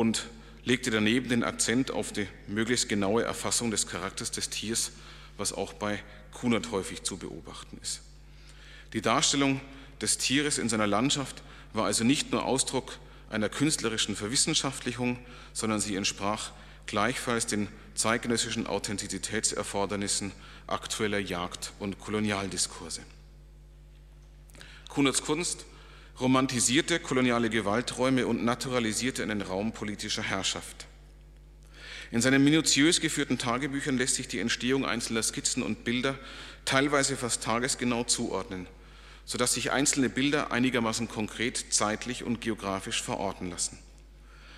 und 0.00 0.28
legte 0.64 0.90
daneben 0.90 1.28
den 1.28 1.44
Akzent 1.44 1.90
auf 1.90 2.10
die 2.10 2.26
möglichst 2.46 2.88
genaue 2.88 3.22
Erfassung 3.22 3.70
des 3.70 3.86
Charakters 3.86 4.30
des 4.30 4.48
Tiers, 4.48 4.92
was 5.36 5.52
auch 5.52 5.74
bei 5.74 6.02
Kunert 6.32 6.70
häufig 6.70 7.02
zu 7.02 7.18
beobachten 7.18 7.76
ist. 7.82 8.00
Die 8.94 9.02
Darstellung 9.02 9.60
des 10.00 10.16
Tieres 10.16 10.56
in 10.56 10.70
seiner 10.70 10.86
Landschaft 10.86 11.42
war 11.74 11.84
also 11.84 12.02
nicht 12.02 12.32
nur 12.32 12.46
Ausdruck 12.46 12.98
einer 13.28 13.50
künstlerischen 13.50 14.16
Verwissenschaftlichung, 14.16 15.18
sondern 15.52 15.80
sie 15.80 15.96
entsprach 15.96 16.52
gleichfalls 16.86 17.44
den 17.44 17.68
zeitgenössischen 17.94 18.66
Authentizitätserfordernissen 18.66 20.32
aktueller 20.66 21.18
Jagd- 21.18 21.72
und 21.78 22.00
Kolonialdiskurse. 22.00 23.02
Kunerts 24.88 25.20
Kunst 25.20 25.66
romantisierte 26.20 27.00
koloniale 27.00 27.50
Gewalträume 27.50 28.26
und 28.26 28.44
naturalisierte 28.44 29.22
einen 29.22 29.42
Raum 29.42 29.72
politischer 29.72 30.22
Herrschaft. 30.22 30.86
In 32.10 32.20
seinen 32.20 32.42
minutiös 32.44 33.00
geführten 33.00 33.38
Tagebüchern 33.38 33.96
lässt 33.96 34.16
sich 34.16 34.28
die 34.28 34.40
Entstehung 34.40 34.84
einzelner 34.84 35.22
Skizzen 35.22 35.62
und 35.62 35.84
Bilder 35.84 36.18
teilweise 36.64 37.16
fast 37.16 37.42
tagesgenau 37.42 38.04
zuordnen– 38.04 38.66
sodass 39.30 39.54
sich 39.54 39.70
einzelne 39.70 40.08
Bilder 40.08 40.50
einigermaßen 40.50 41.06
konkret 41.06 41.66
zeitlich 41.70 42.24
und 42.24 42.40
geografisch 42.40 43.00
verorten 43.00 43.48
lassen. 43.48 43.78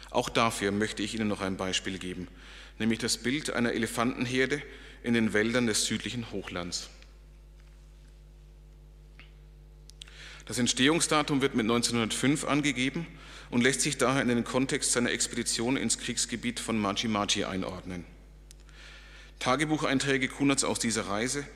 Auch 0.08 0.30
dafür 0.30 0.72
möchte 0.72 1.02
ich 1.02 1.14
Ihnen 1.14 1.28
noch 1.28 1.42
ein 1.42 1.58
Beispiel 1.58 1.98
geben, 1.98 2.26
nämlich 2.78 2.98
das 2.98 3.18
Bild 3.18 3.50
einer 3.50 3.72
Elefantenherde 3.72 4.62
in 5.02 5.12
den 5.12 5.34
Wäldern 5.34 5.66
des 5.66 5.84
südlichen 5.84 6.30
Hochlands. 6.30 6.88
Das 10.46 10.58
Entstehungsdatum 10.58 11.40
wird 11.40 11.54
mit 11.54 11.64
1905 11.64 12.44
angegeben 12.44 13.06
und 13.50 13.62
lässt 13.62 13.82
sich 13.82 13.98
daher 13.98 14.22
in 14.22 14.28
den 14.28 14.44
Kontext 14.44 14.92
seiner 14.92 15.12
Expedition 15.12 15.76
ins 15.76 15.98
Kriegsgebiet 15.98 16.58
von 16.58 16.78
Maji 16.78 17.08
Maji 17.08 17.44
einordnen. 17.44 18.04
Tagebucheinträge 19.38 20.28
Kunerts 20.28 20.64
aus 20.64 20.78
dieser 20.78 21.08
Reise 21.08 21.46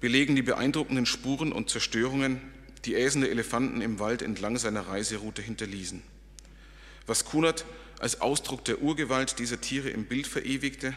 belegen 0.00 0.36
die 0.36 0.42
beeindruckenden 0.42 1.06
Spuren 1.06 1.52
und 1.52 1.70
Zerstörungen, 1.70 2.40
die 2.84 2.94
äsende 2.94 3.30
Elefanten 3.30 3.82
im 3.82 3.98
Wald 3.98 4.22
entlang 4.22 4.56
seiner 4.56 4.88
Reiseroute 4.88 5.42
hinterließen. 5.42 6.02
Was 7.06 7.24
Kunert 7.24 7.64
als 7.98 8.20
Ausdruck 8.20 8.64
der 8.64 8.80
Urgewalt 8.80 9.38
dieser 9.38 9.60
Tiere 9.60 9.90
im 9.90 10.06
Bild 10.06 10.26
verewigte, 10.26 10.94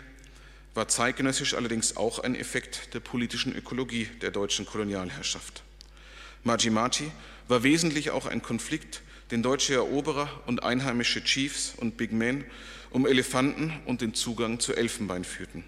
war 0.74 0.88
zeitgenössisch 0.88 1.54
allerdings 1.54 1.98
auch 1.98 2.20
ein 2.20 2.36
Effekt 2.36 2.94
der 2.94 3.00
politischen 3.00 3.56
Ökologie 3.56 4.08
der 4.22 4.32
deutschen 4.32 4.66
Kolonialherrschaft. 4.66 5.64
Maji 6.44 6.70
Maji 6.70 7.12
war 7.48 7.64
wesentlich 7.64 8.12
auch 8.12 8.26
ein 8.26 8.42
Konflikt, 8.42 9.02
den 9.32 9.44
deutsche 9.44 9.76
Eroberer 9.76 10.30
und 10.46 10.64
einheimische 10.64 11.24
Chiefs 11.24 11.74
und 11.78 11.98
Big 11.98 12.12
Men 12.12 12.46
um 12.92 13.08
Elefanten 13.08 13.74
und 13.86 14.02
den 14.02 14.14
Zugang 14.14 14.60
zu 14.60 14.76
Elfenbein 14.76 15.24
führten. 15.24 15.64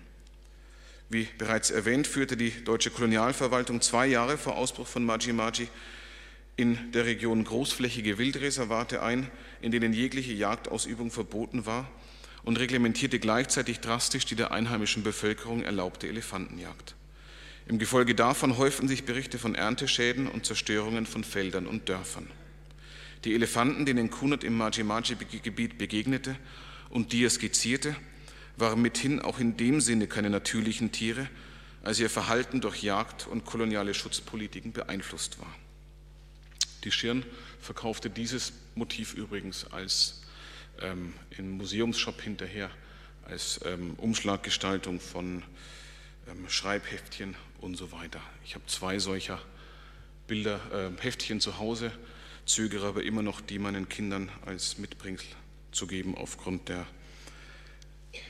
Wie 1.09 1.27
bereits 1.37 1.71
erwähnt, 1.71 2.07
führte 2.07 2.37
die 2.37 2.51
deutsche 2.63 2.91
Kolonialverwaltung 2.91 3.81
zwei 3.81 4.07
Jahre 4.07 4.37
vor 4.37 4.55
Ausbruch 4.55 4.87
von 4.87 5.05
Maji 5.05 5.33
Maji 5.33 5.67
in 6.57 6.91
der 6.93 7.05
Region 7.05 7.43
großflächige 7.43 8.17
Wildreservate 8.17 9.01
ein, 9.01 9.29
in 9.61 9.71
denen 9.71 9.93
jegliche 9.93 10.33
Jagdausübung 10.33 11.11
verboten 11.11 11.65
war 11.65 11.89
und 12.43 12.59
reglementierte 12.59 13.19
gleichzeitig 13.19 13.79
drastisch 13.79 14.25
die 14.25 14.35
der 14.35 14.51
einheimischen 14.51 15.03
Bevölkerung 15.03 15.63
erlaubte 15.63 16.07
Elefantenjagd. 16.07 16.95
Im 17.67 17.79
Gefolge 17.79 18.13
davon 18.13 18.57
häuften 18.57 18.87
sich 18.87 19.05
Berichte 19.05 19.39
von 19.39 19.55
Ernteschäden 19.55 20.27
und 20.27 20.45
Zerstörungen 20.45 21.05
von 21.05 21.23
Feldern 21.23 21.65
und 21.65 21.89
Dörfern. 21.89 22.27
Die 23.23 23.33
Elefanten, 23.33 23.85
denen 23.85 24.11
Kunert 24.11 24.43
im 24.43 24.55
Maji-Maji-Gebiet 24.57 25.77
begegnete, 25.77 26.35
und 26.91 27.11
die 27.11 27.23
er 27.23 27.29
skizzierte, 27.31 27.95
waren 28.57 28.81
mithin 28.81 29.19
auch 29.19 29.39
in 29.39 29.57
dem 29.57 29.81
Sinne 29.81 30.07
keine 30.07 30.29
natürlichen 30.29 30.91
Tiere, 30.91 31.27
als 31.83 31.99
ihr 31.99 32.09
Verhalten 32.09 32.61
durch 32.61 32.83
Jagd 32.83 33.27
und 33.27 33.45
koloniale 33.45 33.93
Schutzpolitiken 33.93 34.71
beeinflusst 34.71 35.39
war. 35.39 35.53
Die 36.83 36.91
Schirn 36.91 37.25
verkaufte 37.59 38.11
dieses 38.11 38.53
Motiv 38.75 39.15
übrigens 39.15 39.65
als 39.71 40.21
ähm, 40.81 41.13
im 41.31 41.57
Museumsshop 41.57 42.21
hinterher 42.21 42.69
als 43.23 43.59
ähm, 43.65 43.95
Umschlaggestaltung 43.97 44.99
von 44.99 45.41
ähm, 46.27 46.47
Schreibheftchen 46.47 47.35
und 47.59 47.75
so 47.75 47.91
weiter. 47.91 48.21
Ich 48.45 48.55
habe 48.55 48.65
zwei 48.67 48.99
solcher 48.99 49.41
Bilder, 50.27 50.59
äh, 50.97 51.01
Heftchen 51.01 51.39
zu 51.39 51.57
Hause, 51.59 51.91
zögere 52.45 52.87
aber 52.87 53.03
immer 53.03 53.21
noch, 53.21 53.41
die 53.41 53.59
meinen 53.59 53.89
Kindern 53.89 54.29
als 54.45 54.77
Mitbringsel 54.77 55.27
zu 55.71 55.87
geben 55.87 56.15
aufgrund 56.15 56.69
der 56.69 56.85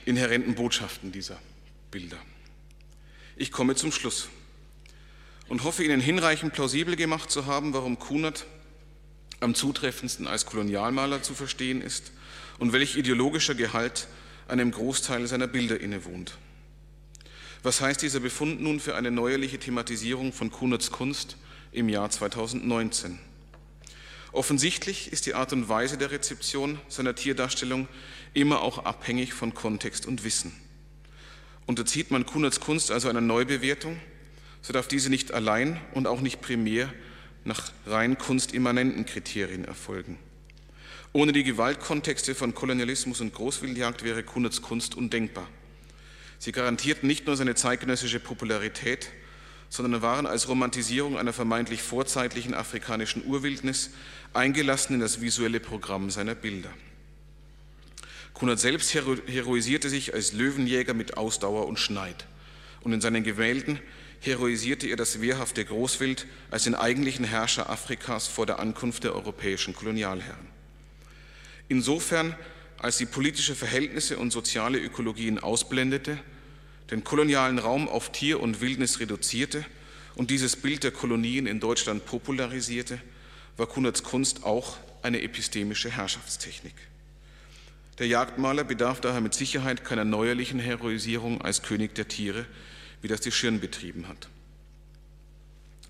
inhärenten 0.05 0.55
Botschaften 0.55 1.11
dieser 1.11 1.39
Bilder. 1.91 2.17
Ich 3.35 3.51
komme 3.51 3.75
zum 3.75 3.91
Schluss 3.91 4.29
und 5.47 5.63
hoffe 5.63 5.83
Ihnen 5.83 6.01
hinreichend 6.01 6.53
plausibel 6.53 6.95
gemacht 6.95 7.29
zu 7.29 7.45
haben, 7.45 7.73
warum 7.73 7.99
Kunert 7.99 8.45
am 9.41 9.53
zutreffendsten 9.53 10.27
als 10.27 10.45
Kolonialmaler 10.45 11.21
zu 11.21 11.33
verstehen 11.33 11.81
ist 11.81 12.11
und 12.57 12.73
welch 12.73 12.95
ideologischer 12.95 13.55
Gehalt 13.55 14.07
einem 14.47 14.71
Großteil 14.71 15.27
seiner 15.27 15.47
Bilder 15.47 15.79
innewohnt. 15.79 16.37
Was 17.65 17.81
heißt 17.81 18.03
dieser 18.03 18.19
Befund 18.19 18.61
nun 18.61 18.79
für 18.79 18.93
eine 18.93 19.09
neuerliche 19.09 19.57
Thematisierung 19.57 20.33
von 20.33 20.51
Kunerts 20.51 20.91
Kunst 20.91 21.35
im 21.71 21.89
Jahr 21.89 22.11
2019? 22.11 23.17
Offensichtlich 24.31 25.11
ist 25.11 25.25
die 25.25 25.33
Art 25.33 25.51
und 25.51 25.67
Weise 25.67 25.97
der 25.97 26.11
Rezeption 26.11 26.77
seiner 26.89 27.15
Tierdarstellung 27.15 27.87
immer 28.35 28.61
auch 28.61 28.85
abhängig 28.85 29.33
von 29.33 29.55
Kontext 29.55 30.05
und 30.05 30.23
Wissen. 30.23 30.51
Unterzieht 31.65 32.11
man 32.11 32.27
Kunerts 32.27 32.59
Kunst 32.59 32.91
also 32.91 33.09
einer 33.09 33.19
Neubewertung, 33.19 33.99
so 34.61 34.71
darf 34.71 34.87
diese 34.87 35.09
nicht 35.09 35.31
allein 35.31 35.81
und 35.95 36.05
auch 36.05 36.21
nicht 36.21 36.41
primär 36.41 36.93
nach 37.45 37.71
rein 37.87 38.19
kunstimmanenten 38.19 39.07
Kriterien 39.07 39.65
erfolgen. 39.65 40.19
Ohne 41.13 41.33
die 41.33 41.43
Gewaltkontexte 41.43 42.35
von 42.35 42.53
Kolonialismus 42.53 43.21
und 43.21 43.33
Großwildjagd 43.33 44.03
wäre 44.03 44.21
Kunerts 44.21 44.61
Kunst 44.61 44.93
undenkbar. 44.93 45.47
Sie 46.39 46.51
garantierten 46.51 47.07
nicht 47.07 47.25
nur 47.27 47.35
seine 47.35 47.55
zeitgenössische 47.55 48.19
Popularität, 48.19 49.09
sondern 49.69 50.01
waren 50.01 50.25
als 50.25 50.47
Romantisierung 50.47 51.17
einer 51.17 51.33
vermeintlich 51.33 51.81
vorzeitlichen 51.81 52.53
afrikanischen 52.53 53.25
Urwildnis 53.25 53.91
eingelassen 54.33 54.95
in 54.95 54.99
das 54.99 55.21
visuelle 55.21 55.59
Programm 55.59 56.09
seiner 56.09 56.35
Bilder. 56.35 56.71
Kunert 58.33 58.59
selbst 58.59 58.93
heroisierte 58.93 59.89
sich 59.89 60.13
als 60.13 60.33
Löwenjäger 60.33 60.93
mit 60.93 61.17
Ausdauer 61.17 61.67
und 61.67 61.79
Schneid. 61.79 62.25
Und 62.81 62.91
in 62.91 63.01
seinen 63.01 63.23
Gemälden 63.23 63.79
heroisierte 64.19 64.87
er 64.87 64.97
das 64.97 65.21
wehrhafte 65.21 65.63
Großwild 65.63 66.27
als 66.51 66.63
den 66.63 66.75
eigentlichen 66.75 67.25
Herrscher 67.25 67.69
Afrikas 67.69 68.27
vor 68.27 68.45
der 68.45 68.59
Ankunft 68.59 69.03
der 69.03 69.15
europäischen 69.15 69.73
Kolonialherren. 69.73 70.47
Insofern, 71.69 72.35
als 72.77 72.97
sie 72.97 73.05
politische 73.05 73.55
Verhältnisse 73.55 74.17
und 74.17 74.31
soziale 74.31 74.79
Ökologien 74.79 75.39
ausblendete, 75.39 76.17
den 76.91 77.03
kolonialen 77.03 77.59
Raum 77.59 77.87
auf 77.87 78.11
Tier 78.11 78.39
und 78.39 78.61
Wildnis 78.61 78.99
reduzierte 78.99 79.65
und 80.15 80.29
dieses 80.29 80.55
Bild 80.55 80.83
der 80.83 80.91
Kolonien 80.91 81.47
in 81.47 81.59
Deutschland 81.59 82.05
popularisierte, 82.05 82.99
war 83.57 83.67
Kunerts 83.67 84.03
Kunst 84.03 84.43
auch 84.43 84.77
eine 85.01 85.21
epistemische 85.21 85.89
Herrschaftstechnik. 85.89 86.75
Der 87.99 88.07
Jagdmaler 88.07 88.65
bedarf 88.65 88.99
daher 88.99 89.21
mit 89.21 89.33
Sicherheit 89.33 89.85
keiner 89.85 90.03
neuerlichen 90.03 90.59
Heroisierung 90.59 91.41
als 91.41 91.61
König 91.61 91.95
der 91.95 92.07
Tiere, 92.07 92.45
wie 93.01 93.07
das 93.07 93.21
die 93.21 93.31
Schirn 93.31 93.59
betrieben 93.59 94.07
hat. 94.07 94.27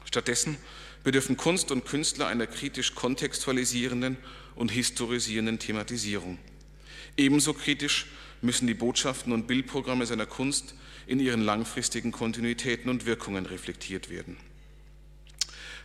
Stattdessen 0.05 0.57
bedürfen 1.03 1.35
Kunst 1.35 1.71
und 1.71 1.85
Künstler 1.85 2.27
einer 2.27 2.47
kritisch 2.47 2.93
kontextualisierenden 2.93 4.17
und 4.55 4.71
historisierenden 4.71 5.59
Thematisierung. 5.59 6.37
Ebenso 7.17 7.53
kritisch 7.53 8.07
müssen 8.41 8.67
die 8.67 8.73
Botschaften 8.73 9.33
und 9.33 9.47
Bildprogramme 9.47 10.05
seiner 10.05 10.25
Kunst 10.25 10.75
in 11.07 11.19
ihren 11.19 11.41
langfristigen 11.41 12.11
Kontinuitäten 12.11 12.89
und 12.89 13.05
Wirkungen 13.05 13.45
reflektiert 13.45 14.09
werden. 14.09 14.37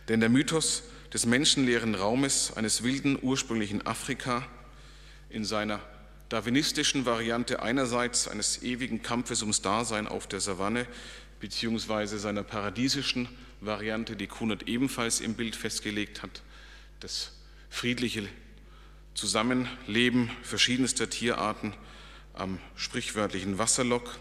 Denn 0.07 0.19
der 0.19 0.29
Mythos 0.29 0.83
des 1.13 1.25
menschenleeren 1.25 1.95
Raumes 1.95 2.53
eines 2.55 2.83
wilden 2.83 3.17
ursprünglichen 3.21 3.85
Afrika 3.85 4.47
in 5.29 5.45
seiner 5.45 5.81
darwinistischen 6.29 7.05
Variante 7.05 7.61
einerseits 7.61 8.27
eines 8.27 8.63
ewigen 8.63 9.01
Kampfes 9.01 9.41
ums 9.41 9.61
Dasein 9.61 10.07
auf 10.07 10.27
der 10.27 10.39
Savanne 10.39 10.87
beziehungsweise 11.39 12.19
seiner 12.19 12.43
paradiesischen 12.43 13.27
Variante, 13.59 14.15
die 14.15 14.27
Kunert 14.27 14.67
ebenfalls 14.67 15.19
im 15.19 15.33
Bild 15.33 15.55
festgelegt 15.55 16.23
hat, 16.23 16.41
das 16.99 17.33
friedliche 17.69 18.27
Zusammenleben 19.13 20.31
verschiedenster 20.41 21.09
Tierarten 21.09 21.73
am 22.33 22.59
sprichwörtlichen 22.75 23.57
Wasserloch. 23.57 24.17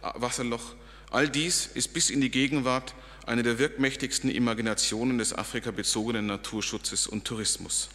Wasserloch. 0.00 0.74
All 1.10 1.28
dies 1.28 1.66
ist 1.66 1.94
bis 1.94 2.10
in 2.10 2.20
die 2.20 2.30
Gegenwart 2.30 2.94
eine 3.26 3.42
der 3.42 3.58
wirkmächtigsten 3.58 4.30
Imaginationen 4.30 5.18
des 5.18 5.32
afrikabezogenen 5.32 6.26
Naturschutzes 6.26 7.06
und 7.06 7.24
Tourismus, 7.24 7.90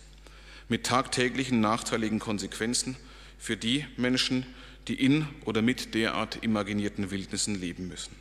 mit 0.69 0.85
tagtäglichen 0.85 1.59
nachteiligen 1.59 2.19
Konsequenzen 2.19 2.95
für 3.37 3.57
die 3.57 3.85
Menschen, 3.97 4.45
die 4.87 4.95
in 4.95 5.27
oder 5.45 5.61
mit 5.61 5.93
derart 5.93 6.43
imaginierten 6.43 7.11
Wildnissen 7.11 7.59
leben 7.59 7.87
müssen. 7.87 8.15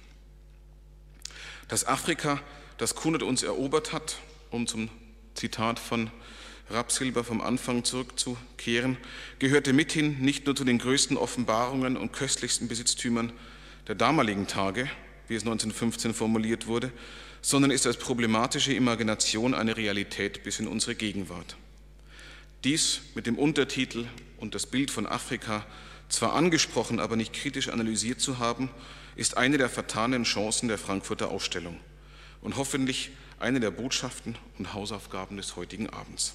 Das 1.69 1.87
Afrika, 1.87 2.41
das 2.79 2.95
Kunert 2.95 3.23
uns 3.23 3.43
erobert 3.43 3.93
hat, 3.93 4.19
um 4.51 4.67
zum 4.67 4.89
Zitat 5.35 5.79
von 5.79 6.11
Rapsilber 6.73 7.25
vom 7.25 7.41
Anfang 7.41 7.85
zurückzukehren, 7.85 8.97
gehörte 9.39 9.73
mithin 9.73 10.21
nicht 10.21 10.47
nur 10.47 10.57
zu 10.57 10.65
den 10.65 10.79
größten 10.79 11.17
Offenbarungen 11.17 11.97
und 11.97 12.13
köstlichsten 12.13 12.69
Besitztümern 12.69 13.33
der 13.89 13.95
damaligen 13.95 14.47
Tage, 14.47 14.89
wie 15.29 15.35
es 15.35 15.43
1915 15.43 16.15
formuliert 16.15 16.67
wurde, 16.67 16.93
sondern 17.41 17.71
ist 17.71 17.87
als 17.87 17.97
problematische 17.97 18.73
Imagination 18.73 19.55
eine 19.55 19.77
Realität 19.77 20.43
bis 20.45 20.61
in 20.61 20.69
unsere 20.69 20.95
Gegenwart. 20.95 21.57
Dies 22.65 23.01
mit 23.15 23.27
dem 23.27 23.39
Untertitel 23.39 24.07
und 24.39 24.55
das 24.55 24.67
Bild 24.67 24.91
von 24.91 25.07
Afrika 25.07 25.67
zwar 26.09 26.35
angesprochen, 26.35 27.01
aber 27.01 27.17
nicht 27.17 27.33
kritisch 27.33 27.69
analysiert 27.69 28.21
zu 28.21 28.39
haben, 28.39 28.71
ist 29.17 29.37
eine 29.37 29.59
der 29.59 29.69
vertanen 29.69 30.25
Chancen 30.25 30.69
der 30.69 30.79
Frankfurter 30.79 31.31
Ausstellung 31.31 31.79
und 32.41 32.57
hoffentlich 32.57 33.11
eine 33.41 33.59
der 33.59 33.73
Botschaften 33.73 34.37
und 34.59 34.73
Hausaufgaben 34.73 35.37
des 35.37 35.57
heutigen 35.57 35.91
Abends. 35.91 36.35